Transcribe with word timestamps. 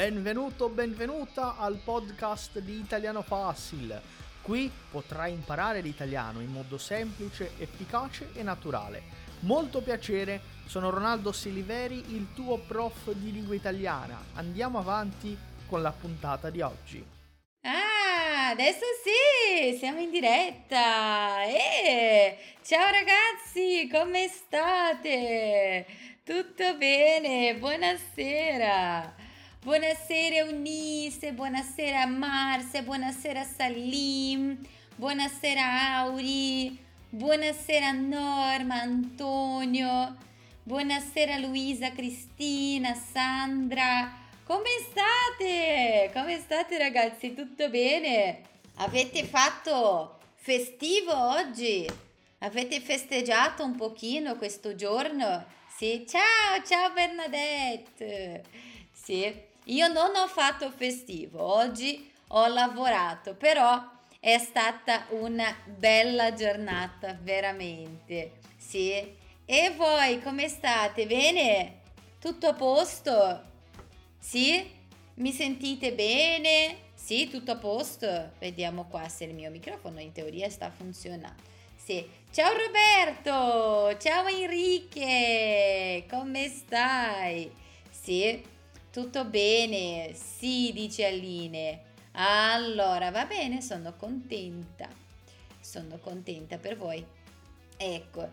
Benvenuto, 0.00 0.70
benvenuta 0.70 1.58
al 1.58 1.78
podcast 1.84 2.58
di 2.60 2.78
Italiano 2.78 3.20
Facile. 3.20 4.00
Qui 4.40 4.72
potrai 4.90 5.30
imparare 5.30 5.82
l'italiano 5.82 6.40
in 6.40 6.50
modo 6.50 6.78
semplice, 6.78 7.50
efficace 7.58 8.30
e 8.32 8.42
naturale. 8.42 9.02
Molto 9.40 9.82
piacere, 9.82 10.40
sono 10.64 10.88
Ronaldo 10.88 11.32
Siliveri, 11.32 12.14
il 12.14 12.28
tuo 12.34 12.56
prof 12.56 13.12
di 13.12 13.30
lingua 13.30 13.54
italiana. 13.54 14.18
Andiamo 14.36 14.78
avanti 14.78 15.36
con 15.66 15.82
la 15.82 15.92
puntata 15.92 16.48
di 16.48 16.62
oggi. 16.62 17.04
Ah, 17.60 18.48
adesso 18.48 18.86
sì, 19.04 19.76
siamo 19.76 20.00
in 20.00 20.10
diretta. 20.10 21.44
Eh, 21.44 22.38
ciao 22.64 22.90
ragazzi, 22.90 23.86
come 23.92 24.28
state? 24.28 25.84
Tutto 26.24 26.74
bene? 26.78 27.54
Buonasera. 27.56 29.28
Buonasera 29.62 30.36
Eunice, 30.36 31.34
buonasera 31.34 32.06
Marcia, 32.06 32.80
buonasera 32.80 33.44
Salim, 33.44 34.58
buonasera 34.96 35.96
Auri, 35.98 36.78
buonasera 37.10 37.92
Norma, 37.92 38.80
Antonio, 38.80 40.16
buonasera 40.62 41.36
Luisa, 41.36 41.92
Cristina, 41.92 42.94
Sandra. 42.94 44.10
Come 44.44 44.70
state? 44.88 46.10
Come 46.14 46.38
state 46.38 46.78
ragazzi? 46.78 47.34
Tutto 47.34 47.68
bene? 47.68 48.40
Avete 48.76 49.24
fatto 49.24 50.20
festivo 50.36 51.12
oggi? 51.14 51.86
Avete 52.38 52.80
festeggiato 52.80 53.62
un 53.62 53.76
pochino 53.76 54.36
questo 54.36 54.74
giorno? 54.74 55.44
Sì, 55.68 56.06
ciao, 56.08 56.62
ciao 56.64 56.90
Bernadette. 56.94 58.42
Sì, 58.90 59.48
io 59.64 59.88
non 59.88 60.14
ho 60.16 60.26
fatto 60.26 60.70
festivo, 60.70 61.42
oggi 61.42 62.10
ho 62.28 62.46
lavorato, 62.46 63.34
però 63.34 63.82
è 64.18 64.38
stata 64.38 65.06
una 65.10 65.54
bella 65.64 66.34
giornata, 66.34 67.16
veramente. 67.20 68.38
Sì. 68.56 69.18
E 69.44 69.72
voi 69.76 70.20
come 70.22 70.48
state? 70.48 71.06
Bene? 71.06 71.80
Tutto 72.20 72.48
a 72.48 72.54
posto? 72.54 73.42
Sì? 74.18 74.78
Mi 75.14 75.32
sentite 75.32 75.92
bene? 75.92 76.88
Sì, 76.94 77.28
tutto 77.28 77.52
a 77.52 77.56
posto? 77.56 78.32
Vediamo 78.38 78.86
qua 78.86 79.08
se 79.08 79.24
il 79.24 79.34
mio 79.34 79.50
microfono 79.50 80.00
in 80.00 80.12
teoria 80.12 80.48
sta 80.50 80.70
funzionando. 80.70 81.42
Sì. 81.76 82.06
Ciao 82.30 82.52
Roberto! 82.52 83.98
Ciao 83.98 84.26
Enrique! 84.28 86.04
Come 86.08 86.48
stai? 86.48 87.50
Sì? 87.90 88.49
Tutto 88.92 89.24
bene? 89.24 90.14
Sì, 90.14 90.72
dice 90.74 91.06
Aline. 91.06 91.82
Allora, 92.12 93.12
va 93.12 93.24
bene, 93.24 93.62
sono 93.62 93.94
contenta. 93.96 94.88
Sono 95.60 95.98
contenta 95.98 96.58
per 96.58 96.76
voi. 96.76 97.06
Ecco. 97.76 98.28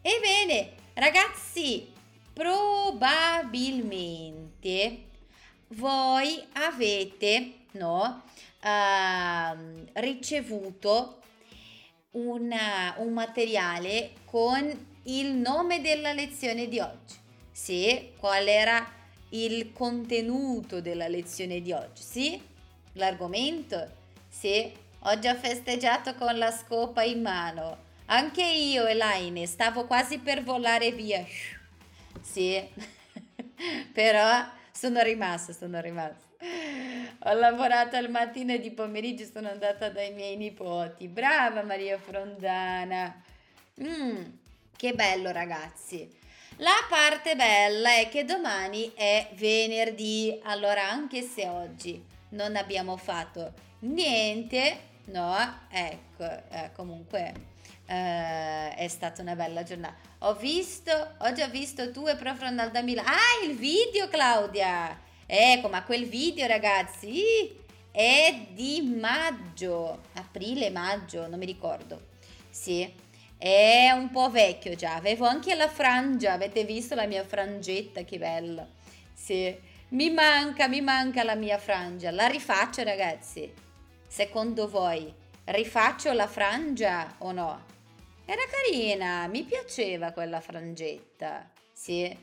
Ebbene, 0.00 0.74
ragazzi, 0.94 1.92
probabilmente 2.32 5.08
voi 5.70 6.40
avete, 6.52 7.62
no, 7.72 8.22
uh, 8.62 9.56
ricevuto 9.94 11.18
una, 12.12 12.94
un 12.98 13.12
materiale 13.12 14.12
con 14.24 14.86
il 15.02 15.32
nome 15.32 15.80
della 15.80 16.12
lezione 16.12 16.68
di 16.68 16.78
oggi. 16.78 17.16
Sì, 17.50 18.12
qual 18.16 18.46
era 18.46 18.88
il 19.30 19.72
contenuto 19.72 20.80
della 20.80 21.08
lezione 21.08 21.60
di 21.60 21.72
oggi, 21.72 22.02
sì? 22.02 22.40
L'argomento? 22.92 24.04
Sì, 24.28 24.72
ho 25.00 25.34
festeggiato 25.34 26.14
con 26.14 26.36
la 26.38 26.50
scopa 26.50 27.02
in 27.02 27.22
mano. 27.22 27.84
Anche 28.06 28.44
io, 28.44 28.86
Elaine, 28.86 29.46
stavo 29.46 29.86
quasi 29.86 30.18
per 30.18 30.42
volare 30.42 30.92
via. 30.92 31.24
Sì, 32.20 32.62
però 33.92 34.46
sono 34.70 35.02
rimasta, 35.02 35.52
sono 35.52 35.80
rimasta. 35.80 36.24
Ho 37.24 37.32
lavorato 37.34 37.96
al 37.96 38.10
mattino 38.10 38.52
e 38.52 38.60
di 38.60 38.70
pomeriggio 38.70 39.24
sono 39.24 39.48
andata 39.48 39.88
dai 39.88 40.12
miei 40.12 40.36
nipoti. 40.36 41.08
Brava 41.08 41.62
Maria 41.62 41.98
Frondana. 41.98 43.22
Mm, 43.82 44.24
che 44.76 44.92
bello 44.92 45.32
ragazzi. 45.32 46.08
La 46.60 46.86
parte 46.88 47.36
bella 47.36 47.96
è 47.98 48.08
che 48.08 48.24
domani 48.24 48.90
è 48.94 49.28
venerdì, 49.34 50.40
allora 50.44 50.88
anche 50.88 51.20
se 51.20 51.46
oggi 51.46 52.02
non 52.30 52.56
abbiamo 52.56 52.96
fatto 52.96 53.52
niente, 53.80 54.78
no, 55.06 55.36
ecco, 55.68 56.24
eh, 56.24 56.70
comunque 56.74 57.34
eh, 57.84 58.74
è 58.74 58.88
stata 58.88 59.20
una 59.20 59.34
bella 59.34 59.64
giornata. 59.64 59.96
Ho 60.20 60.32
visto, 60.32 61.16
oggi 61.18 61.42
ho 61.42 61.50
visto 61.50 61.90
tu 61.92 62.06
e 62.08 62.16
Prof. 62.16 62.40
Ronaldo 62.40 62.82
Milano. 62.82 63.06
Ah, 63.06 63.46
il 63.46 63.54
video 63.54 64.08
Claudia! 64.08 64.98
Ecco, 65.26 65.68
ma 65.68 65.82
quel 65.82 66.06
video 66.06 66.46
ragazzi 66.46 67.54
è 67.90 68.46
di 68.52 68.80
maggio, 68.80 70.04
aprile, 70.14 70.70
maggio, 70.70 71.26
non 71.28 71.38
mi 71.38 71.44
ricordo. 71.44 72.14
Sì, 72.48 72.90
è 73.46 73.90
un 73.92 74.10
po' 74.10 74.30
vecchio 74.30 74.74
già, 74.74 74.94
avevo 74.94 75.26
anche 75.26 75.54
la 75.54 75.68
frangia, 75.68 76.32
avete 76.32 76.64
visto 76.64 76.94
la 76.94 77.06
mia 77.06 77.24
frangetta, 77.24 78.02
che 78.02 78.18
bella. 78.18 78.66
Sì, 79.14 79.56
mi 79.90 80.10
manca, 80.10 80.66
mi 80.66 80.80
manca 80.80 81.22
la 81.22 81.36
mia 81.36 81.58
frangia. 81.58 82.10
La 82.10 82.26
rifaccio 82.26 82.82
ragazzi. 82.82 83.52
Secondo 84.06 84.68
voi 84.68 85.12
rifaccio 85.44 86.12
la 86.12 86.26
frangia 86.26 87.14
o 87.18 87.30
no? 87.30 87.64
Era 88.24 88.42
carina, 88.50 89.28
mi 89.28 89.44
piaceva 89.44 90.10
quella 90.10 90.40
frangetta. 90.40 91.48
Sì, 91.72 92.16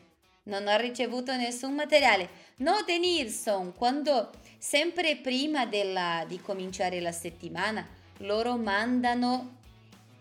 non 0.43 0.67
ho 0.67 0.75
ricevuto 0.75 1.33
nessun 1.35 1.73
materiale. 1.73 2.51
Note 2.57 2.97
Nilsson, 2.97 3.73
quando 3.73 4.29
sempre 4.57 5.15
prima 5.15 5.65
della, 5.65 6.25
di 6.27 6.41
cominciare 6.41 6.99
la 6.99 7.13
settimana, 7.13 7.87
loro 8.17 8.57
mandano 8.57 9.61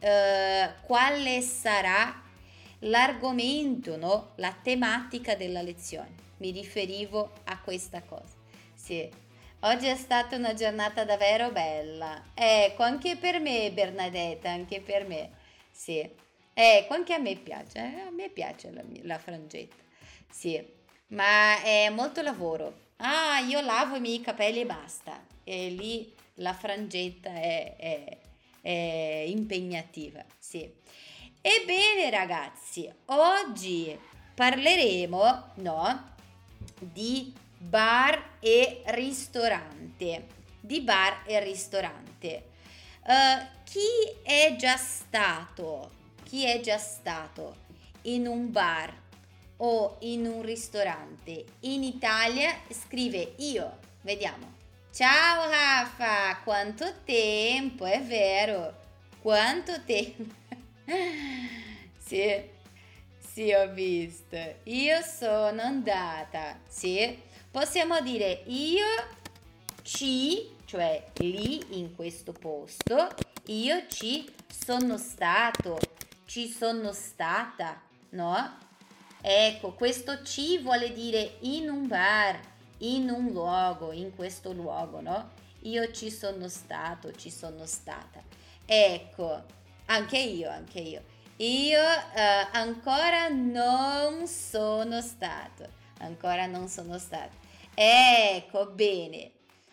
eh, 0.02 0.72
quale 0.82 1.40
sarà 1.40 2.20
l'argomento, 2.80 3.96
no? 3.96 4.32
la 4.36 4.52
tematica 4.60 5.36
della 5.36 5.62
lezione. 5.62 6.30
Mi 6.38 6.50
riferivo 6.50 7.32
a 7.44 7.60
questa 7.60 8.02
cosa. 8.02 8.34
Sì, 8.74 9.08
oggi 9.60 9.86
è 9.86 9.94
stata 9.94 10.34
una 10.34 10.54
giornata 10.54 11.04
davvero 11.04 11.52
bella. 11.52 12.20
Ecco, 12.34 12.82
anche 12.82 13.16
per 13.16 13.38
me, 13.38 13.70
Bernadetta, 13.70 14.50
anche 14.50 14.80
per 14.80 15.06
me. 15.06 15.30
Sì, 15.70 16.04
ecco, 16.52 16.94
anche 16.94 17.14
a 17.14 17.19
me 17.19 17.36
piace, 17.36 17.78
eh? 17.78 18.00
a 18.00 18.10
me 18.10 18.28
piace 18.28 18.72
la, 18.72 18.82
la 19.02 19.19
frangetta. 19.19 19.82
Sì, 20.28 20.60
ma 21.08 21.62
è 21.62 21.88
molto 21.90 22.22
lavoro. 22.22 22.90
Ah, 22.96 23.38
io 23.38 23.60
lavo 23.60 23.94
i 23.94 24.00
miei 24.00 24.20
capelli 24.20 24.62
e 24.62 24.66
basta. 24.66 25.24
E 25.44 25.69
lì 25.69 26.12
la 26.36 26.54
frangetta 26.54 27.30
è, 27.30 27.76
è 27.76 28.19
eh, 28.62 29.26
impegnativa. 29.28 30.24
Sì. 30.38 30.70
Ebbene 31.40 32.08
ragazzi, 32.10 32.90
oggi 33.06 33.98
parleremo 34.34 35.52
no, 35.56 36.14
di 36.78 37.34
bar 37.58 38.36
e 38.40 38.82
ristorante. 38.86 40.26
Di 40.60 40.80
bar 40.80 41.25
e 41.26 41.42
ristorante. 41.42 42.50
Uh, 43.04 43.44
chi 43.64 43.81
è 44.22 44.54
già 44.56 44.76
stato? 44.76 45.90
Chi 46.22 46.46
è 46.46 46.60
già 46.60 46.78
stato 46.78 47.56
in 48.02 48.26
un 48.28 48.52
bar 48.52 49.00
o 49.56 49.96
in 50.00 50.26
un 50.26 50.42
ristorante 50.42 51.44
in 51.60 51.82
Italia? 51.82 52.54
Scrive 52.70 53.34
io. 53.38 53.78
Vediamo. 54.02 54.51
Ciao 54.94 55.48
Rafa, 55.48 56.36
quanto 56.44 56.84
tempo, 57.06 57.86
è 57.86 58.02
vero, 58.02 58.76
quanto 59.22 59.72
tempo. 59.86 60.34
sì, 61.96 62.42
sì, 63.18 63.50
ho 63.54 63.72
visto. 63.72 64.36
Io 64.64 65.00
sono 65.00 65.62
andata, 65.62 66.58
sì. 66.68 67.18
Possiamo 67.50 68.02
dire 68.02 68.42
io 68.48 68.84
ci, 69.80 70.56
cioè 70.66 71.02
lì 71.20 71.78
in 71.78 71.96
questo 71.96 72.32
posto, 72.32 73.14
io 73.46 73.86
ci 73.88 74.30
sono 74.46 74.98
stato, 74.98 75.78
ci 76.26 76.50
sono 76.50 76.92
stata, 76.92 77.80
no? 78.10 78.58
Ecco, 79.22 79.72
questo 79.72 80.22
ci 80.22 80.58
vuole 80.58 80.92
dire 80.92 81.36
in 81.40 81.70
un 81.70 81.86
bar 81.86 82.51
in 82.82 83.11
un 83.11 83.31
luogo, 83.31 83.93
in 83.93 84.14
questo 84.14 84.52
luogo, 84.52 85.00
no? 85.00 85.31
Io 85.62 85.90
ci 85.93 86.11
sono 86.11 86.49
stato, 86.49 87.12
ci 87.12 87.31
sono 87.31 87.67
stata. 87.67 88.23
Ecco, 88.64 89.43
anche 89.87 90.19
io, 90.19 90.50
anche 90.50 90.81
io. 90.81 91.02
Io 91.37 91.81
uh, 91.81 92.49
ancora 92.52 93.29
non 93.29 94.26
sono 94.26 95.00
stato, 95.00 95.69
ancora 95.99 96.46
non 96.46 96.69
sono 96.69 96.99
stato. 96.99 97.37
Ecco, 97.75 98.67
bene. 98.67 99.31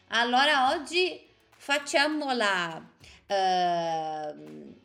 Allora 0.10 0.72
oggi 0.72 1.28
facciamo 1.56 2.32
la, 2.34 2.82
eh, 3.28 4.34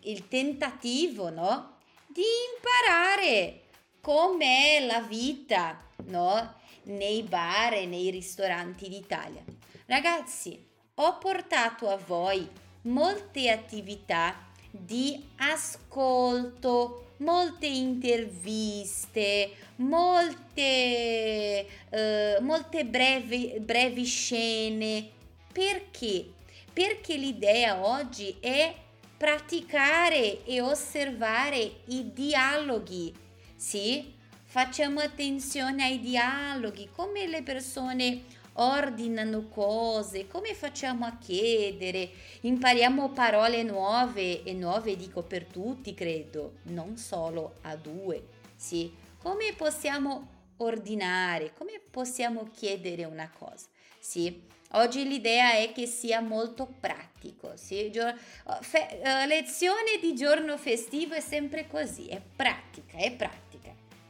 il 0.03 0.29
tentativo, 0.29 1.31
no? 1.31 1.77
Di 2.07 2.23
imparare 2.55 3.63
com'è 4.01 4.85
la 4.87 5.01
vita, 5.01 5.81
no? 6.05 6.55
Nei 6.85 7.23
bar 7.23 7.75
e 7.75 7.87
nei 7.87 8.11
ristoranti 8.11 8.89
d'Italia. 8.89 9.43
Ragazzi, 9.87 10.63
ho 10.95 11.19
portato 11.19 11.89
a 11.89 11.97
voi 11.97 12.49
molte 12.83 13.51
attività 13.51 14.37
di 14.71 15.23
ascolto, 15.37 17.13
molte 17.19 17.67
interviste, 17.67 19.53
molte, 19.77 21.67
eh, 21.91 22.39
molte 22.41 22.85
brevi, 22.85 23.55
brevi 23.61 24.05
scene. 24.05 25.09
Perché? 25.53 26.33
Perché 26.73 27.17
l'idea 27.17 27.85
oggi 27.87 28.37
è 28.41 28.75
praticare 29.17 30.45
e 30.45 30.61
osservare 30.61 31.83
i 31.87 32.13
dialoghi. 32.13 33.15
Sì, 33.57 34.13
facciamo 34.55 35.01
attenzione 35.01 35.83
ai 35.83 35.99
dialoghi, 35.99 36.89
come 36.95 37.27
le 37.27 37.43
persone 37.43 38.23
ordinano 38.53 39.49
cose, 39.49 40.29
come 40.29 40.55
facciamo 40.55 41.07
a 41.07 41.17
chiedere, 41.19 42.09
impariamo 42.43 43.11
parole 43.11 43.65
nuove 43.65 44.45
e 44.45 44.53
nuove 44.53 44.95
dico 44.95 45.23
per 45.23 45.47
tutti, 45.47 45.93
credo, 45.93 46.59
non 46.67 46.97
solo 46.97 47.57
a 47.63 47.75
due, 47.75 48.29
sì, 48.55 48.95
come 49.21 49.55
possiamo 49.57 50.53
ordinare, 50.59 51.53
come 51.59 51.81
possiamo 51.91 52.49
chiedere 52.55 53.03
una 53.07 53.29
cosa, 53.37 53.67
sì. 53.99 54.53
Oggi 54.75 55.07
l'idea 55.07 55.53
è 55.53 55.71
che 55.73 55.87
sia 55.87 56.21
molto 56.21 56.67
pratico, 56.81 57.53
sì? 57.55 57.93
Fe- 57.93 59.01
uh, 59.05 59.27
lezione 59.29 59.99
di 60.01 60.17
giorno 60.17 60.57
festivo 60.57 61.15
è 61.15 61.21
sempre 61.21 61.69
così, 61.69 62.07
è 62.07 62.21
pratica, 62.21 62.97
è 62.97 63.13
pratica, 63.13 63.44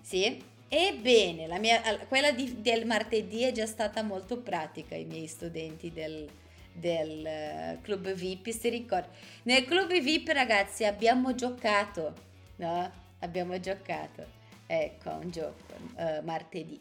sì? 0.05 0.53
Ebbene, 0.69 1.59
mia, 1.59 1.81
quella 2.09 2.31
di, 2.31 2.61
del 2.61 2.85
martedì 2.85 3.43
è 3.43 3.53
già 3.53 3.65
stata 3.65 4.03
molto 4.03 4.39
pratica, 4.39 4.95
i 4.97 5.05
miei 5.05 5.27
studenti 5.27 5.93
del, 5.93 6.29
del 6.73 7.79
uh, 7.79 7.81
club 7.81 8.13
VIP, 8.13 8.51
si 8.51 8.69
ricorda. 8.69 9.09
Nel 9.45 9.65
club 9.65 9.99
VIP, 9.99 10.29
ragazzi, 10.29 10.85
abbiamo 10.85 11.35
giocato, 11.35 12.13
no? 12.57 13.03
Abbiamo 13.21 13.59
giocato, 13.61 14.27
ecco, 14.67 15.11
un 15.11 15.31
gioco, 15.31 15.75
uh, 15.97 16.23
martedì. 16.23 16.81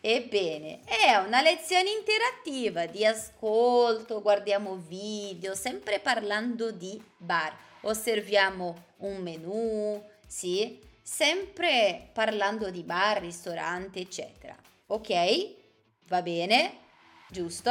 Ebbene, 0.00 0.80
è 0.84 1.14
una 1.24 1.40
lezione 1.40 1.90
interattiva 1.90 2.86
di 2.86 3.06
ascolto, 3.06 4.20
guardiamo 4.20 4.76
video, 4.76 5.54
sempre 5.54 6.00
parlando 6.00 6.72
di 6.72 7.00
bar. 7.16 7.56
Osserviamo 7.82 8.84
un 8.98 9.16
menù, 9.22 10.02
sì? 10.26 10.90
Sempre 11.14 12.08
parlando 12.14 12.70
di 12.70 12.82
bar, 12.84 13.20
ristorante, 13.20 14.00
eccetera. 14.00 14.56
Ok? 14.86 15.54
Va 16.08 16.22
bene? 16.22 16.78
Giusto? 17.28 17.70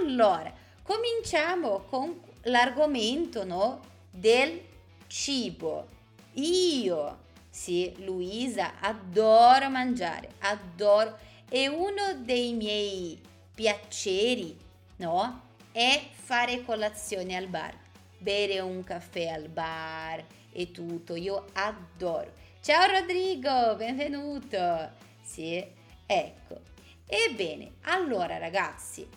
Allora, 0.00 0.52
cominciamo 0.82 1.84
con 1.88 2.20
l'argomento, 2.42 3.44
no? 3.44 3.80
Del 4.10 4.60
cibo. 5.06 5.86
Io, 6.32 7.18
sì, 7.48 7.94
Luisa, 7.98 8.80
adoro 8.80 9.70
mangiare, 9.70 10.30
adoro 10.40 11.18
e 11.48 11.68
uno 11.68 12.14
dei 12.18 12.52
miei 12.52 13.16
piaceri, 13.54 14.58
no? 14.96 15.42
È 15.70 16.08
fare 16.10 16.64
colazione 16.64 17.36
al 17.36 17.46
bar, 17.46 17.78
bere 18.18 18.58
un 18.58 18.82
caffè 18.82 19.28
al 19.28 19.48
bar 19.48 20.24
e 20.50 20.72
tutto. 20.72 21.14
Io 21.14 21.44
adoro. 21.52 22.35
Ciao 22.66 22.90
Rodrigo, 22.90 23.76
benvenuto. 23.76 24.90
Sì, 25.22 25.64
ecco. 26.04 26.62
Ebbene, 27.06 27.74
allora 27.82 28.38
ragazzi, 28.38 29.08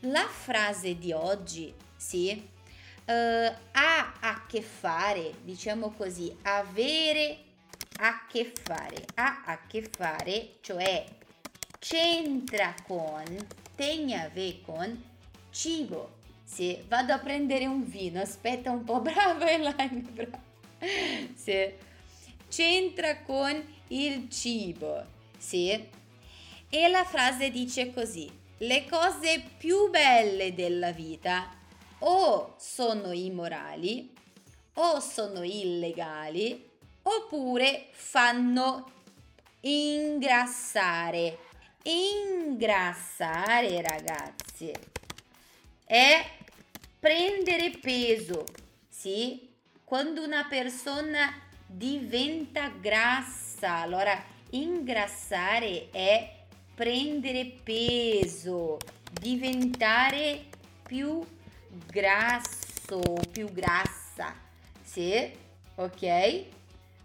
la 0.00 0.26
frase 0.26 0.98
di 0.98 1.12
oggi, 1.12 1.72
sì, 1.94 2.30
uh, 3.04 3.12
ha 3.12 4.14
a 4.18 4.46
che 4.48 4.62
fare, 4.62 5.34
diciamo 5.44 5.92
così, 5.92 6.36
avere 6.42 7.38
a 8.00 8.26
che 8.26 8.52
fare, 8.60 9.04
ha 9.14 9.44
a 9.46 9.60
che 9.68 9.88
fare, 9.88 10.54
cioè 10.60 11.04
c'entra 11.78 12.74
con, 12.84 13.46
tem 13.76 14.12
a 14.12 14.28
ver 14.28 14.60
con 14.62 15.04
cibo. 15.50 16.16
Se 16.42 16.84
vado 16.88 17.12
a 17.12 17.18
prendere 17.20 17.64
un 17.64 17.88
vino, 17.88 18.20
aspetta 18.20 18.72
un 18.72 18.82
po', 18.82 18.98
bravo 19.02 19.44
Elaine, 19.44 20.00
bravo. 20.00 20.42
Sì. 21.36 21.86
C'entra 22.48 23.22
con 23.22 23.62
il 23.88 24.28
cibo, 24.30 25.04
sì. 25.36 25.88
E 26.70 26.88
la 26.88 27.04
frase 27.04 27.50
dice 27.50 27.92
così, 27.92 28.30
le 28.58 28.86
cose 28.86 29.42
più 29.56 29.88
belle 29.90 30.54
della 30.54 30.92
vita 30.92 31.54
o 32.00 32.54
sono 32.58 33.12
immorali 33.12 34.12
o 34.74 35.00
sono 35.00 35.42
illegali 35.42 36.68
oppure 37.02 37.88
fanno 37.92 38.92
ingrassare 39.60 41.46
ingrassare, 41.88 43.80
ragazzi, 43.82 44.72
è 45.84 46.30
prendere 46.98 47.70
peso, 47.70 48.44
sì? 48.88 49.48
Quando 49.84 50.22
una 50.22 50.46
persona 50.48 51.32
diventa 51.68 52.68
grassa, 52.68 53.76
allora 53.76 54.20
ingrassare 54.50 55.90
è 55.90 56.36
prendere 56.74 57.44
peso, 57.62 58.78
diventare 59.20 60.46
più 60.82 61.22
grasso, 61.86 63.00
più 63.30 63.52
grassa, 63.52 64.34
sì? 64.82 65.30
Ok? 65.74 66.44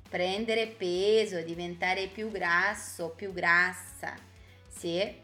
Prendere 0.09 0.67
peso, 0.67 1.41
diventare 1.41 2.07
più 2.07 2.31
grasso, 2.31 3.09
più 3.09 3.33
grassa. 3.33 4.15
Sì. 4.69 5.21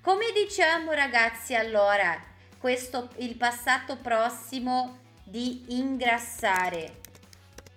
Come 0.00 0.26
diciamo 0.32 0.92
ragazzi 0.92 1.54
allora 1.54 2.22
questo 2.58 3.10
il 3.16 3.34
passato 3.34 3.96
prossimo 3.96 4.98
di 5.24 5.64
ingrassare? 5.68 7.00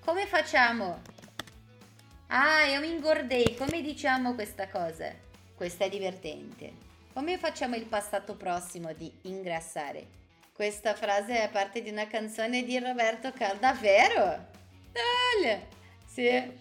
Come 0.10 0.25
facciamo? 0.25 1.01
Ah, 2.30 2.63
io 2.66 2.80
mi 2.80 2.89
ingordei. 2.89 3.56
Come 3.56 3.84
diciamo 3.84 4.34
questa 4.34 4.68
cosa? 4.68 5.13
Questa 5.54 5.86
è 5.86 5.89
divertente. 5.89 6.74
Come 7.13 7.38
facciamo 7.38 7.75
il 7.75 7.86
passato 7.86 8.36
prossimo 8.36 8.92
di 8.94 9.13
ingrassare? 9.25 10.08
Questa 10.51 10.96
frase 10.96 11.44
è 11.44 11.50
parte 11.51 11.84
di 11.84 11.92
una 11.92 12.08
canzone 12.08 12.63
di 12.63 12.80
Roberto 12.80 13.32
Cal. 13.34 13.60
Davvero? 13.60 14.48
Dale. 14.92 15.68
Sì. 16.08 16.58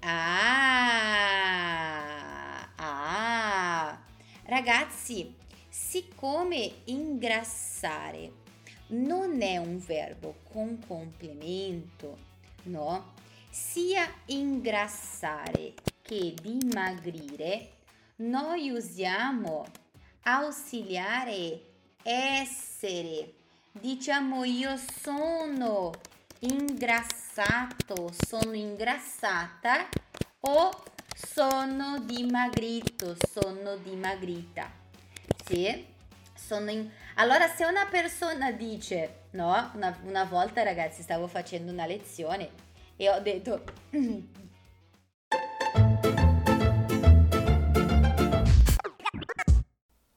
Ah. 0.00 0.74
Ah, 2.76 3.98
ragazzi, 4.44 5.34
siccome 5.70 6.70
ingrassare 6.84 8.30
non 8.88 9.40
è 9.40 9.56
un 9.56 9.78
verbo 9.78 10.40
con 10.52 10.78
complemento, 10.86 12.32
no? 12.64 13.12
Sia 13.50 14.12
ingrassare 14.26 15.74
che 16.02 16.34
dimagrire, 16.40 17.70
noi 18.16 18.70
usiamo 18.70 19.64
ausiliare 20.22 21.60
essere. 22.02 23.32
Diciamo 23.72 24.44
io 24.44 24.76
sono 24.76 25.92
ingrassato, 26.40 28.12
sono 28.26 28.52
ingrassata 28.52 29.88
o 30.40 30.70
sono 31.14 32.00
dimagrito, 32.00 33.16
sono 33.30 33.76
dimagrita. 33.76 34.70
Sì? 35.44 35.86
Sono 36.34 36.70
in... 36.70 36.90
Allora 37.16 37.48
se 37.48 37.64
una 37.64 37.86
persona 37.86 38.50
dice, 38.50 39.28
no, 39.34 39.70
una, 39.74 39.96
una 40.04 40.24
volta 40.24 40.64
ragazzi 40.64 41.02
stavo 41.02 41.28
facendo 41.28 41.70
una 41.70 41.86
lezione 41.86 42.50
e 42.96 43.08
ho 43.08 43.20
detto... 43.20 43.62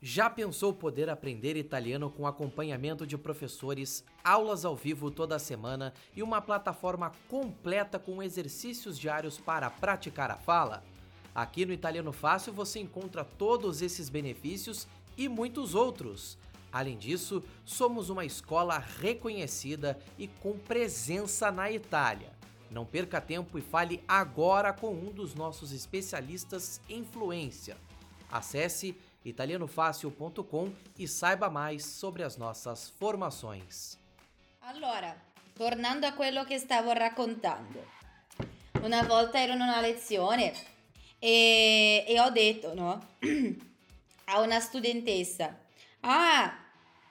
Já 0.02 0.32
pensou 0.32 0.74
poder 0.74 1.10
aprender 1.12 1.56
italiano 1.56 2.10
com 2.10 2.26
acompanhamento 2.26 3.06
de 3.06 3.16
professores, 3.16 4.04
aulas 4.24 4.66
ao 4.66 4.76
vivo 4.76 5.12
toda 5.12 5.38
semana 5.38 5.94
e 6.16 6.24
uma 6.24 6.42
plataforma 6.42 7.12
completa 7.30 8.00
com 8.00 8.24
exercícios 8.24 8.98
diários 8.98 9.38
para 9.38 9.70
praticar 9.70 10.32
a 10.32 10.38
fala? 10.38 10.84
Aqui 11.36 11.68
no 11.68 11.74
Italiano 11.74 12.12
Fácil 12.12 12.54
você 12.54 12.80
encontra 12.80 13.24
todos 13.24 13.84
esses 13.84 14.10
benefícios 14.10 14.88
e 15.16 15.30
muitos 15.30 15.76
outros. 15.76 16.38
Além 16.72 16.98
disso, 16.98 17.44
somos 17.66 18.10
uma 18.10 18.26
escola 18.26 18.78
reconhecida 18.78 19.98
e 20.18 20.28
com 20.28 20.58
presença 20.58 21.52
na 21.52 21.72
Itália. 21.72 22.32
Não 22.70 22.86
perca 22.86 23.22
tempo 23.22 23.58
e 23.58 23.62
fale 23.62 24.04
agora 24.08 24.74
com 24.74 24.94
um 24.94 25.12
dos 25.12 25.34
nossos 25.34 25.72
especialistas 25.72 26.82
em 26.90 27.04
fluência. 27.04 27.78
Acesse 28.30 28.96
italianofácil.com 29.24 30.72
e 30.98 31.08
saiba 31.08 31.50
mais 31.50 31.86
sobre 31.86 32.24
as 32.24 32.38
nossas 32.38 32.90
formações. 32.90 33.98
Allora, 34.62 35.16
tornando 35.56 36.06
a 36.06 36.12
quello 36.12 36.46
che 36.46 36.60
stavo 36.60 36.92
raccontando. 36.94 37.96
Una 38.82 39.04
volta 39.04 39.40
ero 39.40 39.54
in 39.54 39.62
una 39.62 39.82
lezione 39.82 40.54
e, 41.20 42.06
e 42.08 42.20
ho 42.20 42.30
detto, 42.30 42.74
no? 42.76 43.02
a 44.26 44.42
una 44.42 44.60
studentessa, 44.60 45.58
ah, 46.10 46.54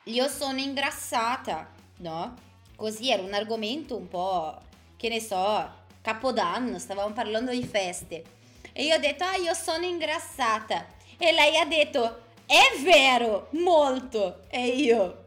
io 0.04 0.28
sono 0.28 0.58
ingrassata, 0.58 1.70
no? 1.98 2.34
Così 2.74 3.10
era 3.10 3.22
un 3.22 3.34
argomento 3.34 3.96
un 3.96 4.08
po', 4.08 4.58
che 4.96 5.08
ne 5.08 5.20
so, 5.20 5.70
capodanno, 6.00 6.78
stavamo 6.78 7.12
parlando 7.12 7.50
di 7.50 7.64
feste. 7.64 8.24
E 8.72 8.84
io 8.84 8.94
ho 8.94 8.98
detto, 8.98 9.24
ah, 9.24 9.36
io 9.36 9.54
sono 9.54 9.84
ingrassata. 9.84 10.86
E 11.18 11.32
lei 11.32 11.56
ha 11.56 11.64
detto, 11.64 12.24
è 12.46 12.80
vero, 12.82 13.48
molto. 13.52 14.42
E 14.48 14.66
io, 14.68 15.26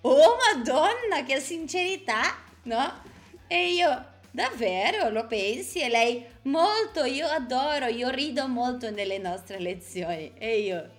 oh 0.00 0.36
madonna, 0.54 1.24
che 1.24 1.40
sincerità, 1.40 2.36
no? 2.64 3.02
E 3.46 3.72
io, 3.72 4.04
davvero, 4.30 5.08
lo 5.10 5.26
pensi? 5.26 5.80
E 5.80 5.88
lei, 5.88 6.26
molto, 6.42 7.04
io 7.04 7.26
adoro, 7.26 7.86
io 7.86 8.10
rido 8.10 8.46
molto 8.48 8.90
nelle 8.90 9.18
nostre 9.18 9.58
lezioni. 9.60 10.32
E 10.36 10.60
io, 10.60 10.90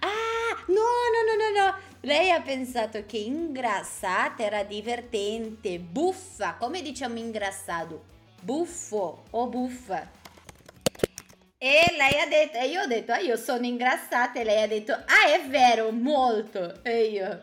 ah, 0.00 0.64
no, 0.66 0.74
no, 0.74 1.20
no, 1.26 1.34
no, 1.36 1.64
no. 1.64 1.78
Lei 2.00 2.30
ha 2.30 2.40
pensato 2.40 3.04
che 3.06 3.16
ingrassata 3.18 4.42
era 4.42 4.62
divertente, 4.62 5.78
buffa, 5.78 6.54
come 6.54 6.82
diciamo 6.82 7.18
ingrassato? 7.18 8.04
Buffo 8.40 9.24
o 9.30 9.46
buffa. 9.48 10.22
E 11.56 11.94
lei 11.96 12.20
ha 12.20 12.26
detto, 12.26 12.58
e 12.58 12.66
io 12.66 12.82
ho 12.82 12.86
detto, 12.86 13.12
ah, 13.12 13.20
io 13.20 13.36
sono 13.36 13.64
ingrassata, 13.64 14.38
e 14.38 14.44
lei 14.44 14.62
ha 14.62 14.66
detto, 14.66 14.92
ah, 14.92 15.32
è 15.32 15.48
vero, 15.48 15.90
molto. 15.92 16.82
E 16.82 17.04
io, 17.04 17.42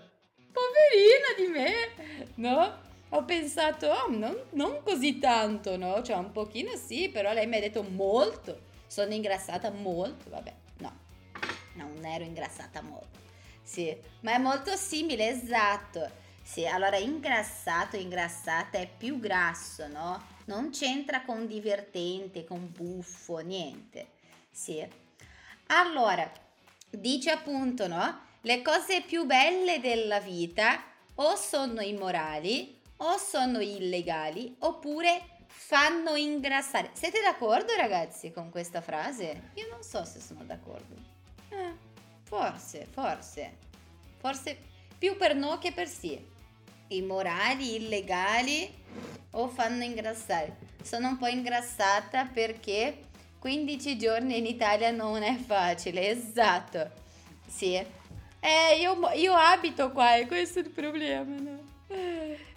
poverina 0.51 1.33
di 1.35 1.47
me, 1.47 2.27
no? 2.35 2.79
Ho 3.09 3.25
pensato, 3.25 3.87
oh, 3.87 4.11
non, 4.11 4.37
non 4.51 4.83
così 4.83 5.17
tanto, 5.17 5.75
no? 5.75 6.03
Cioè, 6.03 6.17
un 6.17 6.31
pochino 6.31 6.75
sì, 6.75 7.09
però 7.09 7.33
lei 7.33 7.47
mi 7.47 7.57
ha 7.57 7.61
detto 7.61 7.81
molto. 7.81 8.69
Sono 8.85 9.13
ingrassata 9.13 9.71
molto, 9.71 10.29
vabbè, 10.29 10.53
non 11.87 12.05
ero 12.05 12.23
ingrassata 12.23 12.81
molto. 12.81 13.19
Sì, 13.63 13.95
ma 14.21 14.33
è 14.33 14.37
molto 14.37 14.75
simile, 14.75 15.29
esatto. 15.29 16.09
Sì, 16.43 16.65
allora 16.65 16.97
ingrassato, 16.97 17.95
ingrassata 17.95 18.77
è 18.77 18.87
più 18.87 19.19
grasso, 19.19 19.87
no? 19.87 20.21
Non 20.45 20.71
c'entra 20.71 21.21
con 21.21 21.47
divertente, 21.47 22.43
con 22.43 22.71
buffo, 22.71 23.37
niente. 23.37 24.07
Sì. 24.49 24.85
Allora, 25.67 26.29
dice 26.89 27.29
appunto, 27.31 27.87
no? 27.87 28.29
Le 28.41 28.61
cose 28.61 29.01
più 29.01 29.25
belle 29.25 29.79
della 29.79 30.19
vita 30.19 30.83
o 31.15 31.35
sono 31.35 31.81
immorali 31.81 32.79
o 32.97 33.17
sono 33.17 33.59
illegali 33.59 34.55
oppure 34.59 35.45
fanno 35.47 36.15
ingrassare. 36.15 36.89
Siete 36.93 37.21
d'accordo 37.21 37.73
ragazzi 37.75 38.31
con 38.31 38.49
questa 38.49 38.81
frase? 38.81 39.51
Io 39.53 39.67
non 39.69 39.83
so 39.83 40.03
se 40.05 40.19
sono 40.19 40.43
d'accordo. 40.43 41.20
Eh, 41.51 41.73
forse, 42.23 42.87
forse. 42.89 43.57
Forse 44.17 44.57
più 44.97 45.17
per 45.17 45.35
no 45.35 45.57
che 45.57 45.71
per 45.71 45.87
sì 45.87 46.29
immorali, 46.91 47.75
illegali 47.75 48.69
o 49.31 49.47
fanno 49.47 49.83
ingrassare. 49.83 50.57
Sono 50.83 51.09
un 51.09 51.17
po' 51.17 51.27
ingrassata 51.27 52.25
perché 52.25 53.09
15 53.39 53.97
giorni 53.97 54.37
in 54.37 54.45
Italia 54.45 54.91
non 54.91 55.23
è 55.23 55.35
facile, 55.35 56.09
esatto. 56.09 56.91
Sì. 57.47 57.73
Eh, 57.73 58.79
io, 58.79 58.97
io 59.13 59.33
abito 59.33 59.91
qua 59.91 60.15
e 60.15 60.25
questo 60.25 60.59
è 60.59 60.63
il 60.63 60.69
problema, 60.69 61.35
no? 61.37 61.69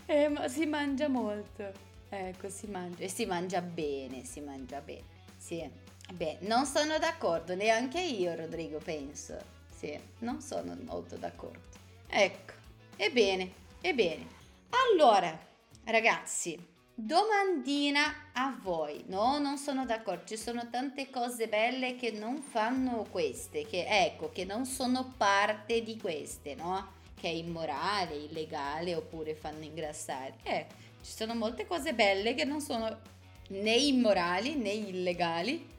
Eh, 0.06 0.28
ma 0.28 0.48
si 0.48 0.66
mangia 0.66 1.08
molto. 1.08 1.72
Ecco, 2.08 2.48
si 2.48 2.66
mangia. 2.66 3.02
E 3.02 3.08
si 3.08 3.26
mangia 3.26 3.60
bene, 3.60 4.24
si 4.24 4.40
mangia 4.40 4.80
bene. 4.80 5.02
Sì. 5.36 5.68
Beh, 6.12 6.38
non 6.40 6.66
sono 6.66 6.98
d'accordo, 6.98 7.54
neanche 7.54 8.00
io, 8.00 8.34
Rodrigo, 8.34 8.78
penso. 8.78 9.36
Sì, 9.74 9.98
non 10.18 10.40
sono 10.40 10.76
molto 10.84 11.16
d'accordo. 11.16 11.72
Ecco, 12.06 12.52
ebbene, 12.96 13.62
Ebbene, 13.86 14.26
allora, 14.70 15.38
ragazzi, 15.84 16.58
domandina 16.94 18.30
a 18.32 18.58
voi. 18.62 19.04
No, 19.08 19.38
non 19.38 19.58
sono 19.58 19.84
d'accordo. 19.84 20.24
Ci 20.24 20.38
sono 20.38 20.70
tante 20.70 21.10
cose 21.10 21.48
belle 21.48 21.96
che 21.96 22.12
non 22.12 22.40
fanno 22.40 23.06
queste, 23.10 23.66
che 23.66 23.84
ecco, 23.86 24.30
che 24.30 24.46
non 24.46 24.64
sono 24.64 25.12
parte 25.18 25.82
di 25.82 25.98
queste, 25.98 26.54
no? 26.54 26.92
Che 27.14 27.28
è 27.28 27.30
immorale, 27.30 28.14
illegale 28.14 28.94
oppure 28.94 29.34
fanno 29.34 29.64
ingrassare. 29.64 30.36
Eh, 30.44 30.64
ci 31.02 31.12
sono 31.12 31.34
molte 31.34 31.66
cose 31.66 31.92
belle 31.92 32.32
che 32.32 32.44
non 32.44 32.62
sono 32.62 33.00
né 33.48 33.74
immorali 33.74 34.54
né 34.54 34.70
illegali 34.70 35.72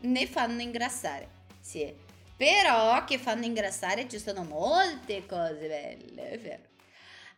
né 0.00 0.26
fanno 0.26 0.60
ingrassare. 0.60 1.28
Sì, 1.60 1.92
però 2.36 3.04
che 3.04 3.18
fanno 3.18 3.44
ingrassare 3.44 4.08
ci 4.08 4.18
sono 4.18 4.44
molte 4.44 5.26
cose 5.26 5.66
belle, 5.66 6.38
vero. 6.38 6.62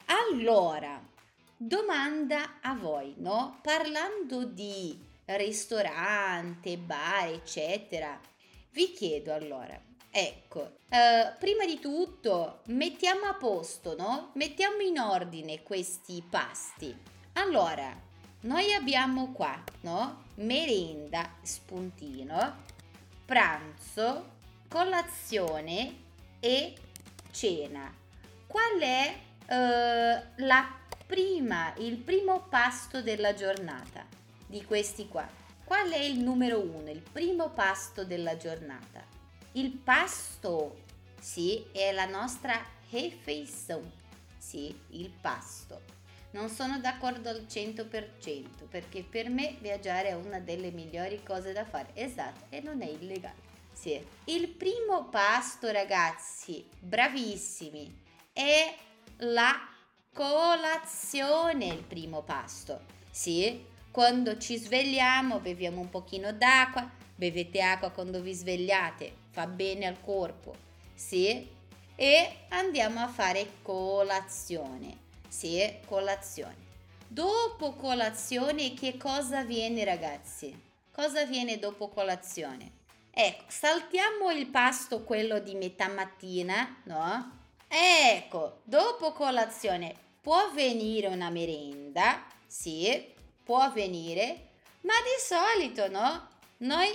Allora, 0.06 1.02
domanda 1.56 2.58
a 2.60 2.74
voi, 2.74 3.14
no? 3.18 3.58
Parlando 3.62 4.44
di 4.44 4.98
ristorante, 5.24 6.76
bar, 6.76 7.28
eccetera, 7.28 8.18
vi 8.72 8.92
chiedo 8.92 9.32
allora, 9.32 9.80
ecco, 10.10 10.78
eh, 10.88 11.32
prima 11.38 11.64
di 11.64 11.78
tutto 11.78 12.62
mettiamo 12.66 13.26
a 13.26 13.34
posto, 13.34 13.94
no? 13.96 14.30
Mettiamo 14.34 14.80
in 14.80 14.98
ordine 14.98 15.62
questi 15.62 16.22
pasti. 16.28 16.96
Allora, 17.34 17.96
noi 18.42 18.72
abbiamo 18.72 19.32
qua, 19.32 19.62
no? 19.82 20.24
Merenda, 20.40 21.36
spuntino, 21.42 22.64
pranzo, 23.26 24.30
colazione 24.68 25.94
e 26.40 26.74
cena. 27.30 27.94
Qual 28.46 28.80
è 28.80 29.20
eh, 29.46 30.22
la 30.36 30.78
prima, 31.06 31.74
il 31.76 31.98
primo 31.98 32.46
pasto 32.48 33.02
della 33.02 33.34
giornata 33.34 34.06
di 34.46 34.64
questi 34.64 35.08
qua. 35.08 35.28
Qual 35.62 35.90
è 35.90 35.98
il 35.98 36.20
numero 36.20 36.58
uno, 36.58 36.88
il 36.88 37.02
primo 37.02 37.50
pasto 37.50 38.04
della 38.06 38.38
giornata? 38.38 39.04
Il 39.52 39.72
pasto, 39.72 40.84
sì, 41.20 41.66
è 41.70 41.92
la 41.92 42.06
nostra 42.06 42.58
refeição, 42.90 43.82
sì, 44.38 44.74
il 44.92 45.10
pasto. 45.10 45.99
Non 46.32 46.48
sono 46.48 46.78
d'accordo 46.78 47.28
al 47.28 47.46
100% 47.48 48.68
perché 48.68 49.02
per 49.02 49.28
me 49.28 49.56
viaggiare 49.60 50.08
è 50.10 50.14
una 50.14 50.38
delle 50.38 50.70
migliori 50.70 51.22
cose 51.22 51.52
da 51.52 51.64
fare. 51.64 51.90
Esatto, 51.94 52.46
e 52.50 52.60
non 52.60 52.82
è 52.82 52.86
illegale. 52.86 53.48
Sì. 53.72 54.00
Il 54.26 54.48
primo 54.48 55.08
pasto, 55.08 55.70
ragazzi, 55.70 56.66
bravissimi, 56.78 58.02
è 58.32 58.74
la 59.18 59.68
colazione 60.12 61.66
il 61.66 61.82
primo 61.82 62.22
pasto. 62.22 62.80
Sì, 63.10 63.64
quando 63.90 64.38
ci 64.38 64.56
svegliamo 64.56 65.40
beviamo 65.40 65.80
un 65.80 65.88
pochino 65.88 66.32
d'acqua, 66.32 66.88
bevete 67.14 67.60
acqua 67.60 67.90
quando 67.90 68.20
vi 68.20 68.32
svegliate, 68.32 69.12
fa 69.30 69.46
bene 69.46 69.86
al 69.86 70.00
corpo. 70.00 70.54
Sì, 70.94 71.48
e 71.96 72.36
andiamo 72.50 73.00
a 73.00 73.08
fare 73.08 73.54
colazione. 73.62 75.08
Sì, 75.30 75.78
colazione. 75.86 76.56
Dopo 77.06 77.74
colazione 77.74 78.74
che 78.74 78.96
cosa 78.96 79.44
viene 79.44 79.84
ragazzi? 79.84 80.60
Cosa 80.92 81.24
viene 81.24 81.60
dopo 81.60 81.88
colazione? 81.88 82.72
Ecco, 83.12 83.44
saltiamo 83.46 84.32
il 84.32 84.48
pasto 84.48 85.04
quello 85.04 85.38
di 85.38 85.54
metà 85.54 85.86
mattina, 85.86 86.82
no? 86.84 87.38
Ecco, 87.68 88.62
dopo 88.64 89.12
colazione 89.12 89.94
può 90.20 90.50
venire 90.52 91.06
una 91.06 91.30
merenda, 91.30 92.26
sì, 92.44 93.14
può 93.44 93.58
avvenire, 93.58 94.48
ma 94.80 94.94
di 94.94 95.22
solito 95.24 95.88
no? 95.88 96.28
Noi 96.58 96.88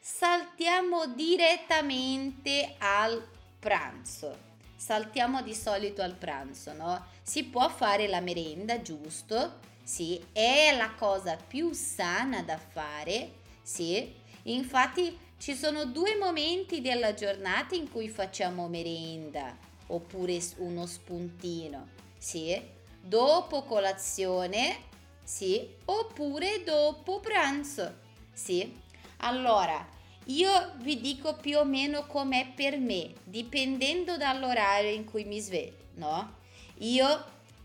saltiamo 0.00 1.08
direttamente 1.08 2.74
al 2.78 3.22
pranzo. 3.60 4.50
Saltiamo 4.84 5.42
di 5.42 5.54
solito 5.54 6.02
al 6.02 6.16
pranzo, 6.16 6.72
no? 6.72 7.06
Si 7.22 7.44
può 7.44 7.68
fare 7.68 8.08
la 8.08 8.18
merenda, 8.18 8.82
giusto? 8.82 9.60
Sì, 9.80 10.20
è 10.32 10.74
la 10.76 10.90
cosa 10.98 11.36
più 11.36 11.72
sana 11.72 12.42
da 12.42 12.58
fare, 12.58 13.30
sì. 13.62 14.12
Infatti 14.42 15.16
ci 15.38 15.54
sono 15.54 15.84
due 15.84 16.16
momenti 16.16 16.80
della 16.80 17.14
giornata 17.14 17.76
in 17.76 17.88
cui 17.92 18.08
facciamo 18.08 18.66
merenda 18.66 19.56
oppure 19.86 20.40
uno 20.56 20.84
spuntino, 20.86 21.90
sì? 22.18 22.60
Dopo 23.00 23.62
colazione, 23.62 24.78
sì? 25.22 25.76
Oppure 25.84 26.64
dopo 26.64 27.20
pranzo, 27.20 27.98
sì? 28.32 28.80
Allora, 29.18 29.86
io 30.26 30.72
vi 30.76 31.00
dico 31.00 31.34
più 31.36 31.58
o 31.58 31.64
meno 31.64 32.06
com'è 32.06 32.52
per 32.54 32.78
me, 32.78 33.12
dipendendo 33.24 34.16
dall'orario 34.16 34.90
in 34.90 35.04
cui 35.04 35.24
mi 35.24 35.40
sveglio, 35.40 35.86
no? 35.94 36.36
Io 36.78 37.24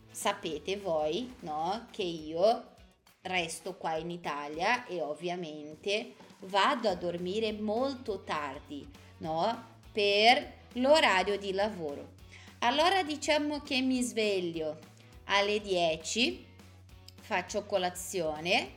sapete 0.09 0.77
voi, 0.77 1.33
no, 1.41 1.87
che 1.91 2.03
io 2.03 2.75
resto 3.21 3.75
qua 3.75 3.95
in 3.95 4.09
Italia 4.09 4.85
e 4.85 5.01
ovviamente 5.01 6.15
vado 6.41 6.89
a 6.89 6.95
dormire 6.95 7.51
molto 7.51 8.23
tardi, 8.23 8.87
no? 9.19 9.75
Per 9.91 10.53
l'orario 10.73 11.37
di 11.37 11.51
lavoro. 11.53 12.15
Allora 12.59 13.03
diciamo 13.03 13.61
che 13.61 13.81
mi 13.81 14.01
sveglio 14.01 14.79
alle 15.25 15.61
10, 15.61 16.45
faccio 17.21 17.65
colazione, 17.65 18.76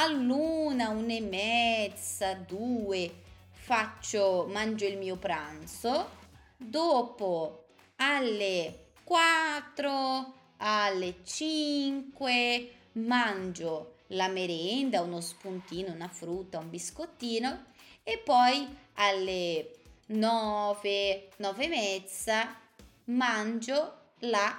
all'una, 0.00 0.90
una 0.90 1.12
e 1.12 1.20
mezza, 1.20 2.34
due, 2.34 3.12
faccio, 3.50 4.46
mangio 4.48 4.86
il 4.86 4.96
mio 4.96 5.16
pranzo, 5.16 6.10
dopo 6.56 7.66
alle 7.96 8.90
4, 9.02 10.34
alle 10.58 11.16
5 11.24 12.72
mangio 12.92 13.94
la 14.08 14.28
merenda, 14.28 15.00
uno 15.00 15.20
spuntino, 15.20 15.92
una 15.92 16.08
frutta, 16.08 16.58
un 16.58 16.70
biscottino 16.70 17.64
e 18.04 18.18
poi 18.18 18.68
alle 18.94 19.78
9, 20.06 21.28
9 21.36 21.64
e 21.64 21.68
mezza 21.68 22.56
mangio 23.04 23.96
la 24.20 24.58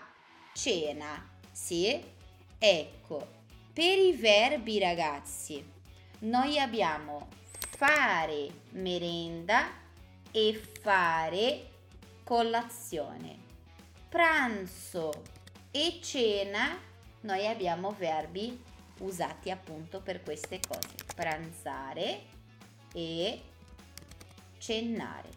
cena. 0.54 1.28
Sì? 1.52 2.18
Ecco, 2.58 3.39
per 3.80 3.98
i 3.98 4.12
verbi 4.12 4.78
ragazzi, 4.78 5.64
noi 6.20 6.60
abbiamo 6.60 7.30
fare 7.50 8.50
merenda 8.72 9.72
e 10.32 10.54
fare 10.82 11.70
colazione. 12.26 13.38
Pranzo 14.10 15.24
e 15.72 16.00
cena, 16.04 16.78
noi 17.22 17.48
abbiamo 17.48 17.92
verbi 17.92 18.62
usati 18.98 19.50
appunto 19.50 20.02
per 20.02 20.24
queste 20.24 20.60
cose. 20.60 20.96
Pranzare 21.16 22.24
e 22.94 23.42
cenare. 24.58 25.30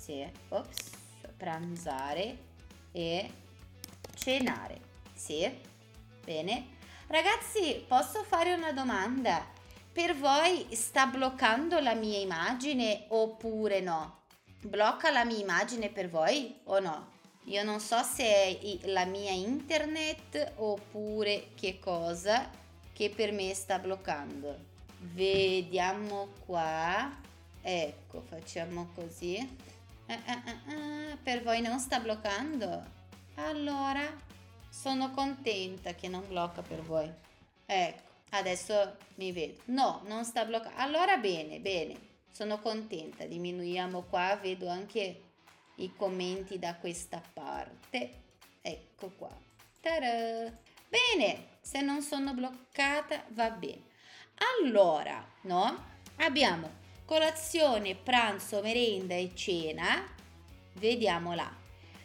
Sì, 0.00 0.26
ops, 0.48 0.92
pranzare 1.36 2.38
e 2.92 3.30
cenare. 4.14 4.80
Sì, 5.12 5.46
bene. 6.24 6.78
Ragazzi, 7.10 7.84
posso 7.88 8.22
fare 8.22 8.52
una 8.54 8.70
domanda? 8.70 9.44
Per 9.92 10.16
voi 10.16 10.64
sta 10.76 11.06
bloccando 11.06 11.80
la 11.80 11.94
mia 11.94 12.20
immagine 12.20 13.06
oppure 13.08 13.80
no? 13.80 14.20
Blocca 14.60 15.10
la 15.10 15.24
mia 15.24 15.38
immagine 15.38 15.88
per 15.88 16.08
voi 16.08 16.60
o 16.66 16.78
no? 16.78 17.10
Io 17.46 17.64
non 17.64 17.80
so 17.80 18.00
se 18.04 18.22
è 18.22 18.78
la 18.84 19.06
mia 19.06 19.32
internet 19.32 20.52
oppure 20.58 21.48
che 21.56 21.80
cosa 21.80 22.48
che 22.92 23.10
per 23.10 23.32
me 23.32 23.54
sta 23.54 23.80
bloccando. 23.80 24.56
Vediamo 24.98 26.28
qua. 26.46 27.12
Ecco, 27.60 28.22
facciamo 28.28 28.92
così. 28.94 29.34
Eh, 30.06 30.12
eh, 30.12 30.72
eh, 30.72 31.16
per 31.20 31.42
voi 31.42 31.60
non 31.60 31.80
sta 31.80 31.98
bloccando? 31.98 32.84
Allora, 33.34 34.28
sono 34.70 35.10
contenta 35.10 35.94
che 35.94 36.08
non 36.08 36.26
blocca 36.26 36.62
per 36.62 36.80
voi. 36.82 37.12
Ecco, 37.66 38.02
adesso 38.30 38.96
mi 39.16 39.32
vedo. 39.32 39.60
No, 39.66 40.02
non 40.06 40.24
sta 40.24 40.44
bloccando. 40.44 40.78
Allora 40.78 41.16
bene, 41.16 41.58
bene. 41.58 42.08
Sono 42.30 42.60
contenta. 42.60 43.24
Diminuiamo 43.24 44.02
qua, 44.02 44.38
vedo 44.40 44.68
anche 44.68 45.22
i 45.76 45.92
commenti 45.94 46.58
da 46.58 46.76
questa 46.76 47.20
parte. 47.32 48.18
Ecco 48.62 49.10
qua. 49.18 49.30
Ta-da! 49.80 50.50
Bene, 50.88 51.46
se 51.60 51.80
non 51.80 52.02
sono 52.02 52.32
bloccata 52.32 53.24
va 53.28 53.50
bene. 53.50 53.88
Allora, 54.62 55.24
no? 55.42 55.88
Abbiamo 56.16 56.78
colazione, 57.04 57.94
pranzo, 57.96 58.60
merenda 58.62 59.14
e 59.14 59.32
cena. 59.34 60.06
Vediamo 60.74 61.34
là. 61.34 61.50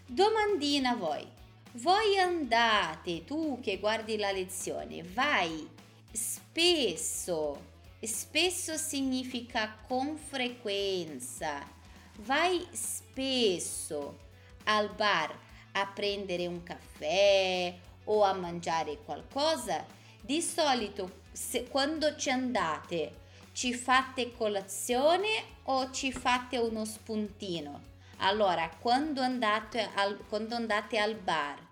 Domandina 0.05 0.91
a 0.91 0.95
voi. 0.95 1.34
Voi 1.77 2.17
andate, 2.17 3.23
tu 3.25 3.59
che 3.61 3.79
guardi 3.79 4.17
la 4.17 4.31
lezione, 4.31 5.03
vai 5.03 5.67
spesso. 6.11 7.73
Spesso 8.01 8.77
significa 8.77 9.75
con 9.87 10.15
frequenza 10.17 11.73
vai 12.19 12.65
spesso 12.71 14.17
al 14.65 14.89
bar 14.93 15.37
a 15.73 15.87
prendere 15.87 16.47
un 16.47 16.63
caffè 16.63 17.75
o 18.05 18.23
a 18.23 18.33
mangiare 18.33 18.99
qualcosa, 19.03 19.85
di 20.21 20.41
solito 20.41 21.23
se, 21.31 21.67
quando 21.67 22.15
ci 22.15 22.29
andate 22.29 23.23
ci 23.51 23.73
fate 23.73 24.31
colazione 24.31 25.27
o 25.63 25.91
ci 25.91 26.11
fate 26.11 26.57
uno 26.57 26.85
spuntino? 26.85 27.93
Allora, 28.17 28.69
quando 28.79 29.21
andate 29.21 29.89
al, 29.93 30.17
quando 30.29 30.55
andate 30.55 30.97
al 30.97 31.15
bar, 31.15 31.64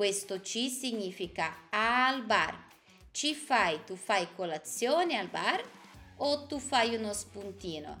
questo 0.00 0.40
ci 0.40 0.70
significa 0.70 1.66
al 1.68 2.24
bar. 2.24 2.58
Ci 3.10 3.34
fai, 3.34 3.84
tu 3.84 3.96
fai 3.96 4.32
colazione 4.34 5.18
al 5.18 5.28
bar 5.28 5.62
o 6.16 6.46
tu 6.46 6.58
fai 6.58 6.94
uno 6.94 7.12
spuntino? 7.12 7.98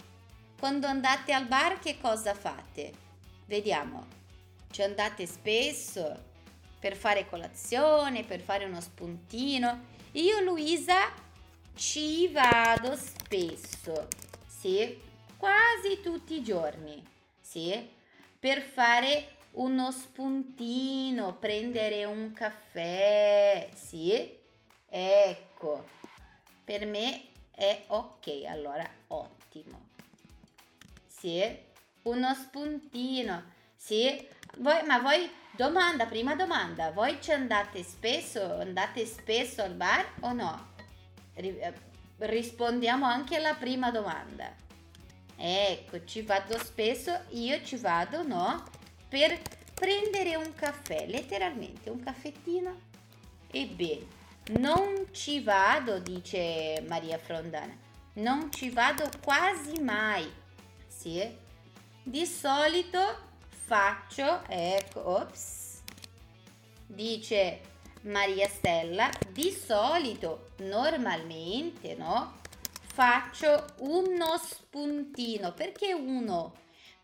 Quando 0.58 0.86
andate 0.86 1.34
al 1.34 1.46
bar 1.46 1.78
che 1.78 1.98
cosa 2.00 2.32
fate? 2.32 2.90
Vediamo. 3.44 4.06
Ci 4.70 4.80
andate 4.80 5.26
spesso 5.26 6.24
per 6.78 6.96
fare 6.96 7.28
colazione, 7.28 8.24
per 8.24 8.40
fare 8.40 8.64
uno 8.64 8.80
spuntino. 8.80 9.84
Io 10.12 10.40
Luisa 10.40 11.12
ci 11.74 12.28
vado 12.28 12.96
spesso, 12.96 14.08
sì, 14.46 14.98
quasi 15.36 16.00
tutti 16.02 16.36
i 16.36 16.42
giorni, 16.42 17.06
sì, 17.38 17.90
per 18.38 18.62
fare 18.62 19.36
uno 19.52 19.90
spuntino, 19.90 21.36
prendere 21.36 22.04
un 22.04 22.32
caffè, 22.32 23.68
sì, 23.74 24.38
ecco, 24.88 25.88
per 26.64 26.86
me 26.86 27.22
è 27.50 27.84
ok, 27.88 28.44
allora 28.46 28.88
ottimo 29.08 29.88
sì, 31.20 31.42
uno 32.04 32.34
spuntino, 32.34 33.42
sì, 33.76 34.26
voi, 34.56 34.82
ma 34.86 35.00
voi, 35.00 35.30
domanda, 35.50 36.06
prima 36.06 36.34
domanda, 36.34 36.92
voi 36.92 37.18
ci 37.20 37.30
andate 37.30 37.82
spesso, 37.82 38.42
andate 38.58 39.04
spesso 39.04 39.60
al 39.60 39.74
bar 39.74 40.14
o 40.20 40.32
no? 40.32 40.68
Eh, 41.34 41.74
rispondiamo 42.16 43.04
anche 43.04 43.36
alla 43.36 43.52
prima 43.52 43.90
domanda. 43.90 44.50
Ecco, 45.36 46.04
ci 46.04 46.22
vado 46.22 46.58
spesso, 46.58 47.12
io 47.30 47.62
ci 47.64 47.76
vado, 47.76 48.26
no? 48.26 48.64
Per 49.10 49.38
prendere 49.74 50.36
un 50.36 50.54
caffè, 50.54 51.06
letteralmente 51.06 51.90
un 51.90 52.00
caffettino. 52.00 52.88
Ebbene, 53.50 54.06
non 54.58 55.08
ci 55.10 55.42
vado, 55.42 55.98
dice 55.98 56.82
Maria 56.88 57.18
Frondana, 57.18 57.76
non 58.14 58.50
ci 58.50 58.70
vado 58.70 59.06
quasi 59.22 59.80
mai 59.82 60.38
sì. 61.00 61.48
Di 62.02 62.26
solito 62.26 62.98
faccio, 63.48 64.42
ecco, 64.48 65.08
ops, 65.08 65.80
dice 66.86 67.60
Maria 68.02 68.46
Stella, 68.48 69.08
di 69.30 69.50
solito, 69.50 70.50
normalmente, 70.58 71.94
no? 71.94 72.38
Faccio 72.92 73.64
uno 73.78 74.36
spuntino. 74.36 75.54
Perché 75.54 75.94
uno? 75.94 76.54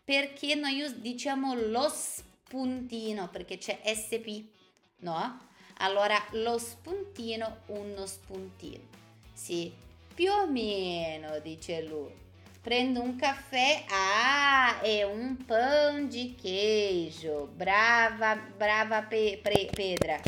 Perché 0.07 0.55
noi 0.55 1.01
diciamo 1.01 1.53
lo 1.53 1.89
spuntino, 1.89 3.27
perché 3.27 3.57
c'è 3.57 3.81
SP, 3.83 4.47
no? 4.99 5.37
Allora, 5.79 6.15
lo 6.31 6.57
spuntino, 6.57 7.63
uno 7.65 8.05
spuntino. 8.05 8.85
Sì, 9.33 9.69
più 10.15 10.31
o 10.31 10.47
meno, 10.47 11.39
dice 11.39 11.81
lui 11.83 12.25
prendo 12.61 13.01
un 13.01 13.15
caffè, 13.15 13.85
ah, 13.89 14.79
e 14.81 15.03
un 15.03 15.37
pão 15.45 16.05
de 16.07 16.35
queijo, 16.35 17.47
brava, 17.55 18.35
brava 18.35 19.03
pe, 19.03 19.39
pre, 19.41 19.69
Pedra, 19.73 20.19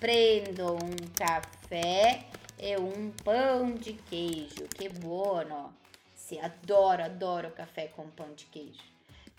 prendo 0.00 0.72
un 0.72 0.96
caffè 1.12 2.24
e 2.56 2.74
un 2.74 3.12
pão 3.22 3.74
de 3.74 3.96
queijo, 4.08 4.66
che 4.68 4.90
buono, 4.90 5.76
sì? 6.12 6.36
adoro, 6.36 7.04
adoro 7.04 7.52
caffè 7.52 7.90
con 7.94 8.12
pão 8.12 8.34
de 8.34 8.44
queijo. 8.50 8.93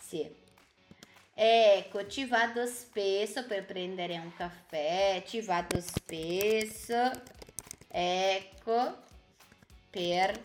Sì. 0.08 0.44
Ecco, 1.34 2.08
ci 2.08 2.26
vado 2.26 2.68
spesso 2.68 3.46
per 3.46 3.66
prendere 3.66 4.18
un 4.18 4.32
caffè, 4.36 5.24
ci 5.26 5.42
vado 5.42 5.82
spesso, 5.82 7.12
ecco, 7.88 8.98
per 9.90 10.40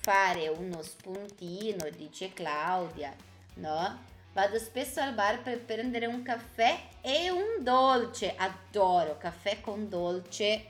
fare 0.00 0.48
uno 0.48 0.82
spuntino, 0.82 1.88
dice 1.90 2.32
Claudia, 2.32 3.14
no? 3.54 4.02
Vado 4.32 4.58
spesso 4.58 5.00
al 5.00 5.14
bar 5.14 5.42
per 5.42 5.60
prendere 5.60 6.06
un 6.06 6.22
caffè 6.22 6.76
e 7.00 7.30
un 7.30 7.62
dolce. 7.62 8.34
Adoro 8.36 9.16
caffè 9.16 9.60
con 9.60 9.88
dolce, 9.88 10.66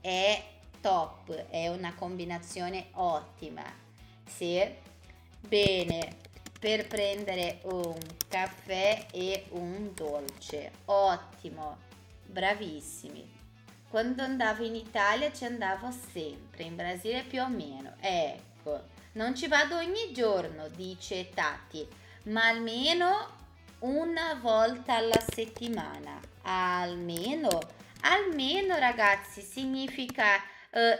è 0.00 0.42
top, 0.80 1.32
è 1.50 1.68
una 1.68 1.94
combinazione 1.94 2.88
ottima. 2.94 3.62
Sì? 4.26 4.60
Bene, 5.40 6.16
per 6.66 6.88
prendere 6.88 7.60
un 7.66 7.96
caffè 8.28 9.06
e 9.12 9.44
un 9.50 9.92
dolce. 9.94 10.72
Ottimo, 10.86 11.76
bravissimi. 12.26 13.34
Quando 13.88 14.24
andavo 14.24 14.64
in 14.64 14.74
Italia 14.74 15.32
ci 15.32 15.44
andavo 15.44 15.92
sempre, 15.92 16.64
in 16.64 16.74
Brasile 16.74 17.22
più 17.22 17.40
o 17.40 17.48
meno. 17.48 17.94
Ecco, 18.00 18.82
non 19.12 19.36
ci 19.36 19.46
vado 19.46 19.76
ogni 19.76 20.10
giorno, 20.12 20.66
dice 20.66 21.30
Tati 21.30 21.86
ma 22.24 22.48
almeno 22.48 23.28
una 23.78 24.34
volta 24.34 24.96
alla 24.96 25.22
settimana. 25.32 26.18
Almeno, 26.42 27.60
almeno 28.00 28.76
ragazzi, 28.76 29.40
significa 29.40 30.34
uh, 30.72 30.98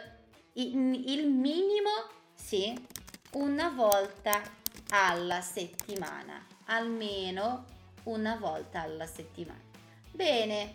il 0.52 1.26
minimo, 1.26 1.90
sì, 2.36 2.72
una 3.32 3.68
volta 3.70 4.55
alla 4.90 5.40
settimana. 5.40 6.44
Almeno 6.66 7.64
una 8.04 8.36
volta 8.36 8.82
alla 8.82 9.06
settimana. 9.06 9.60
Bene, 10.10 10.74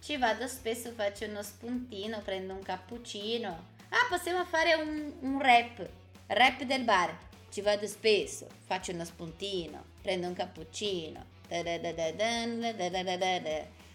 ci 0.00 0.16
vado 0.16 0.46
spesso, 0.48 0.92
faccio 0.92 1.26
uno 1.26 1.42
spuntino, 1.42 2.20
prendo 2.22 2.54
un 2.54 2.62
cappuccino. 2.62 3.70
Ah, 3.88 4.06
possiamo 4.08 4.44
fare 4.44 4.74
un, 4.74 5.12
un 5.20 5.40
rap, 5.40 5.88
rap 6.26 6.62
del 6.62 6.84
bar. 6.84 7.16
Ci 7.50 7.60
vado 7.60 7.86
spesso, 7.86 8.46
faccio 8.64 8.92
uno 8.92 9.04
spuntino, 9.04 9.84
prendo 10.00 10.26
un 10.26 10.34
cappuccino. 10.34 11.24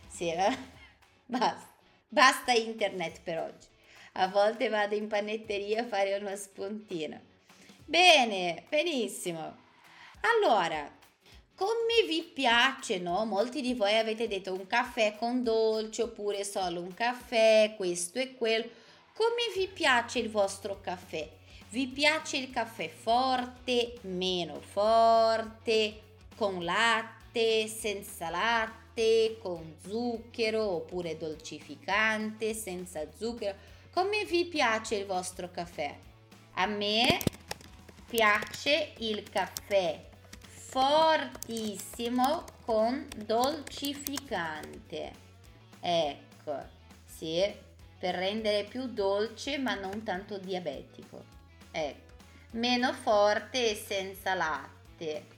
Sì, 0.08 0.32
basta. 1.26 1.76
Basta 2.10 2.54
internet 2.54 3.20
per 3.22 3.40
oggi. 3.40 3.68
A 4.14 4.28
volte 4.30 4.70
vado 4.70 4.96
in 4.96 5.08
panetteria 5.08 5.82
a 5.82 5.86
fare 5.86 6.16
uno 6.16 6.34
spuntino. 6.36 7.20
Bene, 7.90 8.66
benissimo. 8.68 9.56
Allora, 10.20 10.92
come 11.56 12.06
vi 12.06 12.22
piace, 12.22 13.00
no? 13.00 13.24
Molti 13.24 13.62
di 13.62 13.76
voi 13.76 13.98
avete 13.98 14.28
detto 14.28 14.52
un 14.52 14.68
caffè 14.68 15.16
con 15.18 15.42
dolce 15.42 16.02
oppure 16.02 16.44
solo 16.44 16.82
un 16.82 16.94
caffè, 16.94 17.76
questo 17.78 18.20
e 18.20 18.36
quello. 18.36 18.68
Come 19.14 19.54
vi 19.56 19.70
piace 19.70 20.20
il 20.20 20.30
vostro 20.30 20.82
caffè? 20.82 21.30
Vi 21.70 21.88
piace 21.88 22.36
il 22.36 22.50
caffè 22.50 22.90
forte, 22.90 23.94
meno 24.02 24.60
forte, 24.60 26.02
con 26.36 26.66
latte, 26.66 27.68
senza 27.68 28.30
latte, 28.30 29.38
con 29.42 29.78
zucchero 29.82 30.62
oppure 30.62 31.16
dolcificante, 31.16 32.54
senza 32.54 33.08
zucchero? 33.18 33.56
Come 33.94 34.26
vi 34.26 34.44
piace 34.44 34.96
il 34.96 35.06
vostro 35.06 35.50
caffè? 35.50 35.98
A 36.56 36.66
me 36.66 37.20
piace 38.08 38.94
il 39.00 39.30
caffè 39.30 40.06
fortissimo 40.70 42.46
con 42.64 43.08
dolcificante. 43.16 45.12
Ecco, 45.80 46.66
sì, 47.06 47.44
per 48.00 48.16
rendere 48.16 48.64
più 48.64 48.86
dolce 48.88 49.58
ma 49.58 49.76
non 49.76 50.04
tanto 50.04 50.38
diabetico. 50.38 51.24
Ecco, 51.72 52.14
meno 52.52 52.94
forte 52.94 53.72
e 53.72 53.76
senza 53.76 54.34
latte. 54.36 55.36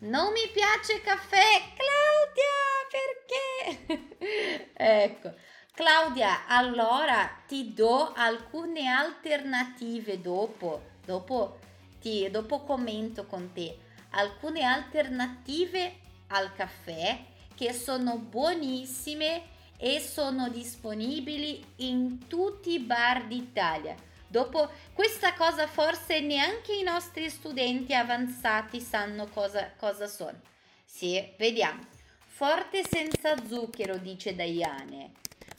Non 0.00 0.32
mi 0.32 0.48
piace 0.52 0.94
il 0.94 1.02
caffè, 1.02 1.62
Claudia, 1.76 2.58
perché? 2.90 4.68
ecco, 4.74 5.34
Claudia, 5.72 6.46
allora 6.46 7.42
ti 7.46 7.72
do 7.74 8.12
alcune 8.14 8.88
alternative 8.88 10.20
dopo, 10.20 10.82
dopo, 11.04 11.59
ti, 12.00 12.28
dopo 12.30 12.60
commento 12.60 13.26
con 13.26 13.52
te, 13.52 13.76
alcune 14.10 14.62
alternative 14.62 15.98
al 16.28 16.52
caffè 16.54 17.18
che 17.54 17.72
sono 17.72 18.16
buonissime 18.16 19.42
e 19.76 20.00
sono 20.00 20.48
disponibili 20.48 21.64
in 21.76 22.26
tutti 22.26 22.72
i 22.72 22.78
bar 22.80 23.26
d'Italia 23.26 23.94
Dopo 24.30 24.70
questa 24.94 25.34
cosa 25.34 25.66
forse 25.66 26.20
neanche 26.20 26.72
i 26.72 26.84
nostri 26.84 27.28
studenti 27.28 27.92
avanzati 27.92 28.80
sanno 28.80 29.26
cosa, 29.26 29.72
cosa 29.76 30.06
sono. 30.06 30.40
Sì, 30.84 31.34
vediamo. 31.36 31.84
Forte 32.26 32.84
senza 32.88 33.34
zucchero, 33.44 33.96
dice 33.96 34.36
Diane. 34.36 35.14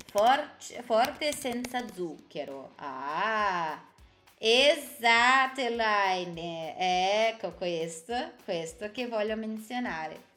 For- 0.09 0.55
forte 0.85 1.33
senza 1.33 1.85
zucchero. 1.93 2.71
Ah, 2.77 3.77
esatto, 4.41 5.61
Elaine. 5.61 7.29
Ecco 7.29 7.53
questo, 7.53 8.33
questo 8.43 8.91
che 8.91 9.07
voglio 9.07 9.35
menzionare 9.35 10.29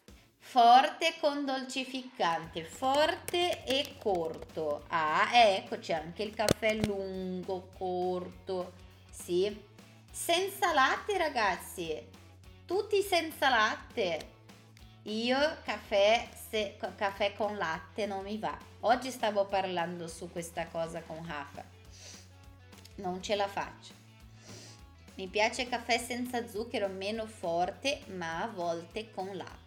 forte 0.45 1.15
con 1.21 1.45
dolcificante, 1.45 2.63
forte 2.63 3.65
e 3.65 3.97
corto. 3.99 4.85
Ah, 4.89 5.29
ecco 5.33 5.79
c'è 5.79 5.95
anche 5.95 6.23
il 6.23 6.35
caffè 6.35 6.75
lungo, 6.75 7.71
corto, 7.77 8.73
sì. 9.11 9.73
Senza 10.09 10.73
latte 10.73 11.19
ragazzi, 11.19 12.01
tutti 12.67 13.03
senza 13.03 13.49
latte. 13.49 14.33
Io 15.05 15.39
caffè, 15.65 16.29
se, 16.49 16.77
caffè 16.95 17.35
con 17.35 17.57
latte 17.57 18.07
non 18.07 18.23
mi 18.23 18.39
va. 18.39 18.57
Oggi 18.81 19.11
stavo 19.11 19.47
parlando 19.47 20.07
su 20.07 20.31
questa 20.31 20.69
cosa 20.69 21.03
con 21.03 21.27
Rafa. 21.27 21.74
Non 22.97 23.23
ce 23.23 23.35
la 23.35 23.49
faccio. 23.49 23.93
Mi 25.17 25.29
piace 25.29 25.69
caffè 25.69 25.99
senza 25.99 26.49
zucchero, 26.49 26.89
meno 26.89 27.27
forte, 27.27 28.03
ma 28.07 28.43
a 28.43 28.49
volte 28.49 29.11
con 29.11 29.37
latte 29.37 29.65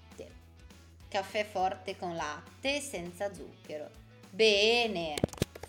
caffè 1.09 1.45
forte 1.45 1.97
con 1.97 2.15
latte 2.15 2.79
senza 2.81 3.33
zucchero. 3.33 3.89
Bene, 4.29 5.15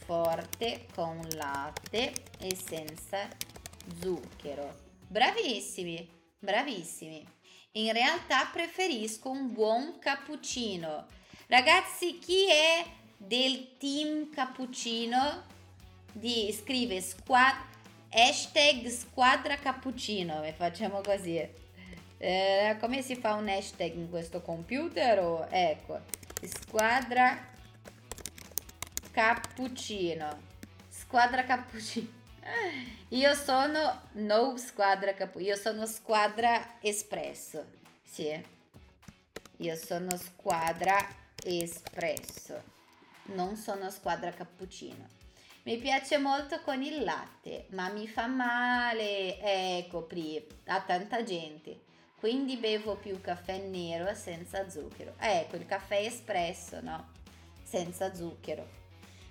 forte 0.05 0.87
con 0.94 1.27
latte 1.33 2.12
e 2.38 2.55
senza 2.57 3.29
zucchero. 4.01 4.87
Bravissimi, 5.07 6.07
bravissimi. 6.38 7.27
In 7.73 7.92
realtà 7.92 8.47
preferisco 8.53 9.31
un 9.31 9.53
buon 9.53 9.99
cappuccino. 9.99 11.07
Ragazzi, 11.47 12.18
chi 12.18 12.51
è 12.51 12.85
del 13.16 13.77
team 13.79 14.31
cappuccino? 14.31 15.57
Di, 16.12 16.53
scrive 16.53 17.01
squad, 17.01 17.55
hashtag 18.11 18.87
squadra 18.88 19.57
cappuccino. 19.57 20.42
E 20.42 20.53
facciamo 20.53 21.01
così. 21.01 21.66
Eh, 22.21 22.77
come 22.81 23.03
si 23.03 23.14
fa 23.14 23.35
un 23.35 23.49
hashtag 23.49 23.94
in 23.94 24.11
questo 24.11 24.42
computer? 24.42 25.21
O, 25.21 25.47
ecco, 25.51 26.01
squadra 26.42 27.47
cappuccino. 29.12 30.40
Squadra 30.88 31.44
cappuccino. 31.44 32.16
Io 33.09 33.35
sono 33.35 34.03
no 34.12 34.57
squadra 34.57 35.14
cappuccino, 35.14 35.51
io 35.51 35.57
sono 35.57 35.87
squadra 35.87 36.79
espresso. 36.81 37.64
Sì. 38.03 38.57
Io 39.59 39.77
sono 39.77 40.16
squadra 40.16 40.97
espresso. 41.44 42.62
Non 43.35 43.57
sono 43.57 43.90
squadra 43.90 44.31
cappuccino. 44.31 45.17
Mi 45.68 45.76
piace 45.76 46.16
molto 46.16 46.62
con 46.62 46.83
il 46.83 47.04
latte, 47.04 47.66
ma 47.72 47.90
mi 47.90 48.09
fa 48.09 48.26
male. 48.26 49.38
Ecco, 49.38 50.00
Pri, 50.00 50.42
a 50.68 50.81
tanta 50.81 51.22
gente 51.22 51.81
quindi 52.18 52.57
bevo 52.57 52.96
più 52.96 53.20
caffè 53.20 53.59
nero 53.59 54.14
senza 54.14 54.66
zucchero. 54.70 55.12
ecco, 55.18 55.57
il 55.57 55.66
caffè 55.66 55.96
espresso, 56.00 56.81
no? 56.81 57.12
Senza 57.62 58.14
zucchero. 58.14 58.66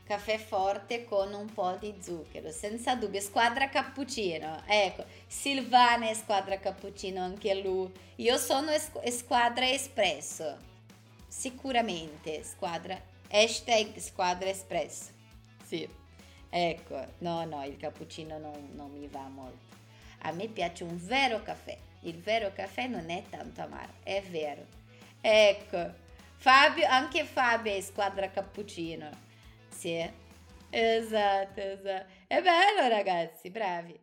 Caffè 0.05 0.37
forte 0.37 1.05
con 1.05 1.33
un 1.33 1.51
po' 1.51 1.75
di 1.79 1.95
zucchero, 1.99 2.51
senza 2.51 2.93
dubbio. 2.93 3.19
Squadra 3.19 3.67
cappuccino, 3.69 4.61
ecco. 4.67 5.05
Silvana 5.25 6.07
è 6.07 6.13
squadra 6.13 6.59
cappuccino 6.59 7.19
anche 7.19 7.55
lui. 7.55 7.91
Io 8.17 8.37
sono 8.37 8.69
es- 8.69 8.91
squadra 9.09 9.67
espresso. 9.67 10.55
Sicuramente 11.27 12.43
squadra. 12.43 13.01
Hashtag 13.27 13.97
squadra 13.97 14.49
espresso. 14.49 15.09
Sì. 15.65 16.05
Ecco, 16.49 17.05
no, 17.19 17.45
no, 17.45 17.63
il 17.63 17.77
cappuccino 17.77 18.37
non, 18.37 18.69
non 18.73 18.91
mi 18.91 19.07
va 19.07 19.27
molto. 19.27 19.75
A 20.21 20.31
me 20.31 20.47
piace 20.47 20.83
un 20.83 20.97
vero 21.05 21.41
caffè 21.43 21.77
il 22.01 22.19
vero 22.21 22.51
caffè 22.53 22.87
non 22.87 23.09
è 23.09 23.23
tanto 23.29 23.61
amaro, 23.61 23.91
è 24.03 24.21
vero. 24.29 24.65
Ecco, 25.19 25.93
Fabio, 26.37 26.87
anche 26.87 27.25
Fabio 27.25 27.73
è 27.73 27.81
squadra 27.81 28.29
cappuccino. 28.29 29.09
Sì, 29.67 30.09
esatto, 30.69 31.59
esatto. 31.59 32.11
È 32.27 32.41
bello 32.41 32.87
ragazzi, 32.87 33.49
bravi. 33.49 33.99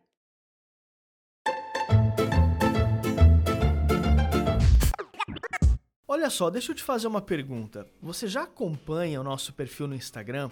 Olha 6.07 6.29
só, 6.29 6.49
deixa 6.49 6.71
eu 6.71 6.75
te 6.75 6.83
fazer 6.83 7.07
uma 7.07 7.21
pergunta. 7.21 7.89
Você 8.01 8.27
já 8.27 8.43
acompanha 8.43 9.19
o 9.19 9.23
nosso 9.23 9.53
perfil 9.53 9.87
no 9.87 9.95
Instagram? 9.95 10.51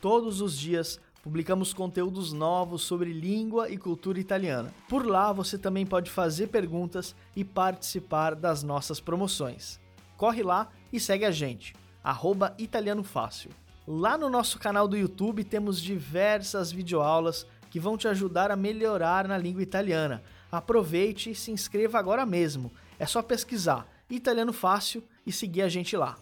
Todos 0.00 0.40
os 0.40 0.56
dias 0.56 1.00
publicamos 1.24 1.72
conteúdos 1.72 2.34
novos 2.34 2.82
sobre 2.82 3.10
língua 3.10 3.70
e 3.70 3.78
cultura 3.78 4.20
italiana. 4.20 4.74
Por 4.86 5.06
lá 5.06 5.32
você 5.32 5.56
também 5.56 5.86
pode 5.86 6.10
fazer 6.10 6.48
perguntas 6.48 7.16
e 7.34 7.42
participar 7.42 8.34
das 8.34 8.62
nossas 8.62 9.00
promoções. 9.00 9.80
Corre 10.18 10.42
lá 10.42 10.68
e 10.92 11.00
segue 11.00 11.24
a 11.24 11.30
gente, 11.30 11.74
arroba 12.04 12.54
Italiano 12.58 13.02
Fácil. 13.02 13.50
Lá 13.88 14.18
no 14.18 14.28
nosso 14.28 14.58
canal 14.58 14.86
do 14.86 14.98
YouTube 14.98 15.42
temos 15.44 15.80
diversas 15.80 16.70
videoaulas 16.70 17.46
que 17.70 17.80
vão 17.80 17.96
te 17.96 18.06
ajudar 18.06 18.50
a 18.50 18.56
melhorar 18.56 19.26
na 19.26 19.38
língua 19.38 19.62
italiana. 19.62 20.22
Aproveite 20.52 21.30
e 21.30 21.34
se 21.34 21.50
inscreva 21.50 21.98
agora 21.98 22.26
mesmo. 22.26 22.70
É 22.98 23.06
só 23.06 23.22
pesquisar 23.22 23.88
Italiano 24.10 24.52
Fácil 24.52 25.02
e 25.26 25.32
seguir 25.32 25.62
a 25.62 25.70
gente 25.70 25.96
lá. 25.96 26.18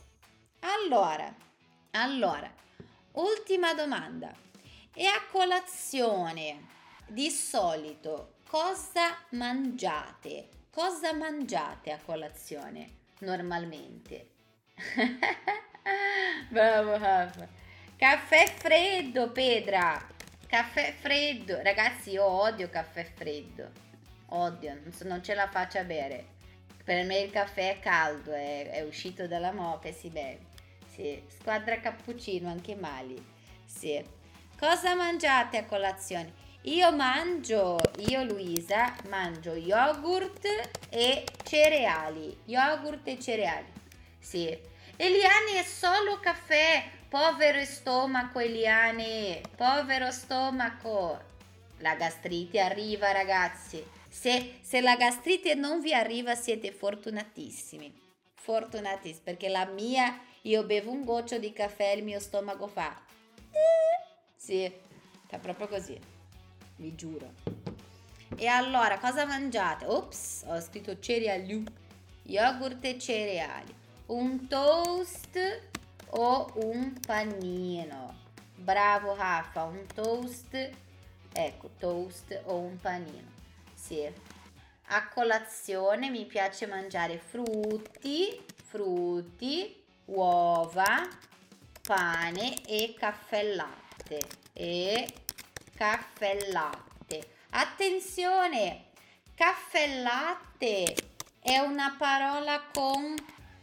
Allora, 0.63 1.35
allora, 1.93 2.53
ultima 3.13 3.75
domanda. 3.75 4.42
E 4.95 5.07
a 5.07 5.23
colazione 5.31 6.67
di 7.07 7.31
solito 7.31 8.35
cosa 8.47 9.17
mangiate? 9.31 10.49
Cosa 10.71 11.15
mangiate 11.15 11.93
a 11.93 11.99
colazione 11.99 12.91
normalmente? 13.21 14.29
Bravo 16.51 16.99
Rafa. 16.99 17.49
Caffè 17.97 18.45
freddo, 18.55 19.33
Pedra. 19.33 20.07
Caffè 20.47 20.93
freddo. 20.93 21.63
Ragazzi, 21.63 22.11
io 22.11 22.27
odio 22.27 22.69
caffè 22.69 23.05
freddo. 23.15 23.71
Odio, 24.27 24.79
non 25.05 25.23
ce 25.23 25.33
la 25.33 25.49
faccio 25.49 25.79
a 25.79 25.85
bere. 25.85 26.27
Per 26.85 27.03
me 27.07 27.21
il 27.21 27.31
caffè 27.31 27.77
è 27.77 27.81
caldo, 27.81 28.33
è, 28.33 28.69
è 28.69 28.83
uscito 28.83 29.27
dalla 29.27 29.53
moca 29.53 29.89
e 29.89 29.93
si 29.95 30.11
beve. 30.11 30.41
Sì. 30.87 31.23
Squadra 31.29 31.81
cappuccino, 31.81 32.51
anche 32.51 32.75
Mali. 32.75 33.25
Sì. 33.65 34.21
Cosa 34.65 34.95
mangiate 34.95 35.57
a 35.57 35.65
colazione? 35.65 36.33
Io 36.63 36.93
mangio, 36.93 37.81
io 38.07 38.23
Luisa, 38.23 38.95
mangio 39.09 39.55
yogurt 39.55 40.47
e 40.89 41.25
cereali. 41.43 42.39
Yogurt 42.45 43.09
e 43.09 43.19
cereali. 43.19 43.67
Sì. 44.21 44.57
Eliane 44.95 45.59
è 45.59 45.65
solo 45.65 46.21
caffè. 46.21 46.85
Povero 47.09 47.65
stomaco, 47.65 48.39
Eliane. 48.39 49.41
Povero 49.57 50.13
stomaco. 50.13 51.21
La 51.79 51.97
gastrite 51.97 52.61
arriva, 52.61 53.11
ragazzi. 53.11 53.85
Se, 54.09 54.61
se 54.61 54.81
la 54.81 54.95
gastrite 54.95 55.57
non 55.57 55.81
vi 55.81 55.93
arriva 55.93 56.37
siete 56.37 56.71
fortunatissimi. 56.71 57.93
Fortunatissimi 58.35 59.25
perché 59.25 59.49
la 59.49 59.65
mia, 59.65 60.21
io 60.43 60.63
bevo 60.63 60.93
un 60.93 61.03
goccio 61.05 61.39
di 61.39 61.53
caffè 61.53 61.91
e 61.91 61.97
il 61.97 62.05
mio 62.05 62.21
stomaco 62.21 62.69
fa. 62.69 63.11
Sì, 64.43 64.69
fa 65.29 65.39
proprio 65.39 65.69
così. 65.69 65.97
Vi 66.75 66.97
giuro. 66.97 67.33
E 68.35 68.47
allora, 68.49 68.99
cosa 68.99 69.25
mangiate? 69.25 69.85
Ops, 69.87 70.43
ho 70.49 70.61
scritto 70.61 70.99
cereali. 70.99 71.65
Yogurt 72.25 72.85
e 72.85 72.99
cereali. 72.99 73.73
Un 74.07 74.49
toast 74.49 75.39
o 76.11 76.51
un 76.57 76.93
panino. 77.07 78.19
Bravo 78.57 79.15
Rafa, 79.15 79.63
un 79.63 79.87
toast. 79.95 80.71
Ecco, 81.33 81.71
toast 81.79 82.41
o 82.47 82.57
un 82.57 82.81
panino. 82.81 83.31
Sì. 83.75 84.13
A 84.87 85.09
colazione 85.09 86.11
mi 86.11 86.27
piace 86.27 86.67
mangiare 86.67 87.17
frutti, 87.17 88.45
frutti, 88.65 89.85
uova, 90.07 91.09
pane 91.81 92.61
e 92.67 92.93
caffè 92.99 93.55
latte. 93.55 93.92
E 94.53 95.13
caffè 95.75 96.51
latte. 96.51 97.29
Attenzione! 97.51 98.91
Caffè 99.35 100.03
latte 100.03 100.95
è 101.41 101.59
una 101.59 101.97
parola 101.99 102.63
con 102.73 103.15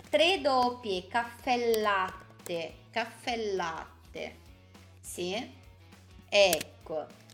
tre 0.10 0.42
doppie. 0.42 1.08
Caffè 1.08 1.80
latte. 1.80 2.76
Caffè 2.92 3.36
latte. 3.54 4.38
Sì? 5.00 5.58
Ecco 6.30 7.28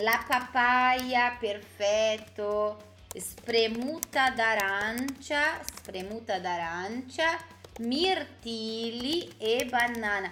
la 0.00 0.22
papaya, 0.28 1.36
perfetto, 1.40 2.96
spremuta 3.14 4.28
d'arancia, 4.28 5.58
spremuta 5.64 6.38
d'arancia, 6.38 7.38
mirtilli 7.78 9.36
e 9.38 9.64
banana. 9.64 10.30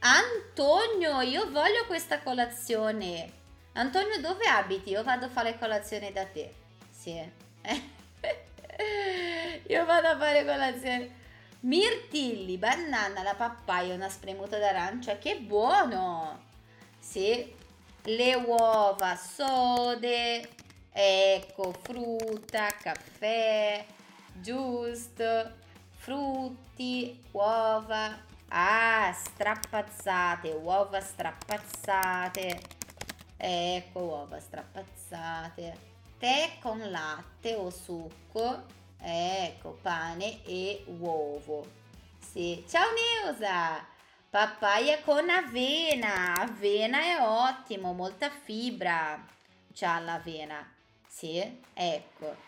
Antonio, 0.00 1.20
io 1.22 1.50
voglio 1.50 1.84
questa 1.86 2.20
colazione. 2.20 3.32
Antonio, 3.72 4.20
dove 4.20 4.46
abiti? 4.46 4.90
Io 4.90 5.02
vado 5.02 5.26
a 5.26 5.28
fare 5.28 5.58
colazione 5.58 6.12
da 6.12 6.24
te. 6.24 6.54
Sì. 6.90 7.20
io 9.66 9.84
vado 9.84 10.08
a 10.08 10.16
fare 10.16 10.44
colazione. 10.44 11.16
Mirtilli, 11.60 12.56
banana, 12.58 13.22
la 13.22 13.34
papaya, 13.34 13.94
una 13.94 14.08
spremuta 14.08 14.58
d'arancia. 14.58 15.18
Che 15.18 15.40
buono! 15.40 16.46
Sì, 17.00 17.52
le 18.04 18.34
uova 18.34 19.16
sode, 19.16 20.48
ecco, 20.92 21.72
frutta, 21.82 22.68
caffè, 22.80 23.84
giusto, 24.34 25.52
frutti, 25.96 27.20
uova, 27.32 28.26
ah, 28.48 29.12
strapazzate, 29.12 30.50
uova 30.50 31.00
strapazzate, 31.00 32.60
ecco, 33.36 34.00
uova 34.00 34.40
strapazzate, 34.40 35.78
tè 36.18 36.58
con 36.60 36.78
latte 36.90 37.54
o 37.54 37.70
succo, 37.70 38.64
ecco, 39.00 39.78
pane 39.82 40.44
e 40.44 40.84
uovo. 40.86 41.66
Sì. 42.18 42.64
Ciao 42.68 42.88
Neusa! 43.24 43.96
Papaya 44.30 45.00
con 45.00 45.30
avena, 45.30 46.34
avena 46.34 47.00
è 47.00 47.16
ottimo, 47.18 47.94
molta 47.94 48.28
fibra 48.28 49.24
c'ha 49.72 49.98
l'avena. 50.00 50.70
Sì, 51.08 51.62
ecco. 51.72 52.47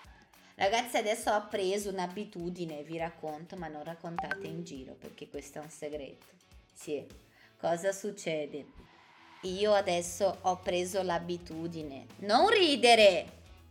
Ragazzi, 0.61 0.99
adesso 0.99 1.31
ho 1.31 1.47
preso 1.49 1.89
un'abitudine, 1.89 2.83
vi 2.83 2.99
racconto, 2.99 3.57
ma 3.57 3.69
non 3.69 3.83
raccontate 3.83 4.47
in 4.47 4.63
giro 4.63 4.93
perché 4.93 5.27
questo 5.27 5.59
è 5.59 5.63
un 5.63 5.71
segreto. 5.71 6.27
Sì, 6.75 7.03
cosa 7.59 7.93
succede? 7.93 8.67
Io 9.45 9.73
adesso 9.73 10.37
ho 10.43 10.59
preso 10.59 11.01
l'abitudine, 11.01 12.05
non 12.19 12.51
ridere, 12.51 13.25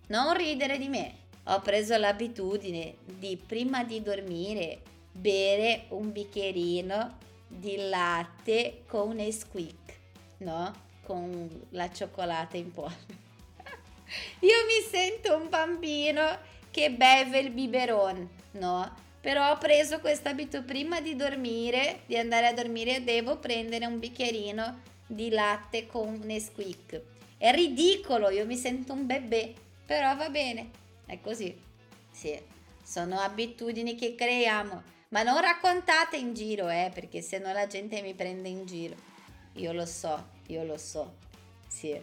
non 0.08 0.36
ridere 0.36 0.80
di 0.80 0.88
me. 0.88 1.13
Ho 1.43 1.62
preso 1.62 1.95
l'abitudine 1.95 2.95
di 3.06 3.38
prima 3.38 3.84
di 3.84 4.02
dormire 4.02 4.82
bere 5.12 5.86
un 5.89 6.12
bicchierino 6.12 7.17
di 7.45 7.88
latte 7.88 8.82
con 8.88 9.10
Nesquik, 9.12 9.99
no? 10.38 10.73
Con 11.04 11.67
la 11.69 11.91
cioccolata 11.91 12.58
in 12.58 12.71
polvere. 12.71 13.28
Io 14.41 14.65
mi 14.65 14.89
sento 14.89 15.36
un 15.38 15.49
bambino 15.49 16.48
che 16.71 16.91
beve 16.91 17.39
il 17.39 17.51
biberon, 17.51 18.29
no? 18.51 19.08
Però 19.21 19.51
ho 19.51 19.58
preso 19.58 19.99
questo 19.99 20.29
abito 20.29 20.63
prima 20.63 21.01
di 21.01 21.15
dormire, 21.15 22.01
di 22.05 22.17
andare 22.17 22.47
a 22.47 22.53
dormire, 22.53 23.03
devo 23.03 23.38
prendere 23.38 23.86
un 23.86 23.99
bicchierino 23.99 24.82
di 25.05 25.29
latte 25.29 25.88
con 25.88 26.21
Nesquik. 26.23 27.01
È 27.38 27.51
ridicolo, 27.51 28.29
io 28.29 28.45
mi 28.45 28.55
sento 28.55 28.93
un 28.93 29.05
bebè, 29.05 29.53
però 29.86 30.15
va 30.15 30.29
bene, 30.29 30.69
è 31.05 31.19
così. 31.19 31.58
Sì, 32.12 32.39
sono 32.84 33.19
abitudini 33.19 33.95
che 33.95 34.15
creiamo. 34.15 34.84
Ma 35.10 35.23
non 35.23 35.41
raccontate 35.41 36.17
in 36.17 36.34
giro, 36.34 36.69
eh, 36.69 36.91
perché 36.93 37.21
se 37.21 37.39
no 37.39 37.51
la 37.51 37.65
gente 37.65 38.01
mi 38.01 38.13
prende 38.13 38.47
in 38.47 38.65
giro. 38.65 38.95
Io 39.53 39.73
lo 39.73 39.86
so, 39.86 40.27
io 40.47 40.63
lo 40.63 40.77
so. 40.77 41.15
Sì, 41.67 41.99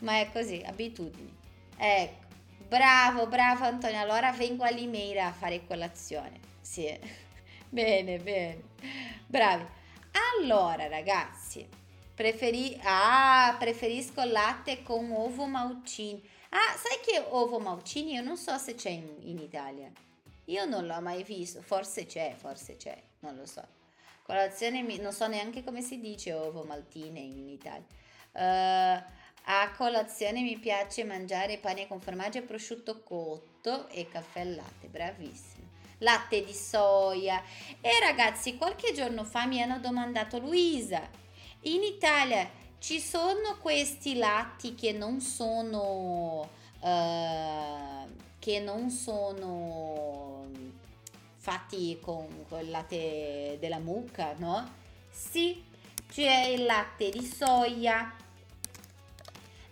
ma 0.00 0.20
è 0.20 0.30
così, 0.32 0.62
abitudini. 0.64 1.34
Ecco, 1.76 2.23
bravo, 2.68 3.26
bravo 3.26 3.64
Antonio. 3.64 4.00
Allora 4.00 4.32
vengo 4.32 4.64
a 4.64 4.70
Limeira 4.70 5.26
a 5.26 5.32
fare 5.32 5.66
colazione. 5.66 6.40
Sì, 6.60 6.86
bene, 7.68 8.18
bene. 8.18 8.62
Bravi. 9.26 9.66
Allora, 10.40 10.86
ragazzi, 10.88 11.66
preferi... 12.14 12.78
ah, 12.82 13.56
preferisco 13.58 14.22
latte 14.24 14.82
con 14.82 15.08
uovo 15.10 15.46
maucini. 15.46 16.22
Ah, 16.56 16.76
sai 16.76 17.00
che 17.04 17.18
ovo 17.30 17.58
Maucini 17.58 18.12
io 18.12 18.22
non 18.22 18.36
so 18.36 18.56
se 18.58 18.76
c'è 18.76 18.90
in, 18.90 19.08
in 19.22 19.38
Italia. 19.38 19.90
Io 20.44 20.64
non 20.66 20.86
l'ho 20.86 21.00
mai 21.00 21.24
visto, 21.24 21.60
forse 21.62 22.06
c'è, 22.06 22.32
forse 22.36 22.76
c'è, 22.76 22.96
non 23.20 23.34
lo 23.34 23.44
so. 23.44 23.66
Colazione, 24.22 24.82
non 24.98 25.12
so 25.12 25.26
neanche 25.26 25.64
come 25.64 25.82
si 25.82 25.98
dice 25.98 26.32
ovo 26.32 26.62
maltine 26.62 27.18
in 27.18 27.48
Italia. 27.48 27.84
Uh, 28.30 29.02
a 29.46 29.70
colazione 29.76 30.40
mi 30.40 30.58
piace 30.58 31.04
mangiare 31.04 31.58
pane 31.58 31.86
con 31.86 32.00
formaggio 32.00 32.38
e 32.38 32.42
prosciutto 32.42 33.02
cotto 33.02 33.88
e 33.88 34.08
caffè 34.08 34.40
al 34.40 34.54
latte, 34.54 34.86
bravissimo. 34.86 35.62
Latte 35.98 36.44
di 36.44 36.52
soia. 36.52 37.42
E 37.80 37.90
ragazzi, 38.00 38.56
qualche 38.56 38.92
giorno 38.92 39.24
fa 39.24 39.46
mi 39.46 39.60
hanno 39.62 39.78
domandato 39.78 40.38
Luisa, 40.38 41.08
in 41.62 41.82
Italia 41.82 42.48
ci 42.78 43.00
sono 43.00 43.56
questi 43.60 44.16
latti 44.16 44.74
che 44.74 44.92
non 44.92 45.20
sono 45.20 46.48
uh, 46.80 48.08
che 48.38 48.60
non 48.60 48.90
sono 48.90 50.46
fatti 51.36 51.98
con, 52.00 52.44
con 52.48 52.60
il 52.60 52.70
latte 52.70 53.56
della 53.58 53.78
mucca, 53.78 54.34
no? 54.36 54.70
Sì, 55.10 55.64
c'è 56.10 56.48
il 56.48 56.64
latte 56.64 57.08
di 57.08 57.24
soia, 57.24 58.14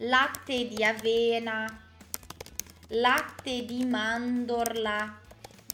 latte 0.02 0.66
di 0.66 0.82
avena, 0.82 1.66
latte 2.88 3.64
di 3.64 3.84
mandorla, 3.84 5.20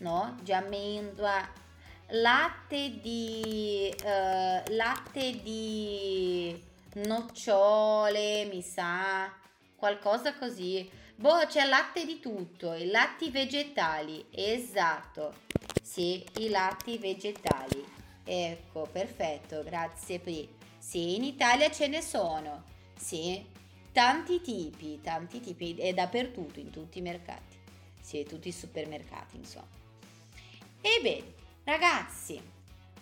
no? 0.00 0.36
Di 0.42 0.52
amendola, 0.52 1.48
latte 2.08 3.00
di 3.00 3.94
uh, 4.02 4.72
latte 4.74 5.42
di 5.42 6.62
nocciole, 6.94 8.44
mi 8.46 8.60
sa, 8.62 9.32
qualcosa 9.76 10.34
così. 10.34 10.90
Boh, 11.14 11.46
c'è 11.46 11.66
latte 11.66 12.04
di 12.04 12.20
tutto, 12.20 12.74
i 12.74 12.90
latti 12.90 13.30
vegetali, 13.30 14.26
esatto. 14.30 15.34
Sì, 15.82 16.24
i 16.36 16.48
latti 16.50 16.98
vegetali. 16.98 17.84
Ecco, 18.24 18.86
perfetto, 18.92 19.62
grazie 19.64 20.18
Pri. 20.18 20.56
Sì, 20.78 21.16
in 21.16 21.24
Italia 21.24 21.70
ce 21.70 21.88
ne 21.88 22.02
sono. 22.02 22.62
Sì, 22.94 23.44
tanti 23.98 24.40
tipi, 24.40 25.00
tanti 25.02 25.40
tipi 25.40 25.74
e 25.74 25.92
dappertutto, 25.92 26.60
in 26.60 26.70
tutti 26.70 26.98
i 26.98 27.02
mercati. 27.02 27.56
Sì, 28.00 28.22
tutti 28.22 28.46
i 28.46 28.52
supermercati, 28.52 29.34
insomma. 29.34 29.66
Ebbene, 30.80 31.34
ragazzi, 31.64 32.40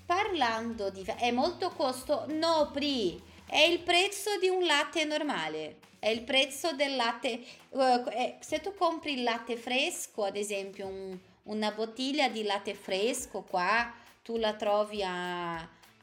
parlando 0.07 0.89
di... 0.89 1.05
è 1.05 1.31
molto 1.33 1.69
costoso? 1.69 2.25
No, 2.33 2.71
Pri, 2.73 3.23
è 3.45 3.59
il 3.59 3.81
prezzo 3.81 4.39
di 4.39 4.49
un 4.49 4.65
latte 4.65 5.05
normale. 5.05 5.81
È 5.99 6.09
il 6.09 6.23
prezzo 6.23 6.73
del 6.73 6.97
latte. 6.97 7.45
Uh, 7.69 8.11
se 8.41 8.63
tu 8.63 8.75
compri 8.75 9.19
il 9.19 9.23
latte 9.23 9.59
fresco, 9.59 10.25
ad 10.25 10.37
esempio 10.37 10.87
un, 10.87 11.19
una 11.43 11.73
bottiglia 11.73 12.31
di 12.31 12.43
latte 12.43 12.73
fresco 12.73 13.43
qua, 13.43 13.93
tu 14.23 14.39
la 14.39 14.55
trovi 14.55 15.03
a, 15.03 15.57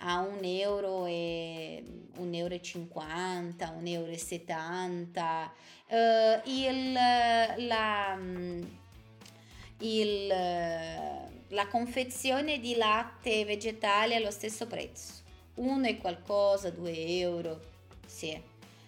a 0.04 0.28
euro 0.42 1.06
e 1.06 1.84
un 2.18 2.34
euro 2.34 2.54
e 2.54 2.62
50, 2.62 3.70
un 3.70 3.88
euro 3.88 4.12
e 4.12 4.18
70. 4.18 5.54
Uh, 5.88 6.50
il, 6.50 6.94
la, 6.94 8.18
il, 9.80 10.28
la 10.28 11.68
confezione 11.68 12.60
di 12.60 12.76
latte 12.76 13.46
vegetale 13.46 14.16
è 14.16 14.20
lo 14.20 14.32
stesso 14.32 14.68
prezzo 14.68 15.22
uno 15.56 15.88
e 15.88 15.98
qualcosa, 15.98 16.70
due 16.70 16.94
euro, 17.20 17.60
sì. 18.06 18.40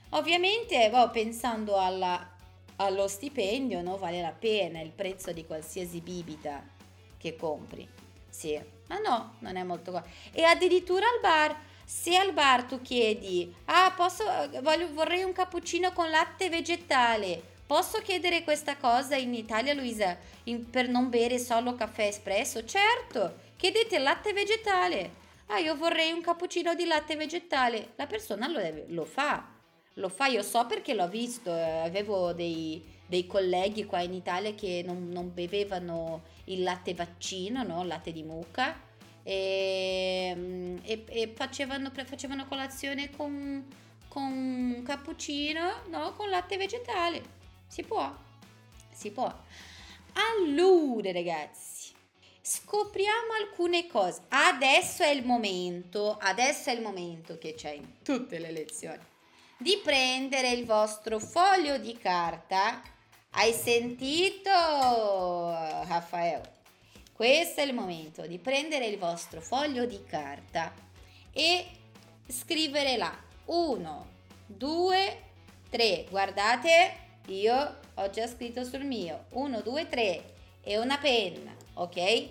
Ovviamente, 0.10 0.90
boh, 0.90 1.10
pensando 1.12 1.78
alla, 1.78 2.36
allo 2.78 3.08
stipendio, 3.08 3.82
no, 3.82 3.98
vale 3.98 4.22
la 4.22 4.32
pena 4.32 4.82
il 4.82 4.92
prezzo 4.92 5.32
di 5.32 5.46
qualsiasi 5.46 6.02
bibita 6.02 6.64
che 7.18 7.36
compri, 7.36 7.88
sì. 8.30 8.74
Ma 8.88 9.00
no, 9.00 9.36
non 9.40 9.56
è 9.56 9.64
molto... 9.64 10.04
E 10.32 10.44
addirittura 10.44 11.06
al 11.08 11.20
bar, 11.22 11.56
se 11.84 12.16
al 12.16 12.34
bar 12.34 12.64
tu 12.64 12.82
chiedi, 12.82 13.54
ah, 13.66 13.94
posso, 13.96 14.24
voglio, 14.62 14.92
vorrei 14.94 15.24
un 15.24 15.34
cappuccino 15.34 15.92
con 15.94 16.10
latte 16.10 16.50
vegetale, 16.50 17.42
posso 17.66 18.00
chiedere 18.00 18.44
questa 18.44 18.78
cosa 18.78 19.16
in 19.16 19.34
Italia, 19.34 19.74
Luisa, 19.74 20.18
in, 20.44 20.70
per 20.70 20.88
non 20.88 21.10
bere 21.10 21.40
solo 21.40 21.76
caffè 21.76 22.08
espresso? 22.08 22.66
Certo, 22.66 23.36
chiedete 23.56 24.00
latte 24.00 24.34
vegetale. 24.34 25.24
Ah 25.48 25.60
io 25.60 25.76
vorrei 25.76 26.12
un 26.12 26.22
cappuccino 26.22 26.74
di 26.74 26.86
latte 26.86 27.16
vegetale, 27.16 27.92
la 27.98 28.08
persona 28.08 28.48
lo, 28.48 28.60
lo 28.88 29.06
fa, 29.06 29.48
lo 29.94 30.10
fa, 30.10 30.26
io 30.26 30.42
so 30.42 30.66
perché 30.66 30.96
l'ho 30.96 31.08
visto, 31.08 31.54
eh, 31.54 31.82
avevo 31.86 32.34
dei, 32.34 32.84
dei, 33.06 33.28
colleghi 33.28 33.86
qua 33.86 34.02
in 34.02 34.14
Italia 34.14 34.56
che 34.56 34.82
non, 34.84 35.10
non 35.10 35.32
bevevano 35.34 36.24
il 36.46 36.64
latte 36.64 36.94
vaccino, 36.94 37.64
no? 37.64 37.82
il 37.82 37.88
latte 37.88 38.12
di 38.12 38.24
mucca 38.24 38.80
e, 39.24 40.34
mm, 40.36 40.78
e, 40.84 41.04
e 41.08 41.34
facevano, 41.36 41.92
facevano, 41.92 42.46
colazione 42.48 43.10
con, 43.10 43.66
con 44.08 44.24
un 44.24 44.84
cappuccino 44.84 45.82
no? 45.90 46.14
con 46.14 46.30
latte 46.30 46.58
vegetale, 46.58 47.24
si 47.68 47.84
può, 47.84 48.14
si 48.92 49.12
può. 49.12 49.34
Allora 50.14 51.12
ragazzi, 51.12 51.92
scopriamo 52.42 53.34
alcune 53.40 53.88
cose. 53.88 54.22
Adesso 54.30 55.04
è 55.04 55.10
il 55.10 55.26
momento, 55.26 56.18
adesso 56.20 56.70
è 56.70 56.74
il 56.74 56.82
momento 56.82 57.38
che 57.40 57.56
c'è 57.56 57.72
in 57.72 58.02
tutte 58.04 58.38
le 58.38 58.52
lezioni, 58.52 59.04
di 59.58 59.80
prendere 59.84 60.52
il 60.52 60.66
vostro 60.66 61.20
foglio 61.20 61.78
di 61.80 61.98
carta. 61.98 62.82
Hai 63.38 63.52
sentito, 63.52 64.50
Raffaele? 64.50 66.54
Questo 67.12 67.60
è 67.60 67.66
il 67.66 67.74
momento 67.74 68.26
di 68.26 68.40
prendere 68.40 68.86
il 68.86 68.98
vostro 68.98 69.42
foglio 69.42 69.86
di 69.86 70.02
carta 70.06 70.74
e 71.34 71.66
scrivere 72.30 72.96
là 72.96 73.14
1, 73.44 74.08
2, 74.46 75.22
3. 75.70 76.06
Guardate, 76.10 76.96
io 77.28 77.80
ho 77.96 78.10
già 78.10 78.26
scritto 78.26 78.64
sul 78.64 78.86
mio 78.86 79.26
1, 79.32 79.60
2, 79.60 79.90
3 79.90 80.24
e 80.64 80.78
una 80.78 80.98
penna 80.98 81.54
ok? 81.74 82.30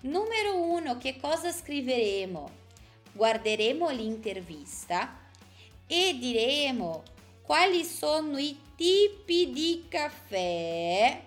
Numero 0.00 0.60
uno, 0.60 0.98
che 0.98 1.16
cosa 1.16 1.52
scriveremo? 1.52 2.50
Guarderemo 3.12 3.88
l'intervista 3.90 5.16
e 5.86 6.16
diremo 6.18 7.04
quali 7.42 7.84
sono 7.84 8.38
i 8.38 8.63
tipi 8.76 9.50
di 9.50 9.86
caffè, 9.88 11.22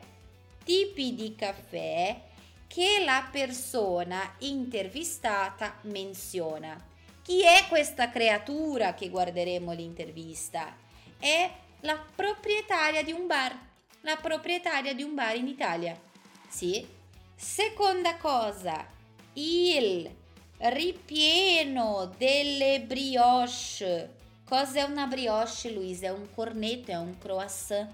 tipi 0.63 1.15
di 1.15 1.35
caffè 1.35 2.21
che 2.67 3.03
la 3.03 3.27
persona 3.31 4.35
intervistata 4.39 5.79
menziona. 5.83 6.83
Chi 7.21 7.43
è 7.43 7.65
questa 7.67 8.09
creatura 8.09 8.93
che 8.93 9.09
guarderemo 9.09 9.71
l'intervista? 9.71 10.75
È 11.17 11.51
la 11.81 12.03
proprietaria 12.15 13.03
di 13.03 13.11
un 13.11 13.27
bar, 13.27 13.57
la 14.01 14.17
proprietaria 14.17 14.93
di 14.93 15.03
un 15.03 15.13
bar 15.13 15.35
in 15.35 15.47
Italia. 15.47 15.99
Sì, 16.47 16.95
Seconda 17.39 18.17
cosa, 18.17 18.83
il 19.33 20.09
ripieno 20.57 22.11
delle 22.17 22.81
brioche. 22.81 24.15
Cos'è 24.47 24.83
una 24.83 25.07
brioche, 25.07 25.71
Luisa? 25.71 26.07
È 26.07 26.11
un 26.11 26.33
cornetto, 26.33 26.91
è 26.91 26.95
un 26.95 27.17
croissant? 27.17 27.93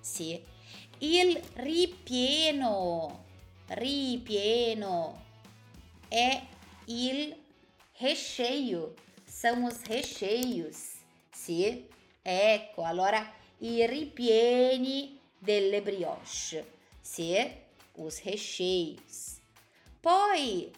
Sì. 0.00 0.42
Il 0.98 1.40
ripieno, 1.54 3.24
ripieno, 3.68 5.22
è 6.08 6.42
il 6.86 7.36
recheio. 8.00 8.94
São 9.24 9.64
os 9.64 9.84
recheios, 9.84 10.98
sì? 11.30 11.86
Ecco, 12.20 12.82
allora 12.82 13.32
i 13.58 13.86
ripieni 13.86 15.20
delle 15.38 15.82
brioche, 15.82 16.66
sì? 17.00 17.34
os 17.94 18.22
recheios. 18.24 19.38
Poi, 20.00 20.68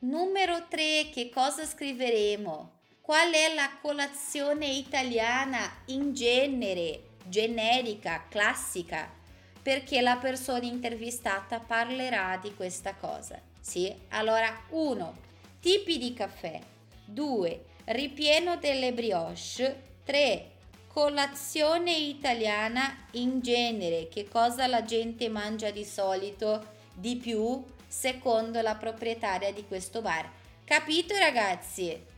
numero 0.00 0.66
3, 0.68 1.08
che 1.10 1.30
cosa 1.30 1.64
scriveremo? 1.64 2.73
Qual 3.04 3.34
è 3.34 3.52
la 3.52 3.70
colazione 3.82 4.64
italiana 4.66 5.82
in 5.88 6.14
genere, 6.14 7.16
generica, 7.26 8.24
classica? 8.30 9.12
Perché 9.60 10.00
la 10.00 10.16
persona 10.16 10.64
intervistata 10.64 11.60
parlerà 11.60 12.38
di 12.40 12.54
questa 12.54 12.94
cosa. 12.94 13.38
Sì? 13.60 13.94
Allora, 14.08 14.58
1. 14.70 15.16
Tipi 15.60 15.98
di 15.98 16.14
caffè. 16.14 16.58
2. 17.04 17.64
Ripieno 17.84 18.56
delle 18.56 18.94
brioche. 18.94 19.82
3 20.02 20.50
Colazione 20.88 21.92
italiana 21.92 23.08
in 23.12 23.42
genere, 23.42 24.08
che 24.08 24.26
cosa 24.26 24.66
la 24.66 24.82
gente 24.82 25.28
mangia 25.28 25.70
di 25.70 25.84
solito 25.84 26.72
di 26.94 27.16
più 27.16 27.62
secondo 27.86 28.62
la 28.62 28.76
proprietaria 28.76 29.52
di 29.52 29.66
questo 29.66 30.00
bar. 30.00 30.26
Capito 30.64 31.14
ragazzi? 31.18 32.12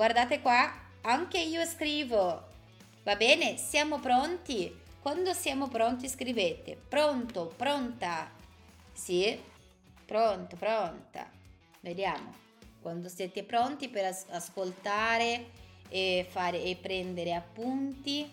Guardate 0.00 0.40
qua, 0.40 0.72
anche 1.02 1.38
io 1.38 1.62
scrivo. 1.66 2.46
Va 3.02 3.16
bene, 3.16 3.58
siamo 3.58 3.98
pronti? 3.98 4.74
Quando 4.98 5.34
siamo 5.34 5.68
pronti 5.68 6.08
scrivete 6.08 6.74
pronto, 6.88 7.52
pronta. 7.54 8.30
Sì, 8.94 9.38
pronto, 10.06 10.56
pronta. 10.56 11.28
Vediamo. 11.80 12.32
Quando 12.80 13.10
siete 13.10 13.44
pronti 13.44 13.90
per 13.90 14.06
as- 14.06 14.24
ascoltare 14.30 15.50
e, 15.90 16.26
fare, 16.30 16.62
e 16.62 16.76
prendere 16.76 17.34
appunti, 17.34 18.26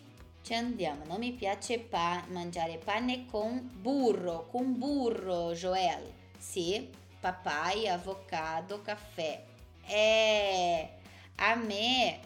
ci 0.44 0.54
andiamo. 0.54 1.04
Non 1.04 1.18
mi 1.18 1.34
piace 1.34 1.80
pa- 1.80 2.24
mangiare 2.30 2.78
pane 2.78 3.26
con 3.26 3.70
burro, 3.74 4.48
con 4.50 4.78
burro, 4.78 5.52
Joel. 5.52 6.14
Sì, 6.38 6.90
papaya, 7.20 7.96
avocado, 7.96 8.82
caffè. 8.82 9.44
Eh, 9.86 10.97
a 11.38 11.56
me 11.56 12.20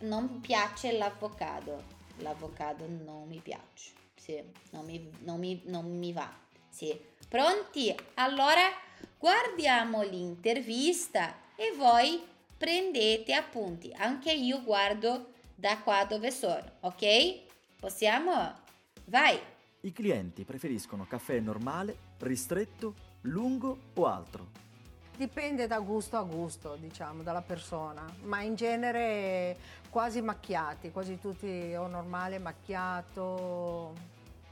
non 0.00 0.40
piace 0.40 0.92
l'avocado. 0.96 1.98
L'avocado 2.18 2.86
non 2.86 3.26
mi 3.28 3.38
piace. 3.38 3.92
Sì, 4.14 4.42
non 4.70 4.84
mi, 4.84 5.10
non 5.20 5.38
mi, 5.38 5.62
non 5.64 5.98
mi 5.98 6.12
va. 6.12 6.30
Sì. 6.68 6.98
Pronti? 7.28 7.94
Allora 8.14 8.62
guardiamo 9.18 10.02
l'intervista 10.02 11.36
e 11.56 11.72
voi 11.76 12.22
prendete 12.56 13.32
appunti. 13.32 13.92
Anche 13.96 14.32
io 14.32 14.62
guardo 14.62 15.32
da 15.54 15.78
qua 15.78 16.04
dove 16.04 16.30
sono, 16.30 16.64
ok? 16.80 17.42
Possiamo? 17.78 18.58
Vai! 19.06 19.38
I 19.82 19.92
clienti 19.92 20.44
preferiscono 20.44 21.06
caffè 21.06 21.40
normale, 21.40 21.96
ristretto, 22.18 22.94
lungo 23.22 23.78
o 23.94 24.06
altro. 24.06 24.68
Dipende 25.20 25.66
da 25.66 25.80
gusto 25.80 26.16
a 26.16 26.22
gusto, 26.22 26.76
diciamo, 26.80 27.22
dalla 27.22 27.42
persona, 27.42 28.02
ma 28.22 28.40
in 28.40 28.54
genere 28.54 29.54
quasi 29.90 30.22
macchiati, 30.22 30.90
quasi 30.92 31.20
tutti 31.20 31.74
o 31.74 31.86
normale, 31.88 32.38
macchiato, 32.38 33.92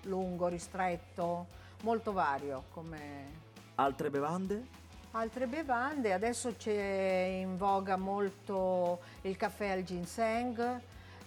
lungo, 0.03 0.47
ristretto, 0.47 1.47
molto 1.85 2.13
vario 2.13 2.65
come 2.73 3.31
Altre 3.77 4.11
bevande? 4.11 4.67
altre 5.13 5.47
bevande. 5.47 6.13
Adesso 6.13 6.57
c'è 6.57 7.39
in 7.41 7.57
voga 7.57 7.97
molto 7.97 9.01
il 9.23 9.39
caffè 9.39 9.71
al 9.71 9.85
ginseng, 9.85 10.81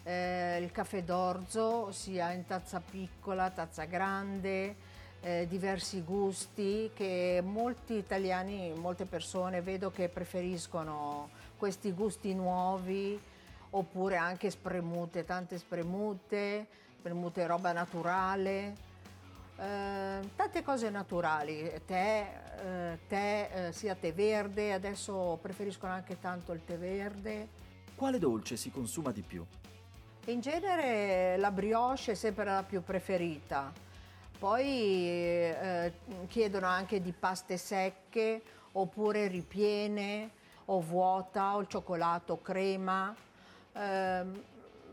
eh, 0.04 0.60
il 0.62 0.72
caffè 0.72 1.02
d'orzo, 1.02 1.92
sia 1.92 2.32
in 2.32 2.46
tazza 2.46 2.80
piccola, 2.80 3.50
tazza 3.50 3.86
grande, 3.86 4.76
eh, 5.22 5.48
diversi 5.48 6.02
gusti 6.02 6.92
che 6.94 7.42
molti 7.44 7.94
italiani, 7.94 8.74
molte 8.76 9.06
persone 9.06 9.62
vedo 9.62 9.92
che 9.92 10.10
preferiscono 10.10 11.30
questi 11.58 11.92
gusti 11.92 12.34
nuovi 12.34 13.20
oppure 13.72 14.18
anche 14.18 14.50
spremute, 14.50 15.24
tante 15.24 15.58
spremute, 15.58 16.68
spremute 16.98 17.46
roba 17.46 17.72
naturale. 17.72 18.90
Eh, 19.58 20.20
tante 20.36 20.64
cose 20.64 20.90
naturali, 20.90 21.72
tè, 21.86 22.42
eh, 22.64 23.00
tè 23.08 23.50
eh, 23.54 23.72
sia 23.74 23.94
tè 23.94 24.12
verde, 24.12 24.74
adesso 24.74 25.38
preferiscono 25.40 25.94
anche 25.94 26.20
tanto 26.20 26.52
il 26.52 26.66
tè 26.66 26.78
verde. 26.78 27.48
Quale 27.96 28.18
dolce 28.18 28.58
si 28.58 28.72
consuma 28.72 29.12
di 29.12 29.22
più? 29.22 29.46
In 30.26 30.40
genere 30.40 31.38
la 31.38 31.52
brioche 31.52 32.14
è 32.14 32.16
sempre 32.16 32.46
la 32.46 32.64
più 32.68 32.82
preferita, 32.82 33.72
poi 34.42 34.66
eh, 34.66 35.94
chiedono 36.28 36.66
anche 36.66 37.00
di 37.00 37.12
paste 37.12 37.58
secche 37.58 38.42
oppure 38.72 39.28
ripiene 39.28 40.32
o 40.66 40.82
vuota 40.82 41.56
o 41.56 41.60
il 41.60 41.68
cioccolato 41.68 42.42
crema, 42.42 43.16
Ehm, 43.74 44.42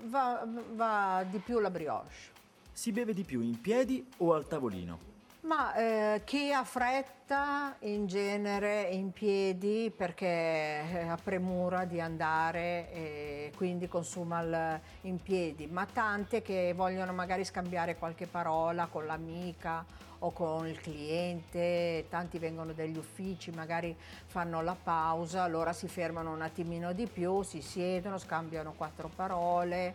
va, 0.05 0.47
va 0.75 1.25
di 1.29 1.39
più 1.39 1.59
la 1.59 1.71
brioche. 1.71 2.37
Si 2.73 2.93
beve 2.93 3.13
di 3.13 3.25
più 3.25 3.41
in 3.41 3.61
piedi 3.61 4.07
o 4.19 4.35
al 4.35 4.47
tavolino? 4.47 5.08
Ma 5.49 5.73
eh, 5.77 6.23
chi 6.27 6.53
ha 6.53 6.63
fretta 6.63 7.75
in 7.81 8.07
genere 8.07 8.83
in 8.83 9.13
piedi 9.13 9.91
perché 9.91 10.27
eh, 10.27 11.09
ha 11.09 11.17
premura 11.17 11.87
di 11.87 12.03
andare 12.03 12.93
e 12.93 13.53
quindi 13.57 13.89
consuma 13.89 14.43
il- 14.43 14.81
in 15.09 15.23
piedi, 15.23 15.67
ma 15.67 15.87
tante 15.91 16.43
che 16.43 16.75
vogliono 16.77 17.15
magari 17.15 17.47
scambiare 17.47 17.97
qualche 17.97 18.27
parola 18.27 18.89
con 18.93 19.07
l'amica 19.07 19.83
o 20.19 20.33
con 20.33 20.67
il 20.67 20.79
cliente, 20.83 22.05
tanti 22.11 22.39
vengono 22.39 22.75
dagli 22.75 22.99
uffici, 22.99 23.51
magari 23.51 23.97
fanno 24.27 24.61
la 24.61 24.77
pausa, 24.81 25.45
allora 25.45 25.73
si 25.73 25.89
fermano 25.89 26.31
un 26.31 26.43
attimino 26.43 26.93
di 26.93 27.07
più, 27.07 27.41
si 27.41 27.63
siedono, 27.63 28.19
scambiano 28.19 28.75
quattro 28.77 29.09
parole, 29.17 29.95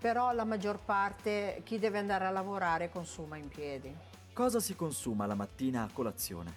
però 0.00 0.32
la 0.32 0.44
maggior 0.44 0.80
parte 0.84 1.60
chi 1.64 1.78
deve 1.78 1.98
andare 1.98 2.24
a 2.26 2.30
lavorare 2.30 2.90
consuma 2.90 3.36
in 3.36 3.46
piedi. 3.46 4.09
Cosa 4.40 4.58
si 4.58 4.74
consuma 4.74 5.26
la 5.26 5.34
mattina 5.34 5.82
a 5.82 5.90
colazione? 5.92 6.54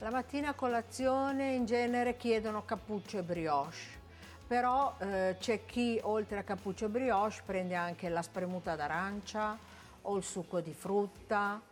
La 0.00 0.10
mattina 0.10 0.48
a 0.48 0.54
colazione 0.54 1.52
in 1.52 1.66
genere 1.66 2.16
chiedono 2.16 2.64
cappuccio 2.64 3.18
e 3.18 3.22
brioche, 3.22 3.76
però 4.44 4.96
eh, 4.98 5.36
c'è 5.38 5.64
chi 5.64 6.00
oltre 6.02 6.38
a 6.38 6.42
cappuccio 6.42 6.86
e 6.86 6.88
brioche 6.88 7.42
prende 7.46 7.76
anche 7.76 8.08
la 8.08 8.22
spremuta 8.22 8.74
d'arancia 8.74 9.56
o 10.02 10.16
il 10.16 10.24
succo 10.24 10.58
di 10.58 10.72
frutta, 10.72 11.62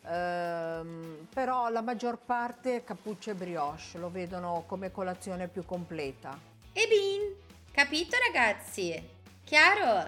ehm, 0.00 1.26
però 1.30 1.68
la 1.68 1.82
maggior 1.82 2.16
parte 2.16 2.84
cappuccio 2.84 3.32
e 3.32 3.34
brioche 3.34 3.98
lo 3.98 4.10
vedono 4.10 4.64
come 4.66 4.90
colazione 4.90 5.48
più 5.48 5.66
completa. 5.66 6.30
E 6.72 6.86
bin, 6.88 7.34
capito 7.70 8.16
ragazzi? 8.32 9.06
Chiaro? 9.44 10.06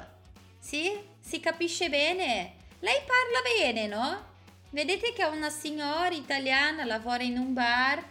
Sì? 0.58 0.90
Si 1.20 1.38
capisce 1.38 1.90
bene? 1.90 2.59
Lei 2.82 2.98
parla 3.06 3.42
bene, 3.58 3.86
no? 3.86 4.28
Vedete 4.70 5.12
che 5.12 5.22
è 5.22 5.26
una 5.26 5.50
signora 5.50 6.14
italiana, 6.14 6.86
lavora 6.86 7.22
in 7.22 7.36
un 7.36 7.52
bar, 7.52 8.02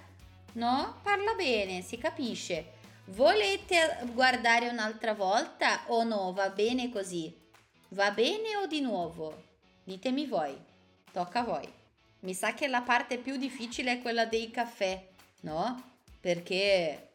no? 0.54 1.00
Parla 1.02 1.34
bene, 1.34 1.82
si 1.82 1.98
capisce. 1.98 2.74
Volete 3.06 3.98
guardare 4.14 4.68
un'altra 4.70 5.16
volta 5.16 5.86
o 5.88 6.04
no? 6.04 6.34
Va 6.34 6.50
bene 6.50 6.92
così? 6.92 7.36
Va 7.90 8.12
bene 8.12 8.58
o 8.58 8.68
di 8.68 8.82
nuovo? 8.82 9.44
Ditemi 9.84 10.28
voi. 10.28 10.56
Tocca 11.12 11.40
a 11.40 11.44
voi. 11.44 11.74
Mi 12.20 12.36
sa 12.36 12.54
che 12.54 12.68
la 12.68 12.82
parte 12.82 13.18
più 13.18 13.38
difficile 13.38 13.94
è 13.94 14.02
quella 14.02 14.26
dei 14.26 14.52
caffè, 14.52 15.04
no? 15.42 15.94
Perché 16.20 17.10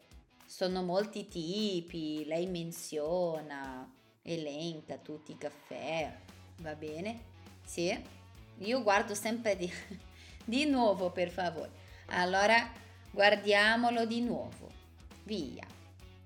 sono 0.45 0.83
molti 0.83 1.29
tipi, 1.29 2.25
lei 2.25 2.47
menziona, 2.47 3.89
elenca 4.23 4.97
tutti 4.97 5.31
i 5.31 5.37
caffè, 5.37 6.13
va 6.57 6.73
bene? 6.75 7.33
Sì? 7.65 7.99
Io 8.59 8.83
guardo 8.83 9.13
sempre 9.13 9.57
di, 9.57 9.69
di 10.45 10.65
nuovo, 10.65 11.09
per 11.09 11.29
favore. 11.29 11.71
Allora, 12.07 12.71
guardiamolo 13.11 14.05
di 14.05 14.21
nuovo. 14.21 14.71
Via. 15.23 15.65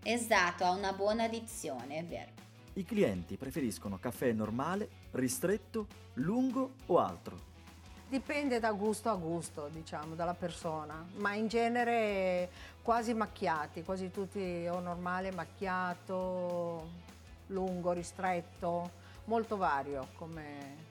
Esatto, 0.04 0.64
ha 0.64 0.72
una 0.72 0.94
buona 0.94 1.28
dizione, 1.28 1.98
è 1.98 2.04
vero. 2.04 2.32
I 2.74 2.84
clienti 2.84 3.36
preferiscono 3.36 3.98
caffè 4.00 4.32
normale, 4.32 4.90
ristretto, 5.12 5.88
lungo 6.16 6.74
o 6.86 7.00
altro. 7.00 7.48
Dipende 8.08 8.60
da 8.60 8.72
gusto 8.72 9.10
a 9.10 9.16
gusto, 9.16 9.70
diciamo, 9.72 10.16
dalla 10.16 10.34
persona, 10.34 11.06
ma 11.18 11.34
in 11.34 11.48
genere 11.48 12.50
quasi 12.82 13.14
macchiati, 13.14 13.84
quasi 13.84 14.10
tutti 14.10 14.66
o 14.68 14.80
normale, 14.80 15.32
macchiato, 15.32 16.90
lungo, 17.48 17.92
ristretto, 17.92 18.92
molto 19.26 19.58
vario 19.58 20.08
come 20.16 20.88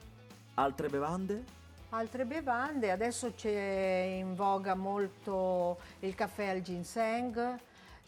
Altre 0.59 0.89
bevande? 0.89 1.43
altre 1.91 2.25
bevande. 2.25 2.91
Adesso 2.91 3.33
c'è 3.33 4.17
in 4.17 4.35
voga 4.35 4.75
molto 4.75 5.79
il 5.99 6.13
caffè 6.15 6.49
al 6.49 6.61
ginseng, 6.61 7.57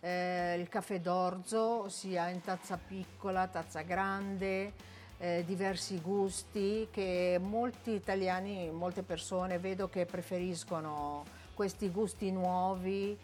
eh, 0.02 0.58
il 0.60 0.68
caffè 0.68 1.00
d'orzo, 1.00 1.88
sia 1.88 2.28
in 2.28 2.42
tazza 2.42 2.78
piccola, 2.78 3.48
tazza 3.48 3.82
grande, 3.84 4.74
eh, 5.18 5.44
diversi 5.46 6.02
gusti 6.02 6.90
che 6.92 7.40
molti 7.42 7.92
italiani, 7.92 8.70
molte 8.70 9.02
persone 9.02 9.58
vedo 9.58 9.88
che 9.88 10.06
preferiscono 10.06 11.24
questi 11.54 11.90
gusti 11.90 12.32
nuovi 12.32 13.18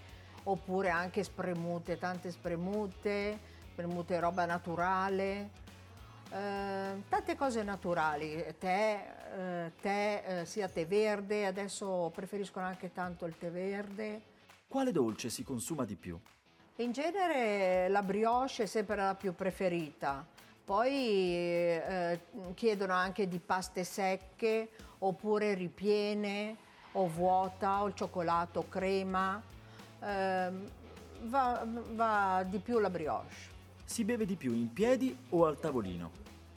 oppure 0.44 0.90
anche 0.90 1.24
spremute, 1.24 1.98
tante 1.98 2.32
spremute, 2.32 3.38
spremute 3.74 4.20
roba 4.22 4.46
naturale. 4.46 5.66
Eh, 6.30 7.04
tante 7.10 7.36
cose 7.36 7.64
naturali, 7.64 8.44
tè, 8.60 9.16
eh, 9.36 9.72
tè 9.82 10.24
eh, 10.26 10.46
sia 10.46 10.68
tè 10.68 10.86
verde, 10.86 11.46
adesso 11.46 12.12
preferiscono 12.14 12.66
anche 12.66 12.92
tanto 12.92 13.26
il 13.26 13.38
tè 13.38 13.50
verde. 13.50 14.22
Quale 14.68 14.92
dolce 14.92 15.30
si 15.30 15.44
consuma 15.44 15.86
di 15.86 15.96
più? 15.96 16.20
In 16.78 16.92
genere 16.92 17.88
la 17.90 18.04
brioche 18.04 18.64
è 18.64 18.66
sempre 18.66 18.98
la 18.98 19.16
più 19.16 19.34
preferita, 19.34 20.26
poi 20.64 20.92
eh, 20.92 22.20
chiedono 22.54 22.94
anche 22.94 23.28
di 23.28 23.40
paste 23.40 23.84
secche 23.84 24.70
oppure 25.00 25.54
ripiene 25.54 26.56
o 26.92 27.08
vuota 27.08 27.82
o 27.82 27.88
il 27.88 27.94
cioccolato 27.96 28.68
crema, 28.68 29.42
Ehm, 30.02 30.70
va, 31.24 31.66
va 31.94 32.44
di 32.48 32.60
più 32.60 32.80
la 32.80 32.90
brioche. 32.90 33.56
Si 33.88 34.04
beve 34.04 34.26
di 34.26 34.36
più 34.36 34.54
in 34.54 34.74
piedi 34.74 35.18
o 35.30 35.46
al 35.46 35.58
tavolino? 35.60 36.12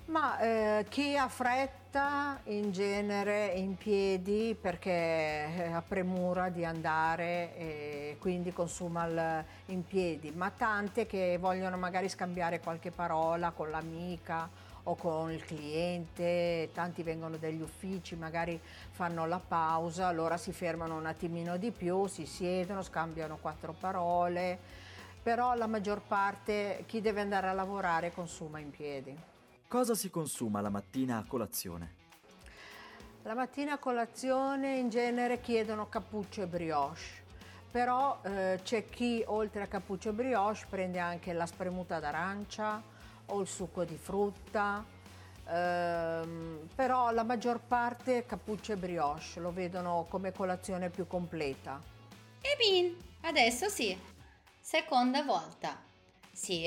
Ma 0.06 0.40
eh, 0.40 0.86
chi 0.88 1.16
ha 1.16 1.28
fretta 1.28 2.40
in 2.46 2.72
genere 2.72 3.52
in 3.54 3.76
piedi 3.76 4.56
perché 4.60 5.70
ha 5.72 5.80
premura 5.80 6.48
di 6.48 6.64
andare 6.64 7.56
e 7.56 8.16
quindi 8.18 8.52
consuma 8.52 9.06
il, 9.06 9.44
in 9.66 9.86
piedi, 9.86 10.32
ma 10.32 10.50
tante 10.50 11.06
che 11.06 11.38
vogliono 11.38 11.76
magari 11.76 12.08
scambiare 12.08 12.58
qualche 12.58 12.90
parola 12.90 13.52
con 13.52 13.70
l'amica 13.70 14.50
o 14.82 14.96
con 14.96 15.30
il 15.30 15.44
cliente, 15.44 16.70
tanti 16.74 17.04
vengono 17.04 17.36
dagli 17.36 17.60
uffici, 17.60 18.16
magari 18.16 18.60
fanno 18.90 19.24
la 19.26 19.38
pausa, 19.38 20.08
allora 20.08 20.36
si 20.36 20.50
fermano 20.50 20.96
un 20.96 21.06
attimino 21.06 21.56
di 21.56 21.70
più, 21.70 22.08
si 22.08 22.26
siedono, 22.26 22.82
scambiano 22.82 23.38
quattro 23.40 23.72
parole, 23.78 24.58
però 25.30 25.54
la 25.54 25.68
maggior 25.68 26.00
parte 26.00 26.82
chi 26.88 27.00
deve 27.00 27.20
andare 27.20 27.46
a 27.46 27.52
lavorare 27.52 28.10
consuma 28.12 28.58
in 28.58 28.70
piedi. 28.70 29.16
Cosa 29.68 29.94
si 29.94 30.10
consuma 30.10 30.60
la 30.60 30.70
mattina 30.70 31.18
a 31.18 31.24
colazione? 31.24 31.94
La 33.22 33.34
mattina 33.34 33.74
a 33.74 33.78
colazione 33.78 34.78
in 34.78 34.88
genere 34.88 35.40
chiedono 35.40 35.88
cappuccio 35.88 36.42
e 36.42 36.46
brioche, 36.48 37.00
però 37.70 38.18
eh, 38.24 38.58
c'è 38.64 38.88
chi 38.88 39.22
oltre 39.24 39.62
a 39.62 39.66
cappuccio 39.68 40.08
e 40.08 40.12
brioche 40.14 40.66
prende 40.68 40.98
anche 40.98 41.32
la 41.32 41.46
spremuta 41.46 42.00
d'arancia 42.00 42.82
o 43.26 43.40
il 43.40 43.46
succo 43.46 43.84
di 43.84 43.96
frutta, 43.96 44.84
ehm, 45.46 46.66
però 46.74 47.12
la 47.12 47.22
maggior 47.22 47.60
parte 47.60 48.26
cappuccio 48.26 48.72
e 48.72 48.76
brioche 48.76 49.38
lo 49.38 49.52
vedono 49.52 50.06
come 50.08 50.32
colazione 50.32 50.90
più 50.90 51.06
completa. 51.06 51.80
E 52.40 52.56
bin, 52.58 52.96
adesso 53.20 53.68
sì, 53.68 53.96
seconda 54.70 55.22
volta. 55.24 55.82
Sì, 56.30 56.64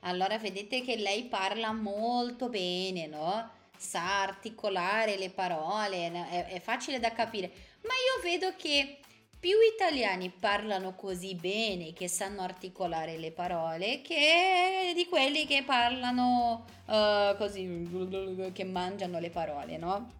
allora 0.00 0.38
vedete 0.38 0.82
che 0.82 0.94
lei 0.94 1.24
parla 1.24 1.72
molto 1.72 2.48
bene, 2.48 3.08
no? 3.08 3.50
Sa 3.76 4.22
articolare 4.22 5.16
le 5.16 5.30
parole, 5.30 6.12
è, 6.12 6.46
è 6.46 6.60
facile 6.60 7.00
da 7.00 7.10
capire. 7.10 7.50
Ma 7.80 7.90
io 7.90 8.22
vedo 8.22 8.54
che 8.56 8.98
più 9.40 9.56
italiani 9.74 10.30
parlano 10.30 10.94
così 10.94 11.34
bene, 11.34 11.92
che 11.92 12.06
sanno 12.06 12.42
articolare 12.42 13.18
le 13.18 13.32
parole, 13.32 14.00
che 14.00 14.92
di 14.94 15.06
quelli 15.06 15.44
che 15.44 15.64
parlano 15.64 16.64
uh, 16.86 17.36
così, 17.36 18.50
che 18.52 18.64
mangiano 18.64 19.18
le 19.18 19.30
parole, 19.30 19.76
no? 19.76 20.12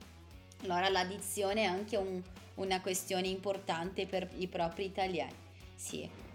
Allora 0.64 0.89
la 0.89 1.05
dizione 1.05 1.62
è 1.62 1.66
anche 1.66 1.97
un, 1.97 2.20
una 2.57 2.81
questione 2.81 3.28
importante 3.28 4.07
per 4.07 4.28
i 4.39 4.49
propri 4.49 4.85
italiani. 4.85 5.37
Sì. 5.76 6.30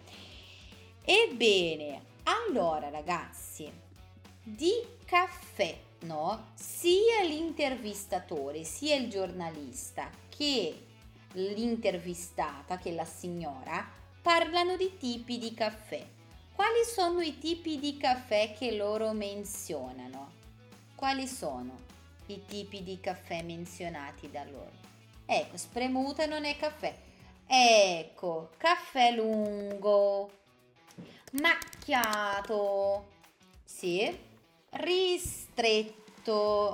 Ebbene, 1.07 2.01
allora 2.23 2.89
ragazzi, 2.89 3.71
di 4.41 4.73
caffè, 5.05 5.77
no? 5.99 6.47
Sia 6.55 7.21
l'intervistatore, 7.21 8.63
sia 8.63 8.95
il 8.95 9.07
giornalista 9.07 10.09
che 10.35 10.83
l'intervistata, 11.33 12.79
che 12.79 12.91
la 12.91 13.05
signora, 13.05 13.87
parlano 14.19 14.75
di 14.77 14.97
tipi 14.97 15.37
di 15.37 15.53
caffè. 15.53 16.03
Quali 16.55 16.83
sono 16.83 17.21
i 17.21 17.37
tipi 17.37 17.77
di 17.77 17.97
caffè 17.97 18.55
che 18.57 18.75
loro 18.75 19.11
menzionano? 19.11 20.31
Quali 20.95 21.27
sono 21.27 21.81
i 22.27 22.43
tipi 22.45 22.81
di 22.81 22.99
caffè 22.99 23.43
menzionati 23.43 24.31
da 24.31 24.43
loro? 24.45 24.71
Ecco, 25.27 25.55
spremuta 25.55 26.25
non 26.25 26.45
è 26.45 26.57
caffè. 26.57 26.97
Ecco, 27.45 28.49
caffè 28.57 29.11
lungo, 29.11 30.31
macchiato, 31.41 33.11
sì, 33.63 34.17
ristretto, 34.71 35.97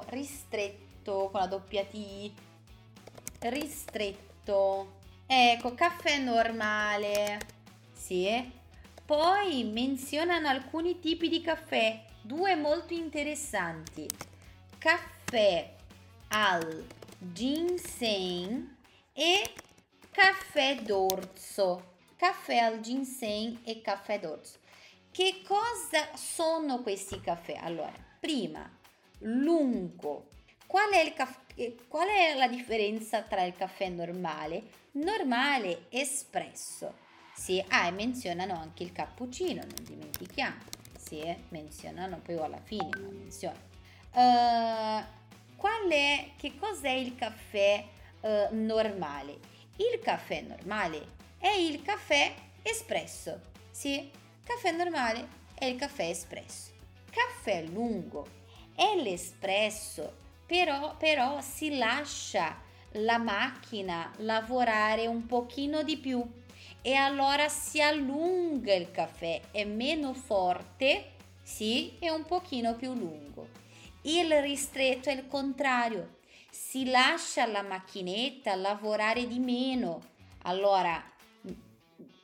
ristretto 0.09 1.30
con 1.32 1.39
la 1.39 1.47
doppia 1.47 1.84
T, 1.86 2.32
ristretto, 3.39 4.99
ecco, 5.26 5.74
caffè 5.74 6.20
normale, 6.20 7.39
sì. 7.93 8.59
Poi 9.05 9.64
menzionano 9.66 10.47
alcuni 10.47 10.99
tipi 10.99 11.28
di 11.28 11.41
caffè, 11.41 12.05
due 12.22 12.55
molto 12.55 12.93
interessanti. 12.93 14.07
Caffè 14.78 15.76
al 16.30 16.88
ginseng 17.18 18.76
e 19.14 19.53
caffè 20.12 20.82
d'orzo 20.82 21.90
caffè 22.22 22.57
al 22.57 22.82
ginseng 22.82 23.61
e 23.63 23.82
caffè 23.82 24.19
d'orzo. 24.19 24.59
Che 25.11 25.41
cosa 25.43 26.07
sono 26.13 26.84
questi 26.84 27.19
caffè? 27.19 27.55
Allora, 27.55 27.91
prima, 28.19 28.69
lungo. 29.22 30.30
Qual 30.67 30.91
è, 30.91 30.99
il 30.99 31.13
caffè, 31.13 31.74
qual 31.88 32.07
è 32.09 32.36
la 32.36 32.47
differenza 32.47 33.24
tra 33.24 33.41
il 33.41 33.55
caffè 33.55 33.89
normale? 33.89 34.61
Normale, 34.91 35.88
espresso. 35.89 36.93
Sì, 37.34 37.63
ah, 37.69 37.88
e 37.88 37.91
menzionano 37.91 38.53
anche 38.53 38.84
il 38.84 38.91
cappuccino, 38.91 39.63
non 39.63 39.84
dimentichiamo. 39.84 40.61
Sì, 40.95 41.24
menzionano 41.49 42.19
poi 42.19 42.38
alla 42.38 42.61
fine, 42.61 42.89
ma 42.99 43.09
menzionano. 43.09 43.69
Uh, 44.13 45.03
qual 45.55 45.89
è, 45.89 46.34
che 46.38 46.55
cos'è 46.55 46.91
il 46.91 47.15
caffè 47.15 47.84
uh, 48.19 48.47
normale? 48.51 49.39
Il 49.78 49.99
caffè 50.03 50.41
normale 50.41 51.17
è 51.41 51.49
il 51.49 51.81
caffè 51.81 52.33
espresso. 52.61 53.41
Sì, 53.71 54.09
caffè 54.43 54.71
normale 54.71 55.27
è 55.55 55.65
il 55.65 55.75
caffè 55.75 56.07
espresso. 56.07 56.69
Caffè 57.09 57.63
lungo 57.63 58.27
è 58.75 58.95
l'espresso, 58.95 60.13
però, 60.45 60.95
però 60.97 61.41
si 61.41 61.77
lascia 61.77 62.61
la 62.95 63.17
macchina 63.17 64.11
lavorare 64.17 65.07
un 65.07 65.25
pochino 65.25 65.81
di 65.81 65.97
più 65.97 66.23
e 66.83 66.93
allora 66.93 67.49
si 67.49 67.81
allunga 67.81 68.73
il 68.73 68.91
caffè, 68.91 69.41
è 69.51 69.63
meno 69.63 70.13
forte, 70.13 71.13
sì, 71.41 71.97
è 71.99 72.09
un 72.09 72.25
pochino 72.25 72.75
più 72.75 72.93
lungo. 72.93 73.49
Il 74.03 74.31
ristretto 74.41 75.09
è 75.09 75.13
il 75.13 75.27
contrario, 75.27 76.19
si 76.49 76.89
lascia 76.89 77.47
la 77.47 77.63
macchinetta 77.63 78.55
lavorare 78.55 79.27
di 79.27 79.39
meno, 79.39 80.01
allora 80.43 81.11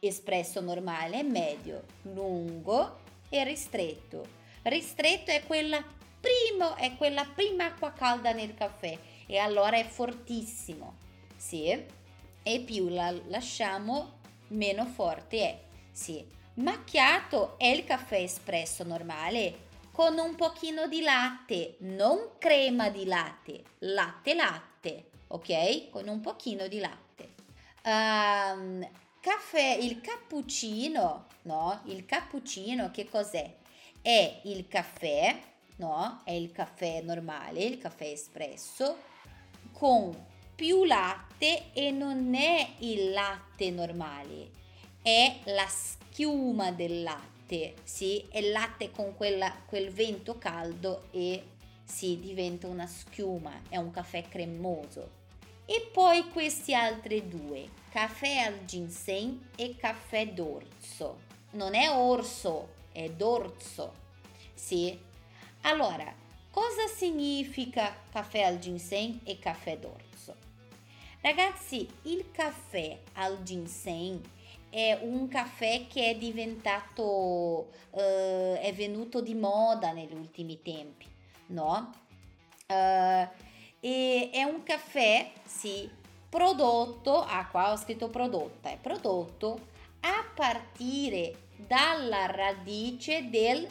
espresso 0.08 0.62
normale, 0.62 1.24
medio, 1.24 1.84
lungo 2.04 3.00
e 3.30 3.44
ristretto. 3.44 4.26
Ristretto 4.64 5.32
è 5.32 5.44
quella, 5.46 5.84
primo, 6.20 6.76
è 6.76 6.96
quella 6.96 7.26
prima 7.26 7.66
acqua 7.66 7.92
calda 7.92 8.32
nel 8.32 8.54
caffè 8.54 8.98
e 9.26 9.38
allora 9.38 9.78
è 9.78 9.86
fortissimo. 9.86 10.96
Sì, 11.36 11.86
e 12.44 12.60
più 12.62 12.90
la 12.90 13.12
lasciamo 13.28 14.20
meno 14.50 14.86
forte 14.86 15.38
è. 15.40 15.60
Sì, 15.92 16.26
macchiato 16.56 17.58
è 17.58 17.68
il 17.68 17.84
caffè 17.84 18.20
espresso 18.22 18.84
normale 18.84 19.66
con 19.92 20.18
un 20.20 20.36
pochino 20.36 20.88
di 20.88 21.02
latte, 21.02 21.78
non 21.80 22.34
crema 22.38 22.90
di 22.90 23.06
latte, 23.06 23.64
latte 23.80 24.36
latte, 24.36 25.10
ok? 25.30 25.90
Con 25.90 26.08
un 26.08 26.22
pochino 26.22 26.68
di 26.68 26.78
latte. 26.78 27.34
Um, 27.84 28.88
caffè, 29.28 29.74
il 29.82 30.00
cappuccino, 30.00 31.26
no? 31.42 31.82
Il 31.88 32.06
cappuccino 32.06 32.92
che 32.92 33.10
cos'è? 33.10 33.54
È 34.02 34.40
il 34.46 34.70
caffè, 34.70 35.38
no? 35.78 36.22
È 36.24 36.32
il 36.32 36.54
caffè 36.54 37.02
normale, 37.02 37.62
il 37.62 37.78
caffè 37.78 38.06
espresso 38.06 38.96
con 39.74 40.16
più 40.56 40.86
latte 40.86 41.74
e 41.74 41.92
non 41.92 42.36
è 42.36 42.76
il 42.80 43.12
latte 43.12 43.70
normale, 43.70 44.50
è 45.02 45.40
la 45.48 45.68
schiuma 45.68 46.72
del 46.72 47.04
latte, 47.04 47.76
sì? 47.84 48.26
È 48.30 48.38
il 48.38 48.52
latte 48.52 48.92
con 48.92 49.14
quella, 49.14 49.54
quel 49.66 49.92
vento 49.92 50.38
caldo 50.38 51.10
e 51.12 51.44
si 51.84 52.18
diventa 52.22 52.68
una 52.68 52.88
schiuma, 52.88 53.64
è 53.68 53.76
un 53.76 53.92
caffè 53.92 54.24
cremoso. 54.30 55.26
E 55.70 55.90
poi 55.92 56.30
questi 56.30 56.74
altri 56.74 57.28
due, 57.28 57.68
caffè 57.90 58.38
al 58.38 58.64
ginseng 58.64 59.50
e 59.58 59.76
caffè 59.76 60.30
d'orzo. 60.30 61.20
Non 61.52 61.76
è 61.76 61.90
orso, 61.90 62.70
è 62.94 63.10
d'orzo. 63.10 63.92
Sì? 64.54 64.98
Allora, 65.64 66.10
cosa 66.52 66.88
significa 66.88 67.94
caffè 68.10 68.44
al 68.44 68.60
ginseng 68.60 69.20
e 69.26 69.40
caffè 69.40 69.78
d'orzo? 69.78 70.36
Ragazzi, 71.20 71.86
il 72.04 72.32
caffè 72.32 72.98
al 73.16 73.44
ginseng 73.44 74.22
è 74.70 74.98
un 75.02 75.28
caffè 75.28 75.86
che 75.88 76.12
è 76.12 76.16
diventato, 76.16 77.72
eh, 77.92 78.62
è 78.62 78.74
venuto 78.74 79.20
di 79.20 79.34
moda 79.34 79.92
negli 79.92 80.14
ultimi 80.14 80.62
tempi, 80.62 81.08
no? 81.48 81.92
Uh, 82.70 83.26
e 83.80 84.30
è 84.32 84.44
un 84.44 84.64
caffè, 84.64 85.32
sì, 85.46 85.90
prodotto, 86.30 87.22
ah 87.22 87.48
qua 87.48 87.72
ho 87.72 87.78
scritto 87.78 88.10
prodotta, 88.10 88.70
è 88.70 88.78
prodotto 88.78 89.60
a 90.02 90.26
partire 90.34 91.50
dalla 91.56 92.26
radice 92.28 93.30
del 93.30 93.68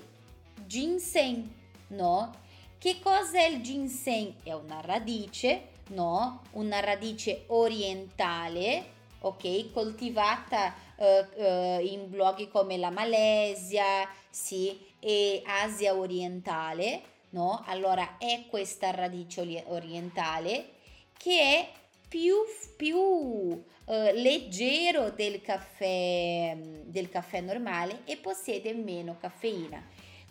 ginseng, 0.67 1.45
no? 1.89 2.45
Che 2.79 2.99
cos'è 3.01 3.47
il 3.47 3.63
ginseng? 3.63 4.35
È 4.43 4.53
una 4.53 4.81
radice, 4.81 5.69
no? 5.89 6.43
Una 6.53 6.81
radice 6.81 7.45
orientale, 7.49 8.85
ok? 9.21 9.73
Coltivata 9.73 10.75
uh, 10.97 11.05
uh, 11.43 11.81
in 11.81 12.09
luoghi 12.11 12.49
come 12.49 12.77
la 12.77 12.91
Malesia, 12.91 14.09
sì, 14.29 14.79
e 15.01 15.43
Asia 15.45 15.95
orientale, 15.95 17.03
no? 17.37 17.62
Allora 17.66 18.16
è 18.16 18.47
questa 18.49 18.91
radice 18.91 19.62
orientale 19.66 20.70
che 21.16 21.41
è 21.41 21.70
più, 22.09 22.34
più 22.76 22.97
uh, 22.97 23.62
leggero 23.84 25.11
del 25.11 25.43
caffè, 25.43 26.57
del 26.57 27.11
caffè 27.11 27.41
normale 27.41 28.01
e 28.05 28.16
possiede 28.16 28.72
meno 28.72 29.18
caffeina. 29.20 29.84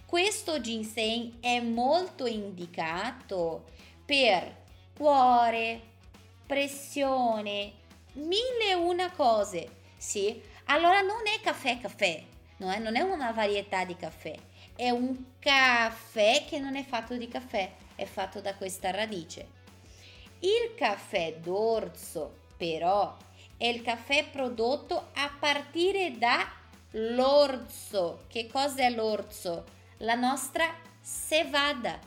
Questo 0.05 0.59
ginseng 0.59 1.39
è 1.41 1.59
molto 1.59 2.25
indicato 2.25 3.65
per 4.03 4.63
cuore, 4.95 5.81
pressione, 6.45 7.73
mille 8.13 8.69
e 8.69 8.73
una 8.73 9.11
cose. 9.11 9.83
Sì, 9.97 10.41
allora 10.65 11.01
non 11.01 11.21
è 11.25 11.39
caffè 11.41 11.79
caffè, 11.79 12.23
no, 12.57 12.73
eh? 12.73 12.79
non 12.79 12.95
è 12.95 13.01
una 13.01 13.31
varietà 13.31 13.83
di 13.83 13.95
caffè, 13.95 14.35
è 14.75 14.89
un 14.89 15.37
caffè 15.39 16.45
che 16.47 16.59
non 16.59 16.75
è 16.75 16.83
fatto 16.83 17.15
di 17.15 17.27
caffè, 17.27 17.71
è 17.95 18.05
fatto 18.05 18.41
da 18.41 18.55
questa 18.55 18.91
radice. 18.91 19.47
Il 20.39 20.75
caffè 20.75 21.37
d'orzo, 21.37 22.39
però, 22.57 23.15
è 23.57 23.65
il 23.65 23.81
caffè 23.81 24.29
prodotto 24.29 25.11
a 25.13 25.31
partire 25.39 26.17
dall'orzo. 26.91 28.23
Che 28.27 28.47
cosa 28.47 28.83
è 28.83 28.89
l'orzo? 28.89 29.63
La 29.99 30.15
nostra 30.15 30.65
cevada. 31.01 31.97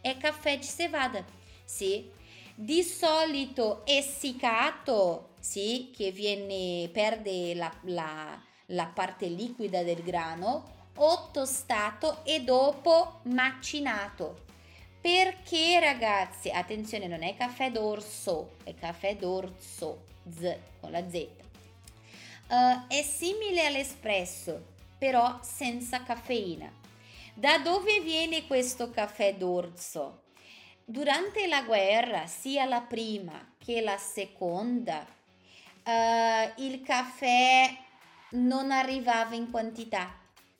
È 0.00 0.16
caffè 0.16 0.58
di 0.58 0.64
cevada, 0.64 1.22
sì. 1.64 2.10
Di 2.54 2.82
solito 2.82 3.82
essiccato, 3.84 5.34
sì, 5.40 5.92
che 5.94 6.10
viene, 6.10 6.88
perde 6.88 7.54
la, 7.54 7.72
la, 7.82 8.40
la 8.66 8.86
parte 8.86 9.26
liquida 9.26 9.82
del 9.82 10.02
grano, 10.02 10.73
o 10.96 11.30
tostato 11.30 12.24
e 12.24 12.42
dopo 12.42 13.20
macinato. 13.24 14.42
Perché 15.00 15.80
ragazzi, 15.80 16.50
attenzione, 16.50 17.06
non 17.06 17.22
è 17.22 17.36
caffè 17.36 17.70
d'orso, 17.70 18.56
è 18.64 18.74
caffè 18.74 19.16
d'orso, 19.16 20.06
z 20.28 20.56
con 20.80 20.90
la 20.90 21.06
z. 21.08 21.26
Uh, 22.48 22.86
è 22.88 23.02
simile 23.02 23.66
all'espresso, 23.66 24.72
però 24.96 25.40
senza 25.42 26.02
caffeina. 26.02 26.72
Da 27.34 27.58
dove 27.58 28.00
viene 28.00 28.46
questo 28.46 28.90
caffè 28.90 29.34
d'orso? 29.34 30.22
Durante 30.84 31.46
la 31.48 31.62
guerra, 31.62 32.26
sia 32.26 32.64
la 32.64 32.80
prima 32.80 33.54
che 33.58 33.80
la 33.80 33.98
seconda, 33.98 35.04
uh, 35.84 36.62
il 36.62 36.82
caffè 36.82 37.76
non 38.30 38.70
arrivava 38.70 39.34
in 39.34 39.50
quantità, 39.50 40.18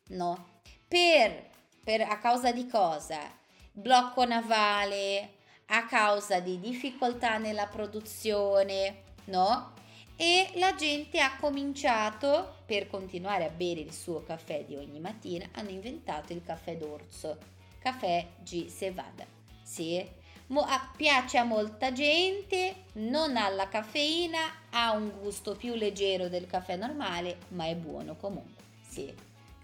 no? 0.08 0.60
Per, 0.88 1.50
per 1.82 2.00
a 2.02 2.18
causa 2.18 2.52
di 2.52 2.66
cosa? 2.66 3.42
blocco 3.76 4.24
navale 4.24 5.30
a 5.66 5.84
causa 5.86 6.38
di 6.38 6.60
difficoltà 6.60 7.38
nella 7.38 7.66
produzione, 7.66 9.02
no? 9.24 9.72
E 10.16 10.52
la 10.54 10.76
gente 10.76 11.18
ha 11.18 11.36
cominciato, 11.38 12.58
per 12.66 12.86
continuare 12.86 13.44
a 13.46 13.50
bere 13.50 13.80
il 13.80 13.92
suo 13.92 14.22
caffè 14.22 14.64
di 14.64 14.76
ogni 14.76 15.00
mattina, 15.00 15.48
hanno 15.54 15.70
inventato 15.70 16.32
il 16.32 16.42
caffè 16.44 16.76
d'orzo, 16.76 17.36
caffè 17.80 18.24
G 18.44 18.68
Sevada. 18.68 19.26
Sì, 19.62 20.06
Mo, 20.48 20.64
piace 20.96 21.38
a 21.38 21.44
molta 21.44 21.90
gente, 21.90 22.84
non 22.94 23.36
ha 23.36 23.48
la 23.48 23.66
caffeina, 23.68 24.38
ha 24.70 24.92
un 24.92 25.10
gusto 25.18 25.56
più 25.56 25.74
leggero 25.74 26.28
del 26.28 26.46
caffè 26.46 26.76
normale, 26.76 27.38
ma 27.48 27.66
è 27.66 27.74
buono 27.74 28.14
comunque. 28.14 28.62
Sì, 28.86 29.12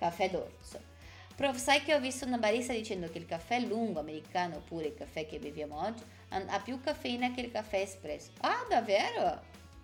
caffè 0.01 0.31
d'orzo. 0.31 0.89
Prof, 1.37 1.57
sai 1.57 1.83
che 1.83 1.95
ho 1.95 2.01
visto 2.01 2.27
una 2.27 2.39
barista 2.39 2.73
dicendo 2.73 3.09
che 3.09 3.19
il 3.19 3.27
caffè 3.27 3.61
lungo 3.61 4.01
americano, 4.01 4.57
oppure 4.57 4.87
il 4.87 4.95
caffè 4.95 5.27
che 5.27 5.39
beviamo 5.39 5.81
oggi, 5.81 6.03
ha 6.29 6.61
più 6.61 6.81
caffeina 6.81 7.31
che 7.33 7.43
il 7.43 7.53
caffè 7.53 7.81
espresso. 7.81 8.31
Ah, 8.41 8.65
davvero? 8.69 9.41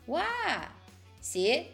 Wow! 0.06 0.24
Sì? 1.18 1.66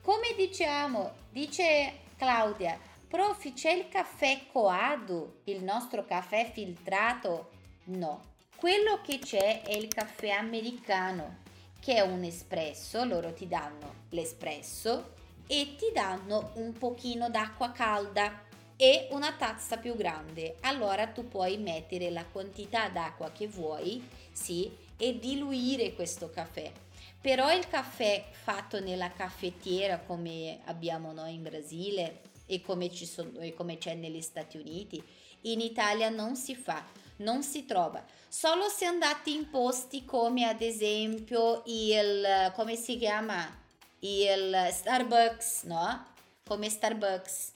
Come 0.00 0.34
diciamo, 0.36 1.12
dice 1.30 2.00
Claudia, 2.16 2.78
prof, 3.08 3.52
c'è 3.52 3.72
il 3.72 3.88
caffè 3.88 4.46
coado, 4.50 5.40
il 5.44 5.62
nostro 5.62 6.04
caffè 6.04 6.50
filtrato? 6.50 7.50
No, 7.84 8.22
quello 8.56 9.00
che 9.02 9.18
c'è 9.18 9.62
è 9.62 9.72
il 9.72 9.88
caffè 9.88 10.30
americano, 10.30 11.38
che 11.78 11.94
è 11.94 12.00
un 12.00 12.24
espresso, 12.24 13.04
loro 13.04 13.32
ti 13.32 13.46
danno 13.46 14.06
l'espresso 14.10 15.20
e 15.54 15.74
ti 15.76 15.90
danno 15.92 16.52
un 16.54 16.72
pochino 16.72 17.28
d'acqua 17.28 17.72
calda 17.72 18.42
e 18.74 19.08
una 19.10 19.34
tazza 19.34 19.76
più 19.76 19.94
grande. 19.94 20.56
Allora 20.60 21.08
tu 21.08 21.28
puoi 21.28 21.58
mettere 21.58 22.08
la 22.08 22.24
quantità 22.24 22.88
d'acqua 22.88 23.30
che 23.32 23.48
vuoi, 23.48 24.02
sì, 24.32 24.74
e 24.96 25.18
diluire 25.18 25.92
questo 25.92 26.30
caffè. 26.30 26.72
Però 27.20 27.54
il 27.54 27.68
caffè 27.68 28.24
fatto 28.30 28.80
nella 28.80 29.12
caffettiera 29.12 29.98
come 29.98 30.60
abbiamo 30.64 31.12
noi 31.12 31.34
in 31.34 31.42
Brasile 31.42 32.22
e 32.46 32.62
come, 32.62 32.90
sono, 32.90 33.38
e 33.40 33.52
come 33.52 33.76
c'è 33.76 33.92
negli 33.94 34.22
Stati 34.22 34.56
Uniti, 34.56 35.04
in 35.42 35.60
Italia 35.60 36.08
non 36.08 36.34
si 36.34 36.56
fa, 36.56 36.82
non 37.16 37.42
si 37.42 37.66
trova. 37.66 38.02
Solo 38.26 38.70
se 38.70 38.86
andate 38.86 39.28
in 39.28 39.50
posti 39.50 40.06
come 40.06 40.48
ad 40.48 40.62
esempio 40.62 41.62
il, 41.66 42.52
come 42.54 42.74
si 42.74 42.96
chiama? 42.96 43.60
Il 44.04 44.68
Starbucks, 44.72 45.62
no? 45.62 46.06
Come 46.44 46.68
Starbucks 46.68 47.52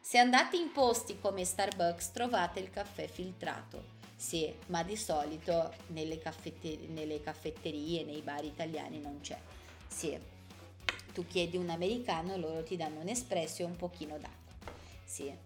se 0.00 0.16
andate 0.16 0.56
in 0.56 0.72
posti 0.72 1.18
come 1.20 1.44
Starbucks 1.44 2.12
trovate 2.12 2.58
il 2.58 2.70
caffè 2.70 3.06
filtrato. 3.06 3.98
Sì, 4.16 4.50
ma 4.68 4.82
di 4.82 4.96
solito 4.96 5.70
nelle, 5.88 6.18
caffette- 6.18 6.86
nelle 6.88 7.20
caffetterie, 7.20 8.04
nei 8.04 8.22
bar 8.22 8.42
italiani 8.44 8.98
non 8.98 9.20
c'è. 9.20 9.38
Sì, 9.88 10.18
tu 11.12 11.26
chiedi 11.26 11.58
un 11.58 11.68
americano, 11.68 12.38
loro 12.38 12.62
ti 12.62 12.76
danno 12.76 13.00
un 13.00 13.08
espresso 13.08 13.60
e 13.60 13.66
un 13.66 13.76
pochino 13.76 14.16
d'acqua. 14.16 14.72
Sì. 15.04 15.36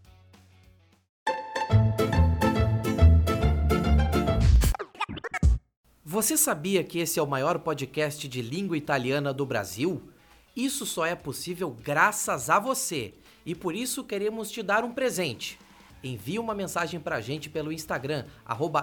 Você 6.04 6.36
sabia 6.36 6.84
que 6.84 7.00
esse 7.00 7.18
é 7.18 7.22
o 7.22 7.26
maior 7.26 7.58
podcast 7.58 8.28
de 8.28 8.40
língua 8.40 8.76
italiana 8.76 9.32
do 9.32 9.44
Brasil? 9.44 10.13
Isso 10.56 10.86
só 10.86 11.04
é 11.04 11.14
possível 11.14 11.70
graças 11.70 12.48
a 12.48 12.58
você 12.58 13.14
e 13.44 13.54
por 13.54 13.74
isso 13.74 14.04
queremos 14.04 14.50
te 14.50 14.62
dar 14.62 14.84
um 14.84 14.92
presente. 14.92 15.58
Envie 16.02 16.38
uma 16.38 16.54
mensagem 16.54 17.00
pra 17.00 17.20
gente 17.20 17.48
pelo 17.48 17.72
Instagram, 17.72 18.26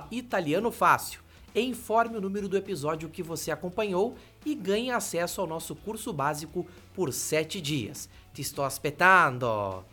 italianofácil, 0.09 1.21
e 1.53 1.61
informe 1.61 2.17
o 2.17 2.21
número 2.21 2.47
do 2.47 2.57
episódio 2.57 3.09
que 3.09 3.21
você 3.21 3.51
acompanhou 3.51 4.15
e 4.45 4.55
ganhe 4.55 4.89
acesso 4.89 5.41
ao 5.41 5.47
nosso 5.47 5.75
curso 5.75 6.11
básico 6.11 6.65
por 6.93 7.13
7 7.13 7.61
dias. 7.61 8.09
Ti 8.33 8.43
sto 8.43 8.63
aspettando! 8.63 9.85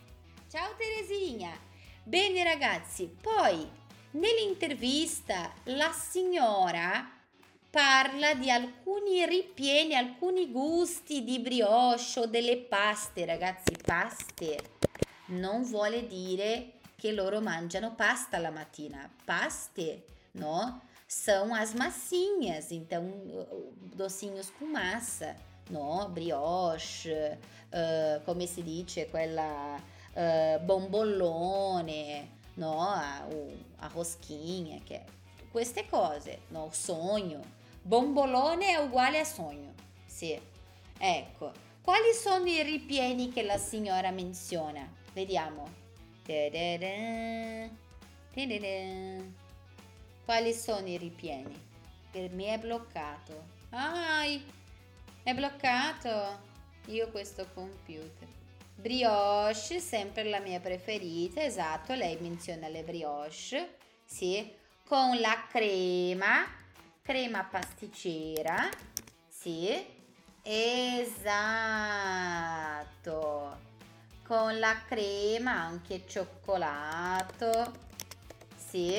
Ciao 0.48 0.74
Teresinha! 0.74 1.52
Bene 2.06 2.42
ragazzi, 2.42 3.10
poi 3.22 3.68
nell'intervista 4.14 5.52
la 5.66 5.92
signora 5.92 7.17
parla 7.70 8.34
di 8.34 8.50
alcuni 8.50 9.26
ripieni, 9.26 9.94
alcuni 9.94 10.50
gusti 10.50 11.22
di 11.22 11.38
brioche 11.38 12.20
o 12.20 12.26
delle 12.26 12.56
paste, 12.56 13.24
ragazzi, 13.24 13.76
paste. 13.84 14.76
Non 15.26 15.62
vuole 15.62 16.06
dire 16.06 16.72
che 16.96 17.12
loro 17.12 17.40
mangiano 17.40 17.94
pasta 17.94 18.38
la 18.38 18.50
mattina, 18.50 19.08
paste, 19.24 20.04
no? 20.32 20.82
São 21.06 21.54
as 21.54 21.72
massinhas, 21.72 22.70
então 22.70 23.10
docinhos 23.94 24.50
com 24.58 24.66
massa, 24.66 25.36
no? 25.70 26.08
Brioche, 26.08 27.38
uh, 27.72 28.22
come 28.24 28.46
si 28.46 28.62
dice, 28.62 29.08
quella 29.08 29.76
uh, 29.76 30.64
bombolone, 30.64 32.28
no? 32.54 32.80
A, 32.80 33.26
a 33.78 33.86
rosquinha, 33.86 34.80
che 34.84 35.02
queste 35.50 35.86
cose, 35.88 36.40
no? 36.48 36.68
Sogno, 36.72 37.42
Bombolone 37.82 38.70
è 38.70 38.76
uguale 38.76 39.20
a 39.20 39.24
sogno. 39.24 39.74
Sì. 40.06 40.38
Ecco. 40.98 41.52
Quali 41.80 42.12
sono 42.12 42.46
i 42.46 42.62
ripieni 42.62 43.32
che 43.32 43.42
la 43.42 43.56
signora 43.56 44.10
menziona? 44.10 44.86
Vediamo. 45.12 45.66
Quali 50.24 50.52
sono 50.52 50.86
i 50.86 50.98
ripieni? 50.98 51.66
Per 52.10 52.30
me 52.32 52.54
è 52.54 52.58
bloccato. 52.58 53.44
Ai, 53.70 54.44
è 55.22 55.34
bloccato. 55.34 56.38
Io 56.86 57.10
questo 57.10 57.46
computer. 57.54 58.28
Brioche, 58.74 59.80
sempre 59.80 60.24
la 60.24 60.40
mia 60.40 60.60
preferita, 60.60 61.42
esatto, 61.42 61.94
lei 61.94 62.16
menziona 62.20 62.68
le 62.68 62.82
brioche. 62.82 63.76
Sì, 64.04 64.54
con 64.84 65.18
la 65.18 65.46
crema, 65.48 66.46
crema 67.08 67.42
pasticcera, 67.42 68.68
sì, 69.26 69.82
esatto, 70.42 71.16
con 74.22 74.58
la 74.58 74.82
crema 74.86 75.52
anche 75.52 76.02
cioccolato, 76.06 77.72
sì, 78.54 78.94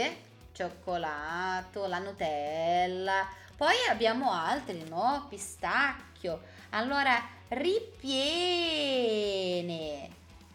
cioccolato, 0.51 1.85
la 1.85 1.99
Nutella, 1.99 3.27
poi 3.55 3.75
abbiamo 3.87 4.31
altri, 4.31 4.89
no? 4.89 5.27
Pistacchio, 5.29 6.41
allora 6.71 7.23
ripiene, 7.49 8.09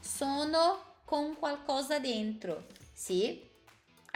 sono 0.01 0.97
con 1.05 1.39
qualcosa 1.39 2.01
dentro, 2.01 2.67
sì, 2.93 3.49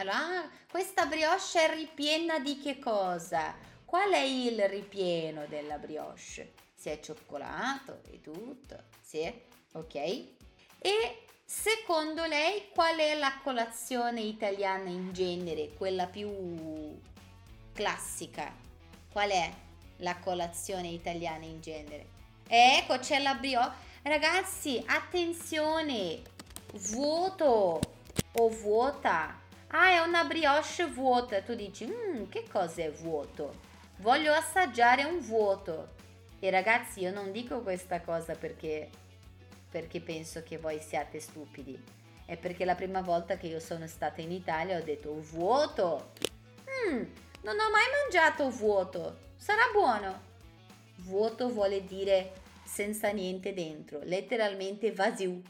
allora, 0.00 0.48
questa 0.70 1.06
brioche 1.06 1.60
è 1.60 1.74
ripiena 1.74 2.38
di 2.38 2.60
che 2.60 2.78
cosa? 2.78 3.52
Qual 3.84 4.12
è 4.12 4.20
il 4.20 4.68
ripieno 4.68 5.46
della 5.46 5.76
brioche? 5.76 6.52
Se 6.72 6.92
è 6.92 7.00
cioccolato 7.00 8.02
e 8.08 8.20
tutto, 8.20 8.76
sì? 9.02 9.28
Ok? 9.72 9.94
E 9.94 11.24
secondo 11.44 12.26
lei 12.26 12.68
qual 12.72 12.96
è 12.96 13.18
la 13.18 13.40
colazione 13.42 14.20
italiana 14.20 14.88
in 14.88 15.12
genere, 15.12 15.70
quella 15.76 16.06
più 16.06 16.30
classica? 17.72 18.54
Qual 19.10 19.30
è 19.30 19.52
la 19.96 20.16
colazione 20.18 20.88
italiana 20.88 21.44
in 21.44 21.60
genere? 21.60 22.06
Ecco, 22.46 22.98
c'è 23.00 23.18
la 23.18 23.34
brioche. 23.34 23.74
Ragazzi, 24.02 24.80
attenzione! 24.86 26.22
Vuoto 26.72 27.80
o 28.34 28.48
vuota 28.48 29.46
Ah, 29.68 29.90
è 29.90 29.98
una 29.98 30.24
brioche 30.24 30.86
vuota. 30.86 31.42
Tu 31.42 31.54
dici, 31.54 31.86
mmm, 31.86 32.28
che 32.28 32.44
cosa 32.50 32.82
è 32.82 32.90
vuoto? 32.90 33.66
Voglio 33.98 34.32
assaggiare 34.32 35.04
un 35.04 35.20
vuoto. 35.20 35.96
E 36.40 36.50
ragazzi, 36.50 37.00
io 37.00 37.12
non 37.12 37.32
dico 37.32 37.60
questa 37.60 38.00
cosa 38.00 38.34
perché, 38.34 38.88
perché 39.70 40.00
penso 40.00 40.42
che 40.42 40.56
voi 40.56 40.78
siate 40.80 41.20
stupidi. 41.20 41.78
È 42.24 42.36
perché 42.36 42.64
la 42.64 42.74
prima 42.74 43.00
volta 43.00 43.36
che 43.36 43.46
io 43.46 43.60
sono 43.60 43.86
stata 43.86 44.20
in 44.20 44.32
Italia 44.32 44.78
ho 44.78 44.82
detto 44.82 45.20
vuoto. 45.20 46.12
Mmm, 46.64 47.04
non 47.42 47.58
ho 47.58 47.70
mai 47.70 47.84
mangiato 48.02 48.50
vuoto. 48.50 49.18
Sarà 49.36 49.62
buono. 49.72 50.26
Vuoto 50.96 51.48
vuole 51.50 51.84
dire 51.84 52.32
senza 52.64 53.08
niente 53.10 53.54
dentro, 53.54 54.00
letteralmente 54.02 54.92
vasiu. 54.92 55.42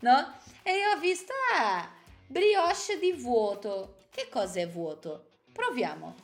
No? 0.00 0.34
E 0.62 0.72
io 0.72 0.90
ho 0.90 0.98
visto, 0.98 1.32
ah, 1.54 1.88
Brioche 2.34 2.98
di 2.98 3.12
vuoto. 3.12 3.94
Che 4.10 4.28
cosa 4.28 4.58
è 4.58 4.68
vuoto? 4.68 5.26
Proviamo. 5.52 6.16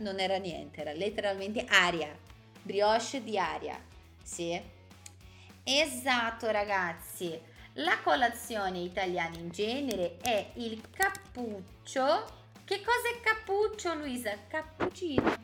Non 0.00 0.20
era 0.20 0.36
niente, 0.36 0.82
era 0.82 0.92
letteralmente 0.92 1.64
aria. 1.66 2.14
Brioche 2.60 3.24
di 3.24 3.38
aria. 3.38 3.82
Sì. 4.22 4.60
Esatto, 5.64 6.50
ragazzi. 6.50 7.40
La 7.76 7.98
colazione 8.02 8.80
italiana 8.80 9.38
in 9.38 9.48
genere 9.48 10.18
è 10.18 10.50
il 10.56 10.82
cappuccio. 10.90 12.26
Che 12.66 12.82
cosa 12.82 13.08
è 13.16 13.20
cappuccio, 13.22 13.94
Luisa? 13.94 14.36
Cappuccino. 14.48 15.34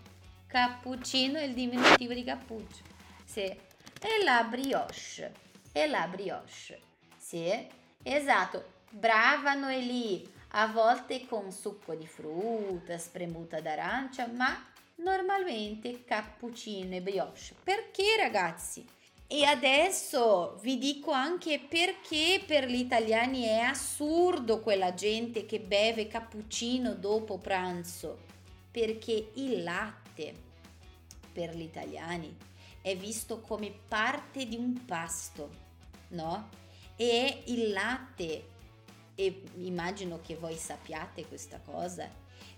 Cappuccino 0.46 1.38
è 1.38 1.44
il 1.44 1.54
diminutivo 1.54 2.12
di 2.12 2.24
cappuccio. 2.24 2.82
Sì. 3.24 3.40
E 3.40 4.22
la 4.22 4.42
brioche. 4.42 5.32
E 5.72 5.86
la 5.86 6.06
brioche. 6.08 6.78
Sì. 7.16 7.66
Esatto. 8.02 8.73
Brava 8.96 9.54
Noeli, 9.54 10.24
a 10.50 10.68
volte 10.68 11.26
con 11.26 11.50
succo 11.50 11.96
di 11.96 12.06
frutta, 12.06 12.96
spremuta 12.96 13.60
d'arancia, 13.60 14.28
ma 14.28 14.56
normalmente 14.98 16.04
cappuccino 16.04 16.94
e 16.94 17.00
brioche. 17.00 17.56
Perché 17.64 18.14
ragazzi? 18.16 18.86
E 19.26 19.44
adesso 19.46 20.60
vi 20.62 20.78
dico 20.78 21.10
anche 21.10 21.58
perché 21.58 22.40
per 22.46 22.68
gli 22.68 22.76
italiani 22.76 23.42
è 23.42 23.58
assurdo 23.58 24.60
quella 24.60 24.94
gente 24.94 25.44
che 25.44 25.58
beve 25.58 26.06
cappuccino 26.06 26.94
dopo 26.94 27.38
pranzo. 27.38 28.20
Perché 28.70 29.32
il 29.34 29.64
latte 29.64 30.34
per 31.32 31.56
gli 31.56 31.62
italiani 31.62 32.32
è 32.80 32.96
visto 32.96 33.40
come 33.40 33.74
parte 33.88 34.46
di 34.46 34.54
un 34.54 34.84
pasto, 34.84 35.50
no? 36.10 36.48
E 36.94 37.42
il 37.46 37.72
latte 37.72 38.52
e 39.14 39.42
immagino 39.56 40.20
che 40.20 40.36
voi 40.36 40.56
sappiate 40.56 41.26
questa 41.26 41.60
cosa, 41.60 42.08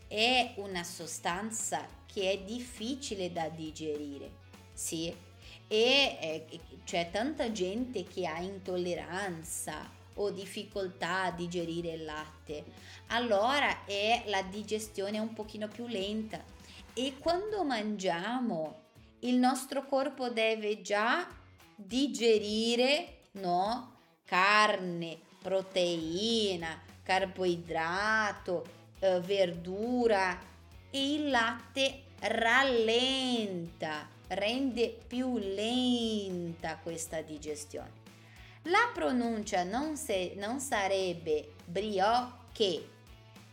è 0.09 0.55
una 0.57 0.85
sostanza 0.85 1.87
che 2.07 2.31
è 2.31 2.39
difficile 2.39 3.33
da 3.33 3.49
digerire, 3.49 4.31
sì, 4.73 5.15
e 5.69 6.19
eh, 6.21 6.61
c'è 6.85 7.11
tanta 7.11 7.51
gente 7.51 8.05
che 8.05 8.27
ha 8.27 8.39
intolleranza 8.39 9.91
o 10.15 10.31
difficoltà 10.31 11.25
a 11.25 11.31
digerire 11.33 11.93
il 11.93 12.05
latte, 12.05 12.65
allora 13.09 13.85
è 13.85 14.25
la 14.27 14.43
digestione 14.43 15.19
un 15.19 15.33
pochino 15.33 15.69
più 15.69 15.87
lenta. 15.87 16.43
E 16.95 17.19
quando 17.19 17.63
mangiamo 17.63 18.85
il 19.21 19.37
nostro 19.37 19.85
corpo 19.87 20.31
deve 20.31 20.81
già 20.81 21.29
digerire 21.75 23.19
no 23.33 23.99
carne 24.25 25.19
proteina, 25.47 26.83
carboidrato, 27.05 28.65
eh, 28.99 29.21
verdura. 29.21 30.37
E 30.91 31.13
il 31.13 31.31
latte 31.31 32.03
rallenta, 32.19 34.09
rende 34.27 34.99
più 35.07 35.39
lenta 35.39 36.79
questa 36.83 37.21
digestione. 37.21 38.05
La 38.63 38.91
pronuncia 38.93 39.63
non, 39.63 39.97
se, 39.97 40.33
non 40.37 40.59
sarebbe 40.59 41.53
brioche, 41.65 42.89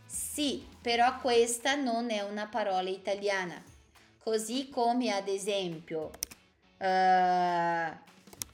sì, 0.04 0.66
però 0.80 1.20
questa 1.20 1.76
non 1.76 2.10
è 2.10 2.22
una 2.22 2.48
parola 2.48 2.88
italiana, 2.88 3.62
così 4.18 4.68
come 4.68 5.12
ad 5.12 5.28
esempio 5.28 6.10
uh, 6.78 7.96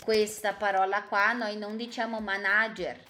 questa 0.05 0.53
parola 0.55 1.05
qua 1.05 1.33
noi 1.33 1.57
non 1.57 1.79
diciamo 1.79 2.21
manager, 2.21 3.09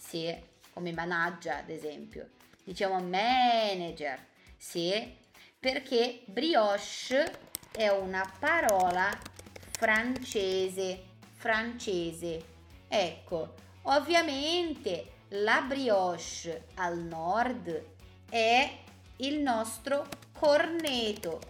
sì, 0.00 0.34
come 0.72 0.92
managgia 0.92 1.58
ad 1.58 1.68
esempio. 1.68 2.30
Diciamo 2.64 3.00
manager, 3.00 4.18
sì, 4.56 5.16
perché 5.58 6.22
brioche 6.24 7.30
è 7.70 7.88
una 7.88 8.28
parola 8.38 9.10
francese, 9.70 11.04
francese. 11.34 12.44
Ecco, 12.88 13.54
ovviamente 13.82 15.18
la 15.28 15.60
brioche 15.60 16.64
al 16.74 16.98
nord 16.98 17.84
è 18.30 18.78
il 19.16 19.38
nostro 19.40 20.08
corneto, 20.32 21.40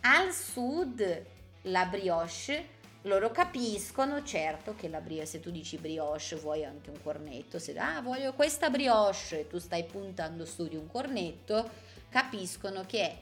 al 0.00 0.32
sud 0.32 1.26
la 1.62 1.84
brioche 1.84 2.76
loro 3.08 3.32
capiscono 3.32 4.22
certo 4.22 4.74
che 4.76 4.88
la 4.88 5.00
brioche, 5.00 5.26
se 5.26 5.40
tu 5.40 5.50
dici 5.50 5.76
brioche 5.78 6.36
vuoi 6.36 6.64
anche 6.64 6.90
un 6.90 7.02
cornetto, 7.02 7.58
se 7.58 7.76
ah 7.76 8.00
voglio 8.00 8.32
questa 8.34 8.70
brioche 8.70 9.40
e 9.40 9.46
tu 9.48 9.58
stai 9.58 9.84
puntando 9.84 10.44
su 10.44 10.68
di 10.68 10.76
un 10.76 10.86
cornetto, 10.86 11.68
capiscono 12.08 12.84
che 12.86 13.00
è. 13.00 13.18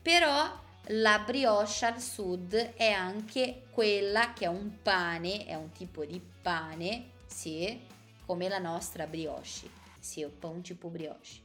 Però 0.00 0.60
la 0.86 1.18
brioche 1.24 1.84
al 1.84 2.00
sud 2.00 2.54
è 2.54 2.90
anche 2.90 3.64
quella 3.70 4.32
che 4.32 4.44
è 4.44 4.48
un 4.48 4.80
pane, 4.82 5.46
è 5.46 5.54
un 5.54 5.72
tipo 5.72 6.04
di 6.04 6.20
pane, 6.20 7.10
sì, 7.26 7.80
come 8.24 8.48
la 8.48 8.58
nostra 8.58 9.06
brioche, 9.06 9.68
sì, 9.98 10.22
un 10.22 10.60
tipo 10.62 10.88
brioche, 10.88 11.40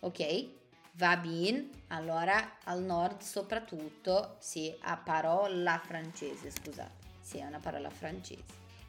ok? 0.00 0.46
Va 0.92 1.16
bene, 1.16 1.68
allora 1.88 2.58
al 2.64 2.82
nord 2.82 3.20
soprattutto, 3.22 4.36
sì, 4.38 4.74
a 4.80 4.96
parola 4.96 5.80
francese, 5.82 6.50
scusate. 6.50 6.99
Sì, 7.30 7.38
è 7.38 7.44
una 7.44 7.60
parola 7.60 7.90
francese. 7.90 8.42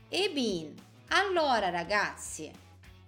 E 0.09 0.31
bin, 0.33 0.73
allora 1.09 1.69
ragazzi, 1.69 2.51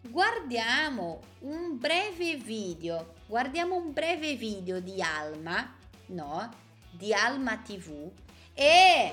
guardiamo 0.02 1.22
un 1.40 1.80
breve 1.80 2.36
video, 2.36 3.16
guardiamo 3.26 3.76
un 3.76 3.92
breve 3.94 4.36
video 4.36 4.80
di 4.80 5.02
Alma, 5.02 5.76
no? 6.10 6.54
Di 6.92 7.16
Alma 7.16 7.58
TV 7.58 8.12
e 8.54 9.12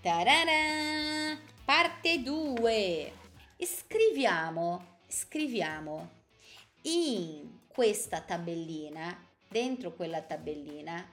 tarara, 0.00 1.38
parte 1.64 2.20
2. 2.20 3.12
Scriviamo, 3.60 4.96
scriviamo 5.06 6.10
in 6.82 7.60
questa 7.68 8.22
tabellina, 8.22 9.16
dentro 9.46 9.92
quella 9.92 10.20
tabellina, 10.20 11.08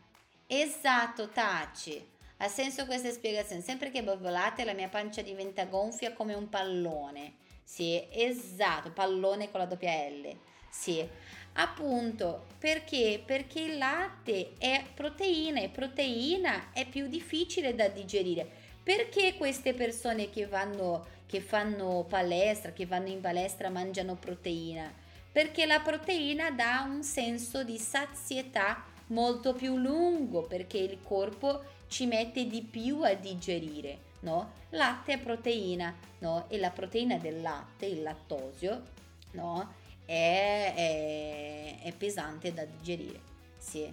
esatto, 0.47 1.29
taci 1.29 2.13
ha 2.37 2.47
senso 2.47 2.85
questa 2.85 3.11
spiegazione? 3.11 3.61
Sempre 3.61 3.91
che 3.91 4.03
bovolate 4.03 4.65
la 4.65 4.73
mia 4.73 4.89
pancia 4.89 5.21
diventa 5.21 5.65
gonfia 5.65 6.13
come 6.13 6.33
un 6.33 6.49
pallone. 6.49 7.35
Sì, 7.63 8.03
esatto, 8.11 8.91
pallone 8.91 9.49
con 9.49 9.61
la 9.61 9.65
doppia 9.65 10.07
L. 10.09 10.35
Sì, 10.69 11.07
appunto 11.53 12.47
perché? 12.59 13.21
Perché 13.25 13.61
il 13.61 13.77
latte 13.77 14.53
è 14.57 14.83
proteina 14.93 15.61
e 15.61 15.69
proteina 15.69 16.73
è 16.73 16.85
più 16.87 17.07
difficile 17.07 17.73
da 17.73 17.87
digerire. 17.87 18.47
Perché 18.83 19.35
queste 19.35 19.73
persone 19.73 20.29
che 20.29 20.45
vanno 20.45 21.13
che 21.27 21.41
fanno 21.41 22.05
palestra, 22.07 22.71
che 22.71 22.85
vanno 22.85 23.07
in 23.07 23.19
palestra 23.19 23.69
mangiano 23.69 24.15
proteina? 24.15 24.93
Perché 25.31 25.65
la 25.65 25.79
proteina 25.79 26.51
dà 26.51 26.85
un 26.87 27.03
senso 27.03 27.63
di 27.63 27.77
sazietà 27.77 28.83
molto 29.07 29.53
più 29.53 29.77
lungo 29.77 30.43
perché 30.43 30.77
il 30.77 30.99
corpo 31.03 31.63
ci 31.87 32.05
mette 32.05 32.47
di 32.47 32.61
più 32.61 33.01
a 33.03 33.13
digerire, 33.13 33.97
no? 34.21 34.51
Latte 34.69 35.13
è 35.13 35.19
proteina, 35.19 35.95
no? 36.19 36.45
E 36.49 36.57
la 36.57 36.71
proteina 36.71 37.17
del 37.17 37.41
latte, 37.41 37.85
il 37.85 38.01
lattosio, 38.01 38.83
no? 39.31 39.73
È, 40.05 40.73
è, 40.75 41.81
è 41.83 41.93
pesante 41.93 42.53
da 42.53 42.65
digerire. 42.65 43.19
Sì, 43.57 43.91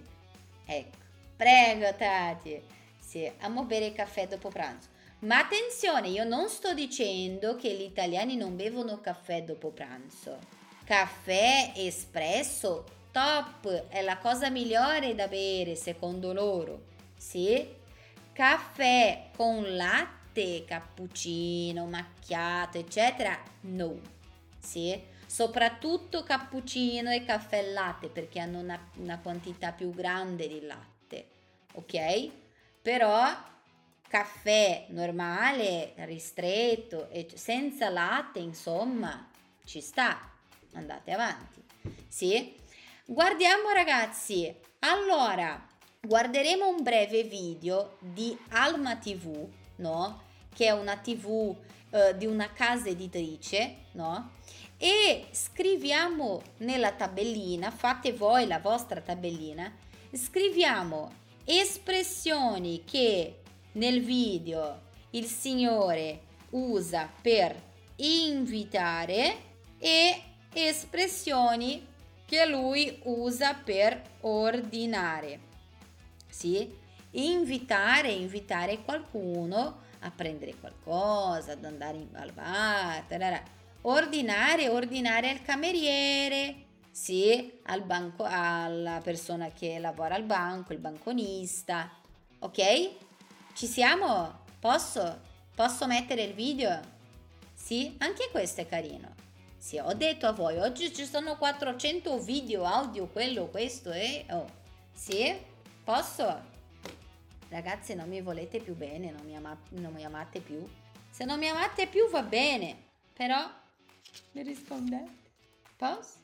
ecco. 0.65 0.97
Prego, 1.35 1.93
Tati. 1.95 2.61
Sì, 2.99 3.29
amo 3.39 3.63
bere 3.63 3.91
caffè 3.91 4.27
dopo 4.27 4.49
pranzo. 4.49 4.89
Ma 5.19 5.39
attenzione, 5.39 6.09
io 6.09 6.25
non 6.25 6.49
sto 6.49 6.73
dicendo 6.73 7.55
che 7.55 7.73
gli 7.73 7.83
italiani 7.83 8.35
non 8.35 8.55
bevono 8.55 8.99
caffè 8.99 9.43
dopo 9.43 9.69
pranzo. 9.69 10.37
Caffè 10.83 11.71
espresso, 11.75 12.83
top, 13.11 13.87
è 13.87 14.01
la 14.01 14.17
cosa 14.17 14.49
migliore 14.49 15.15
da 15.15 15.27
bere 15.27 15.75
secondo 15.75 16.33
loro. 16.33 16.91
Sì? 17.15 17.65
Caffè 18.33 19.29
con 19.35 19.75
latte, 19.75 20.65
cappuccino, 20.65 21.85
macchiato, 21.85 22.79
eccetera, 22.79 23.39
no. 23.61 23.99
Sì? 24.57 24.99
Soprattutto 25.27 26.23
cappuccino 26.23 27.11
e 27.11 27.23
caffè 27.25 27.61
latte 27.71 28.09
perché 28.09 28.39
hanno 28.39 28.59
una, 28.59 28.89
una 28.95 29.19
quantità 29.19 29.71
più 29.71 29.91
grande 29.91 30.47
di 30.47 30.61
latte. 30.61 31.27
Ok? 31.73 32.31
Però 32.81 33.23
caffè 34.07 34.87
normale, 34.89 35.93
ristretto, 35.97 37.09
senza 37.35 37.89
latte, 37.89 38.39
insomma, 38.39 39.29
ci 39.63 39.79
sta. 39.79 40.31
Andate 40.73 41.11
avanti. 41.11 41.63
Sì? 42.07 42.55
Guardiamo 43.05 43.69
ragazzi. 43.69 44.55
Allora, 44.79 45.67
guarderemo 46.05 46.67
un 46.67 46.83
breve 46.83 47.23
video 47.23 47.95
di 47.99 48.37
Alma 48.49 48.97
TV, 48.97 49.47
no? 49.77 50.21
Che 50.53 50.65
è 50.65 50.71
una 50.71 50.97
TV 50.97 51.55
eh, 51.91 52.17
di 52.17 52.25
una 52.25 52.51
casa 52.51 52.89
editrice, 52.89 53.75
no? 53.93 54.31
E 54.77 55.27
scriviamo 55.31 56.41
nella 56.57 56.91
tabellina, 56.91 57.71
fate 57.71 58.11
voi 58.11 58.47
la 58.47 58.59
vostra 58.59 58.99
tabellina, 58.99 59.73
scriviamo 60.11 61.09
espressioni 61.45 62.83
che 62.83 63.39
nel 63.73 64.03
video 64.03 64.81
il 65.11 65.25
Signore 65.25 66.19
usa 66.49 67.09
per 67.21 67.55
invitare 67.95 69.37
e 69.79 70.21
espressioni 70.51 71.87
che 72.25 72.45
lui 72.45 72.99
usa 73.03 73.53
per 73.53 74.01
ordinare 74.21 75.51
sì? 76.33 76.81
Invitare, 77.11 78.09
invitare 78.09 78.81
qualcuno 78.81 79.81
a 79.99 80.09
prendere 80.09 80.55
qualcosa, 80.55 81.51
ad 81.51 81.63
andare 81.63 82.07
al 82.13 82.31
bar, 82.31 83.43
ordinare, 83.81 84.67
ordinare 84.67 85.29
al 85.29 85.43
cameriere, 85.43 86.55
sì, 86.89 87.59
al 87.65 87.83
banco, 87.83 88.25
alla 88.27 88.99
persona 89.03 89.49
che 89.51 89.77
lavora 89.77 90.15
al 90.15 90.23
banco, 90.23 90.73
il 90.73 90.79
banconista, 90.79 91.91
ok? 92.39 92.89
Ci 93.53 93.67
siamo? 93.67 94.41
Posso? 94.59 95.21
Posso 95.53 95.85
mettere 95.85 96.23
il 96.23 96.33
video? 96.33 96.79
Sì, 97.53 97.95
anche 97.99 98.29
questo 98.31 98.61
è 98.61 98.67
carino. 98.67 99.13
Sì, 99.55 99.77
ho 99.77 99.93
detto 99.93 100.25
a 100.25 100.31
voi, 100.31 100.57
oggi 100.57 100.93
ci 100.93 101.05
sono 101.05 101.37
400 101.37 102.19
video, 102.19 102.65
audio, 102.65 103.05
quello, 103.05 103.45
questo 103.47 103.91
e... 103.91 104.25
Oh, 104.31 104.49
sì? 104.91 105.51
Posso? 105.83 106.41
Ragazzi, 107.49 107.93
non 107.93 108.07
mi 108.07 108.21
volete 108.21 108.59
più 108.59 108.73
bene, 108.75 109.11
non 109.11 109.25
mi, 109.25 109.35
ama- 109.35 109.59
non 109.71 109.93
mi 109.93 110.03
amate 110.05 110.39
più. 110.39 110.65
Se 111.09 111.25
non 111.25 111.37
mi 111.37 111.47
amate 111.47 111.87
più 111.87 112.09
va 112.09 112.23
bene, 112.23 112.75
però 113.13 113.47
mi 114.31 114.43
rispondete. 114.43 115.11
Posso? 115.75 116.17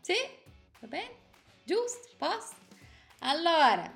Sì? 0.00 0.14
Va 0.80 0.86
bene? 0.86 1.10
Giusto? 1.64 2.08
Posso? 2.18 2.54
Allora, 3.20 3.90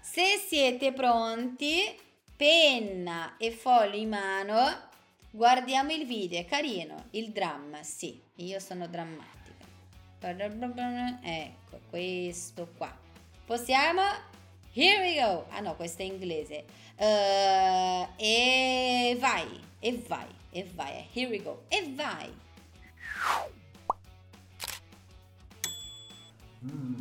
se 0.00 0.38
siete 0.38 0.92
pronti, 0.92 1.96
penna 2.34 3.36
e 3.36 3.52
foglio 3.52 3.96
in 3.96 4.08
mano, 4.08 4.88
guardiamo 5.30 5.92
il 5.92 6.06
video, 6.06 6.40
è 6.40 6.46
carino, 6.46 7.08
il 7.10 7.30
dramma, 7.30 7.82
sì, 7.82 8.20
io 8.36 8.58
sono 8.58 8.88
drammatica. 8.88 9.64
Ecco, 11.22 11.80
questo 11.90 12.72
qua. 12.76 13.01
Possiamo? 13.52 14.00
Here 14.72 15.02
we 15.02 15.20
go. 15.20 15.44
Ah 15.50 15.60
no, 15.60 15.76
questo 15.76 16.00
è 16.00 16.06
inglese. 16.06 16.64
Uh, 16.96 18.06
e 18.16 19.14
vai, 19.20 19.44
e 19.78 20.02
vai, 20.08 20.24
e 20.50 20.66
vai. 20.74 21.06
Here 21.12 21.28
we 21.28 21.42
go. 21.42 21.64
E 21.68 21.92
vai. 21.94 22.32
Mm. 26.64 26.94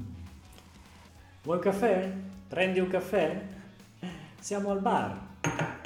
Vuoi 1.44 1.56
un 1.56 1.64
caffè? 1.64 2.12
Prendi 2.50 2.82
un 2.82 2.90
caffè? 2.90 3.42
Siamo 4.38 4.72
al 4.72 4.82
bar. 4.82 5.22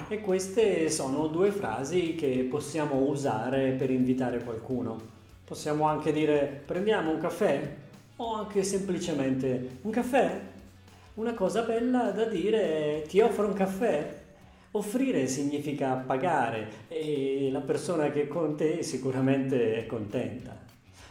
E 0.08 0.20
queste 0.20 0.90
sono 0.90 1.28
due 1.28 1.52
frasi 1.52 2.16
che 2.16 2.48
possiamo 2.50 3.02
usare 3.02 3.74
per 3.74 3.92
invitare 3.92 4.44
qualcuno. 4.44 5.00
Possiamo 5.46 5.86
anche 5.88 6.12
dire 6.12 6.64
prendiamo 6.66 7.12
un 7.12 7.20
caffè? 7.20 7.84
o 8.18 8.36
anche 8.36 8.64
semplicemente 8.64 9.80
un 9.82 9.92
caffè. 9.92 10.54
Una 11.16 11.34
cosa 11.34 11.62
bella 11.62 12.12
da 12.12 12.26
dire 12.26 13.04
è 13.04 13.08
ti 13.08 13.22
offro 13.22 13.48
un 13.48 13.54
caffè. 13.54 14.24
Offrire 14.72 15.28
significa 15.28 15.94
pagare 15.94 16.68
e 16.90 17.48
la 17.54 17.62
persona 17.62 18.10
che 18.10 18.24
è 18.24 18.28
con 18.28 18.58
te 18.58 18.84
sicuramente 18.84 19.78
è 19.78 19.86
contenta. 19.86 20.54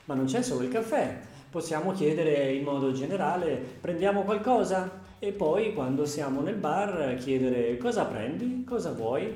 Ma 0.05 0.13
non 0.13 0.27
c'è 0.27 0.43
solo 0.43 0.63
il 0.63 0.69
caffè, 0.69 1.21
possiamo 1.49 1.93
chiedere 1.93 2.53
in 2.53 2.65
modo 2.65 2.93
generale 2.93 3.59
prendiamo 3.81 4.25
qualcosa 4.25 5.01
e 5.19 5.33
poi 5.33 5.73
quando 5.73 6.05
siamo 6.05 6.43
nel 6.43 6.57
bar 6.57 7.15
chiedere 7.19 7.79
cosa 7.79 8.05
prendi, 8.05 8.63
cosa 8.63 8.93
vuoi. 8.93 9.33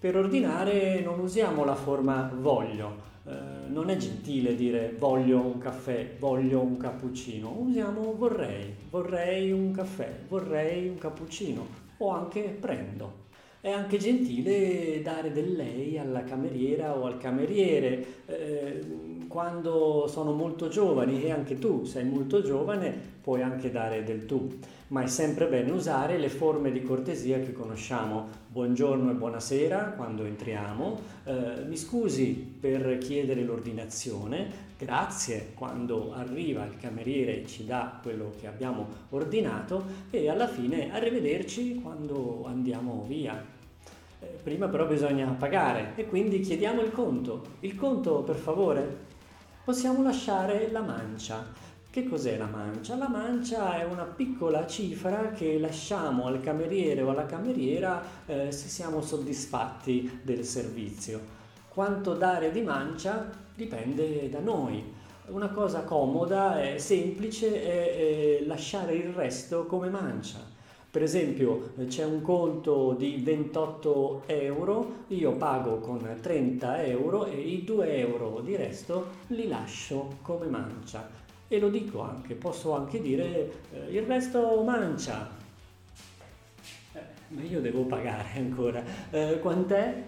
Per 0.00 0.16
ordinare 0.16 1.02
non 1.02 1.18
usiamo 1.18 1.66
la 1.66 1.74
forma 1.74 2.32
voglio, 2.34 3.07
eh, 3.28 3.68
non 3.68 3.90
è 3.90 3.96
gentile 3.96 4.54
dire 4.54 4.94
voglio 4.98 5.40
un 5.40 5.58
caffè, 5.58 6.16
voglio 6.18 6.60
un 6.60 6.78
cappuccino, 6.78 7.54
usiamo 7.58 8.14
vorrei, 8.16 8.74
vorrei 8.88 9.52
un 9.52 9.70
caffè, 9.72 10.20
vorrei 10.28 10.88
un 10.88 10.96
cappuccino. 10.96 11.86
O 11.98 12.10
anche 12.10 12.56
prendo. 12.58 13.26
È 13.60 13.70
anche 13.70 13.98
gentile 13.98 15.02
dare 15.02 15.32
del 15.32 15.52
lei 15.52 15.98
alla 15.98 16.22
cameriera 16.22 16.96
o 16.96 17.06
al 17.06 17.18
cameriere. 17.18 18.06
Eh, 18.26 18.84
quando 19.28 20.06
sono 20.08 20.32
molto 20.32 20.68
giovani 20.68 21.22
e 21.22 21.30
anche 21.30 21.58
tu 21.58 21.84
sei 21.84 22.04
molto 22.04 22.42
giovane 22.42 23.16
puoi 23.22 23.42
anche 23.42 23.70
dare 23.70 24.02
del 24.02 24.26
tu 24.26 24.58
ma 24.88 25.02
è 25.02 25.06
sempre 25.06 25.46
bene 25.46 25.70
usare 25.70 26.16
le 26.16 26.28
forme 26.28 26.72
di 26.72 26.82
cortesia 26.82 27.38
che 27.40 27.52
conosciamo. 27.52 28.26
Buongiorno 28.48 29.10
e 29.10 29.14
buonasera 29.14 29.92
quando 29.96 30.24
entriamo, 30.24 31.00
eh, 31.24 31.64
mi 31.66 31.76
scusi 31.76 32.56
per 32.58 32.96
chiedere 32.98 33.42
l'ordinazione, 33.42 34.66
grazie 34.78 35.50
quando 35.54 36.14
arriva 36.14 36.64
il 36.64 36.78
cameriere 36.78 37.42
e 37.42 37.46
ci 37.46 37.66
dà 37.66 37.98
quello 38.02 38.32
che 38.40 38.46
abbiamo 38.46 38.86
ordinato 39.10 39.84
e 40.10 40.30
alla 40.30 40.48
fine 40.48 40.90
arrivederci 40.90 41.80
quando 41.82 42.44
andiamo 42.46 43.04
via. 43.06 43.56
Eh, 44.20 44.26
prima 44.42 44.68
però 44.68 44.86
bisogna 44.86 45.26
pagare 45.38 45.92
e 45.96 46.06
quindi 46.06 46.40
chiediamo 46.40 46.80
il 46.80 46.92
conto. 46.92 47.44
Il 47.60 47.74
conto 47.76 48.22
per 48.22 48.36
favore? 48.36 49.07
Possiamo 49.68 50.02
lasciare 50.02 50.70
la 50.70 50.80
mancia. 50.80 51.44
Che 51.90 52.08
cos'è 52.08 52.38
la 52.38 52.46
mancia? 52.46 52.96
La 52.96 53.06
mancia 53.06 53.78
è 53.78 53.84
una 53.84 54.04
piccola 54.04 54.66
cifra 54.66 55.32
che 55.32 55.58
lasciamo 55.58 56.24
al 56.24 56.40
cameriere 56.40 57.02
o 57.02 57.10
alla 57.10 57.26
cameriera 57.26 58.02
eh, 58.24 58.50
se 58.50 58.66
siamo 58.68 59.02
soddisfatti 59.02 60.20
del 60.22 60.46
servizio. 60.46 61.20
Quanto 61.68 62.14
dare 62.14 62.50
di 62.50 62.62
mancia 62.62 63.30
dipende 63.54 64.30
da 64.30 64.40
noi. 64.40 64.82
Una 65.26 65.50
cosa 65.50 65.82
comoda 65.82 66.62
e 66.62 66.78
semplice 66.78 67.62
è, 67.62 68.38
è 68.38 68.46
lasciare 68.46 68.94
il 68.94 69.12
resto 69.12 69.66
come 69.66 69.90
mancia 69.90 70.47
Per 70.98 71.06
esempio 71.06 71.74
c'è 71.86 72.04
un 72.04 72.22
conto 72.22 72.92
di 72.94 73.20
28 73.22 74.24
euro, 74.26 75.04
io 75.10 75.30
pago 75.36 75.78
con 75.78 76.18
30 76.20 76.82
euro 76.82 77.26
e 77.26 77.38
i 77.38 77.62
2 77.62 77.98
euro 77.98 78.40
di 78.40 78.56
resto 78.56 79.10
li 79.28 79.46
lascio 79.46 80.16
come 80.22 80.46
mancia. 80.46 81.08
E 81.46 81.60
lo 81.60 81.68
dico 81.68 82.00
anche, 82.00 82.34
posso 82.34 82.74
anche 82.74 83.00
dire 83.00 83.52
eh, 83.70 83.92
il 83.92 84.02
resto 84.02 84.60
mancia. 84.64 85.30
Eh, 86.94 87.00
ma 87.28 87.42
io 87.42 87.60
devo 87.60 87.84
pagare 87.84 88.30
ancora. 88.34 88.82
Eh, 89.10 89.38
quant'è? 89.38 90.02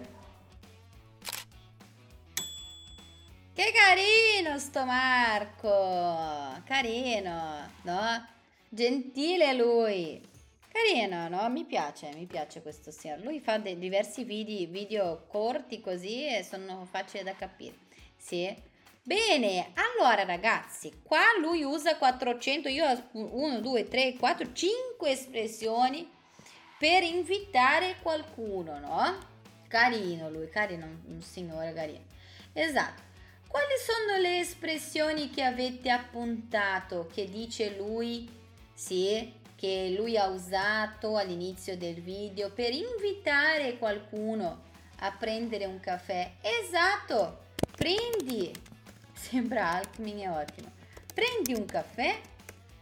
Che 3.53 3.71
carino 3.73 4.59
sto 4.59 4.83
Marco! 4.83 6.61
Carino, 6.65 7.65
no? 7.83 8.25
Gentile 8.67 9.53
lui. 9.53 10.30
Carino, 10.71 11.27
no? 11.27 11.49
Mi 11.49 11.65
piace, 11.65 12.11
mi 12.15 12.25
piace 12.25 12.61
questo 12.61 12.91
signor. 12.91 13.19
Lui 13.19 13.41
fa 13.41 13.57
dei 13.57 13.77
diversi 13.77 14.23
video, 14.23 14.69
video 14.69 15.25
corti 15.27 15.81
così 15.81 16.25
e 16.25 16.43
sono 16.43 16.87
facili 16.89 17.23
da 17.23 17.35
capire. 17.35 17.75
Sì. 18.15 18.69
Bene, 19.03 19.71
allora 19.73 20.23
ragazzi, 20.23 21.01
qua 21.03 21.23
lui 21.41 21.63
usa 21.63 21.97
400, 21.97 22.69
io 22.69 22.85
ho 22.87 23.03
1, 23.11 23.59
2, 23.59 23.87
3, 23.87 24.15
4, 24.15 24.53
5 24.53 25.09
espressioni 25.09 26.09
per 26.77 27.03
invitare 27.03 27.97
qualcuno, 28.01 28.79
no? 28.79 29.17
Carino 29.67 30.29
lui, 30.29 30.49
carino, 30.49 30.85
un 31.07 31.21
signore 31.21 31.73
carino. 31.73 32.03
Esatto. 32.53 33.01
Quali 33.47 33.73
sono 33.83 34.19
le 34.19 34.39
espressioni 34.39 35.29
che 35.29 35.43
avete 35.43 35.89
appuntato 35.89 37.09
che 37.11 37.25
dice 37.25 37.75
lui, 37.75 38.29
sì, 38.73 39.33
che 39.61 39.93
lui 39.95 40.17
ha 40.17 40.25
usato 40.25 41.17
all'inizio 41.17 41.77
del 41.77 42.01
video 42.01 42.49
per 42.49 42.73
invitare 42.73 43.77
qualcuno 43.77 44.63
a 45.01 45.11
prendere 45.11 45.65
un 45.65 45.79
caffè? 45.79 46.31
Esatto, 46.41 47.43
prendi, 47.75 48.51
sembra 49.13 49.73
Alckmin 49.73 50.17
è 50.17 50.31
ottimo, 50.31 50.71
prendi 51.13 51.53
un 51.53 51.65
caffè, 51.65 52.19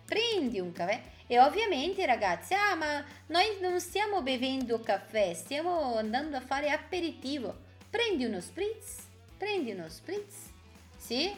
prendi 0.06 0.62
un 0.62 0.72
caffè 0.72 1.02
e 1.28 1.38
ovviamente 1.42 2.06
ragazzi, 2.06 2.54
ah 2.54 2.76
ma 2.76 3.04
noi 3.26 3.58
non 3.60 3.82
stiamo 3.82 4.22
bevendo 4.22 4.80
caffè, 4.80 5.34
stiamo 5.34 5.98
andando 5.98 6.38
a 6.38 6.42
fare 6.42 6.70
aperitivo, 6.70 7.54
prendi 7.90 8.24
uno 8.24 8.40
spritz, 8.40 9.00
prendi 9.38 9.72
uno 9.72 9.90
spritz 9.90 10.34
sì? 10.96 11.30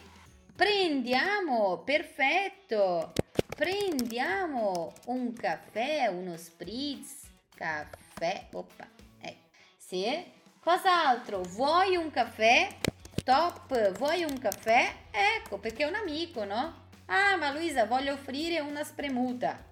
Prendiamo, 0.62 1.80
perfetto. 1.80 3.14
Prendiamo 3.55 4.93
un 5.07 5.34
caffè, 5.34 6.05
uno 6.05 6.38
spritz, 6.38 7.24
caffè, 7.55 8.45
oppa, 8.51 8.88
ecco. 9.22 9.47
Sì? 9.76 10.24
Cos'altro? 10.59 11.41
Vuoi 11.41 11.95
un 11.95 12.12
caffè? 12.12 12.78
Top, 13.24 13.91
vuoi 13.93 14.24
un 14.24 14.38
caffè? 14.38 14.93
Ecco, 15.09 15.57
perché 15.57 15.84
è 15.84 15.88
un 15.88 15.95
amico, 15.95 16.43
no? 16.43 16.89
Ah, 17.07 17.38
ma 17.38 17.51
Luisa, 17.51 17.86
voglio 17.86 18.14
offrire 18.14 18.59
una 18.59 18.84
spremuta, 18.84 19.66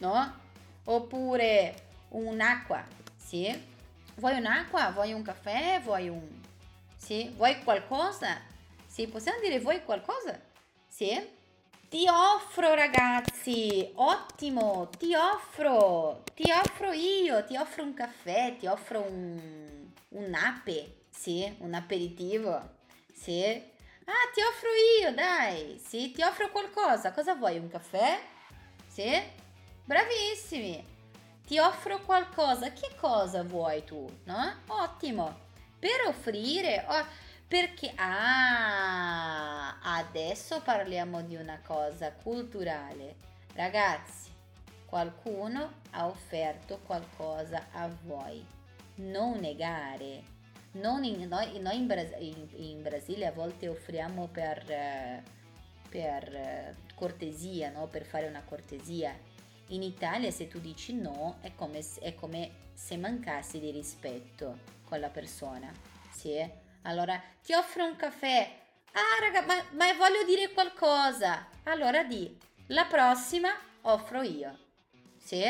no? 0.00 0.40
Oppure 0.84 1.74
un'acqua, 2.10 2.84
sì? 3.16 3.50
Vuoi 4.16 4.36
un'acqua? 4.36 4.90
Vuoi 4.90 5.14
un 5.14 5.22
caffè? 5.22 5.80
Vuoi 5.82 6.10
un... 6.10 6.28
Sì? 6.98 7.32
Vuoi 7.34 7.64
qualcosa? 7.64 8.51
Sì, 8.92 9.06
possiamo 9.06 9.40
dire 9.40 9.58
voi 9.58 9.82
qualcosa? 9.84 10.38
Sì? 10.86 11.18
Ti 11.88 12.06
offro 12.10 12.74
ragazzi, 12.74 13.90
ottimo, 13.94 14.90
ti 14.98 15.14
offro, 15.14 16.22
ti 16.34 16.52
offro 16.52 16.92
io, 16.92 17.42
ti 17.46 17.56
offro 17.56 17.84
un 17.84 17.94
caffè, 17.94 18.54
ti 18.58 18.66
offro 18.66 19.00
un, 19.00 19.90
un 20.10 20.34
ape, 20.34 21.04
sì, 21.08 21.56
un 21.60 21.72
aperitivo, 21.72 22.80
sì. 23.14 23.42
Ah, 24.04 24.30
ti 24.34 24.42
offro 24.42 24.68
io, 25.00 25.14
dai, 25.14 25.80
sì, 25.82 26.12
ti 26.12 26.20
offro 26.22 26.50
qualcosa, 26.50 27.12
cosa 27.12 27.34
vuoi, 27.34 27.56
un 27.56 27.68
caffè? 27.68 28.20
Sì? 28.88 29.10
Bravissimi, 29.86 30.84
ti 31.46 31.58
offro 31.58 32.02
qualcosa, 32.02 32.70
che 32.72 32.90
cosa 33.00 33.42
vuoi 33.42 33.84
tu, 33.84 34.06
no? 34.24 34.54
Ottimo, 34.66 35.38
per 35.78 36.08
offrire... 36.08 36.84
Oh, 36.86 37.30
perché 37.52 37.92
ah, 37.96 39.78
adesso 39.98 40.62
parliamo 40.62 41.20
di 41.20 41.36
una 41.36 41.60
cosa 41.62 42.10
culturale. 42.10 43.16
Ragazzi, 43.52 44.30
qualcuno 44.86 45.80
ha 45.90 46.06
offerto 46.06 46.78
qualcosa 46.78 47.66
a 47.72 47.90
voi. 48.04 48.42
Non 48.94 49.40
negare. 49.40 50.22
Non 50.72 51.04
in, 51.04 51.28
noi, 51.28 51.60
noi 51.60 51.76
in, 51.76 51.86
Bras- 51.86 52.16
in, 52.20 52.48
in, 52.56 52.80
Brasile 52.80 53.26
a 53.26 53.32
volte 53.32 53.68
offriamo 53.68 54.28
per, 54.28 55.22
per 55.90 56.74
cortesia, 56.94 57.68
no? 57.68 57.86
per 57.86 58.06
fare 58.06 58.28
una 58.28 58.44
cortesia. 58.44 59.14
In 59.66 59.82
Italia 59.82 60.30
se 60.30 60.48
tu 60.48 60.58
dici 60.58 60.94
no 60.94 61.36
è 61.42 61.54
come, 61.54 61.80
è 62.00 62.14
come 62.14 62.50
se 62.72 62.96
mancassi 62.96 63.60
di 63.60 63.70
rispetto 63.70 64.60
con 64.84 65.00
la 65.00 65.10
persona. 65.10 65.70
Sì? 66.10 66.61
Allora, 66.82 67.20
ti 67.42 67.52
offro 67.54 67.84
un 67.84 67.96
caffè. 67.96 68.60
Ah, 68.92 69.20
raga, 69.20 69.42
ma, 69.42 69.54
ma 69.72 69.92
voglio 69.94 70.24
dire 70.24 70.52
qualcosa. 70.52 71.46
Allora 71.64 72.02
di, 72.02 72.36
la 72.68 72.84
prossima 72.86 73.50
offro 73.82 74.22
io. 74.22 74.58
Sì? 75.18 75.44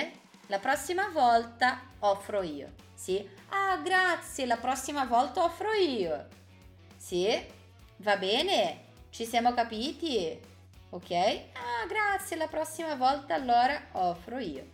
La 0.47 0.59
prossima 0.59 1.09
volta 1.09 1.81
offro 2.01 2.43
io. 2.43 2.75
Sì? 2.95 3.27
Ah, 3.49 3.77
grazie, 3.79 4.47
la 4.47 4.59
prossima 4.59 5.05
volta 5.05 5.43
offro 5.43 5.73
io. 5.73 6.29
Sì? 6.97 7.61
Va 7.97 8.17
bene? 8.17 8.91
Ci 9.11 9.25
siamo 9.25 9.55
capiti? 9.55 10.39
Ok? 10.91 11.11
Ah, 11.55 11.87
grazie, 11.87 12.37
la 12.37 12.49
prossima 12.49 12.95
volta 12.95 13.35
allora 13.35 13.81
offro 13.93 14.39
io. 14.39 14.67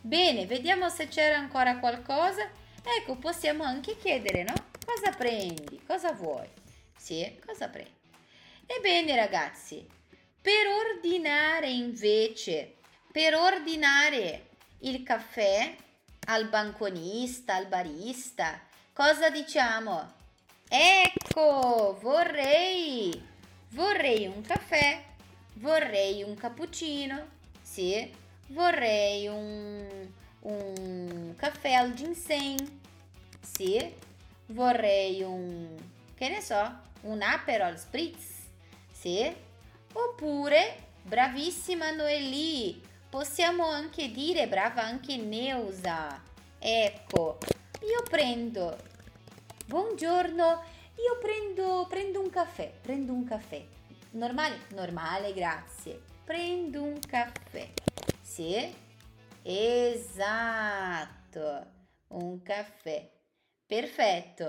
Bene, 0.00 0.46
vediamo 0.46 0.88
se 0.88 1.08
c'era 1.08 1.36
ancora 1.36 1.78
qualcosa. 1.78 2.48
Ecco, 2.82 3.16
possiamo 3.16 3.64
anche 3.64 3.96
chiedere, 3.98 4.44
no? 4.44 4.54
Cosa 4.90 5.10
prendi? 5.10 5.82
Cosa 5.86 6.12
vuoi? 6.12 6.48
Sì, 6.96 7.38
cosa 7.44 7.68
prendi? 7.68 7.92
Ebbene 8.64 9.14
ragazzi, 9.16 9.86
per 10.40 10.66
ordinare 10.66 11.68
invece, 11.68 12.76
per 13.12 13.34
ordinare 13.34 14.46
il 14.80 15.02
caffè 15.02 15.76
al 16.28 16.48
banconista, 16.48 17.56
al 17.56 17.66
barista, 17.66 18.62
cosa 18.94 19.28
diciamo? 19.28 20.10
Ecco, 20.66 21.98
vorrei, 22.00 23.22
vorrei 23.72 24.26
un 24.26 24.40
caffè, 24.40 25.04
vorrei 25.56 26.22
un 26.22 26.34
cappuccino, 26.34 27.28
sì, 27.60 28.10
vorrei 28.46 29.26
un, 29.26 30.08
un 30.40 31.34
caffè 31.36 31.72
al 31.74 31.92
ginseng, 31.92 32.66
sì, 33.42 34.06
vorrei 34.48 35.22
un, 35.22 35.74
che 36.14 36.28
ne 36.28 36.40
so, 36.40 36.80
un 37.02 37.22
Aperol 37.22 37.78
Spritz, 37.78 38.46
sì? 38.92 39.34
Oppure, 39.92 40.90
bravissima 41.02 41.90
Noeli, 41.90 42.80
possiamo 43.08 43.66
anche 43.66 44.10
dire 44.10 44.48
brava 44.48 44.82
anche 44.82 45.16
Neusa. 45.16 46.22
Ecco, 46.58 47.38
io 47.80 48.02
prendo, 48.08 48.76
buongiorno, 49.66 50.44
io 50.44 51.18
prendo, 51.20 51.86
prendo 51.88 52.20
un 52.20 52.30
caffè, 52.30 52.72
prendo 52.82 53.12
un 53.12 53.24
caffè. 53.24 53.64
Normale, 54.10 54.60
normale, 54.70 55.32
grazie. 55.32 56.00
Prendo 56.24 56.82
un 56.82 56.98
caffè. 56.98 57.68
Sì? 58.20 58.74
Esatto, 59.42 60.46
un 62.08 62.42
caffè. 62.42 63.17
Perfeito. 63.68 64.44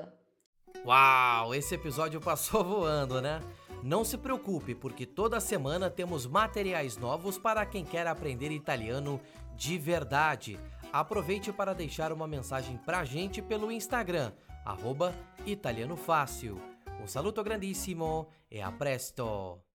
Uau, 0.86 1.54
esse 1.54 1.76
episódio 1.76 2.22
passou 2.22 2.64
voando, 2.66 3.22
né? 3.22 3.42
Não 3.84 4.04
se 4.04 4.18
preocupe, 4.18 4.74
porque 4.74 5.06
toda 5.06 5.40
semana 5.40 5.90
temos 5.90 6.26
materiais 6.26 6.98
novos 6.98 7.38
para 7.38 7.66
quem 7.66 7.84
quer 7.84 8.08
aprender 8.08 8.52
italiano 8.52 9.20
de 9.56 9.78
verdade. 9.78 10.60
Aproveite 10.92 11.52
para 11.52 11.74
deixar 11.74 12.12
uma 12.12 12.28
mensagem 12.28 12.78
pra 12.78 13.06
gente 13.06 13.42
pelo 13.42 13.72
Instagram, 13.72 14.32
arroba 14.66 15.14
Italiano 15.46 15.96
Fácil. 15.96 16.60
Um 17.02 17.08
saluto 17.08 17.44
grandissimo 17.44 18.28
e 18.50 18.62
a 18.62 18.72
presto! 18.72 19.62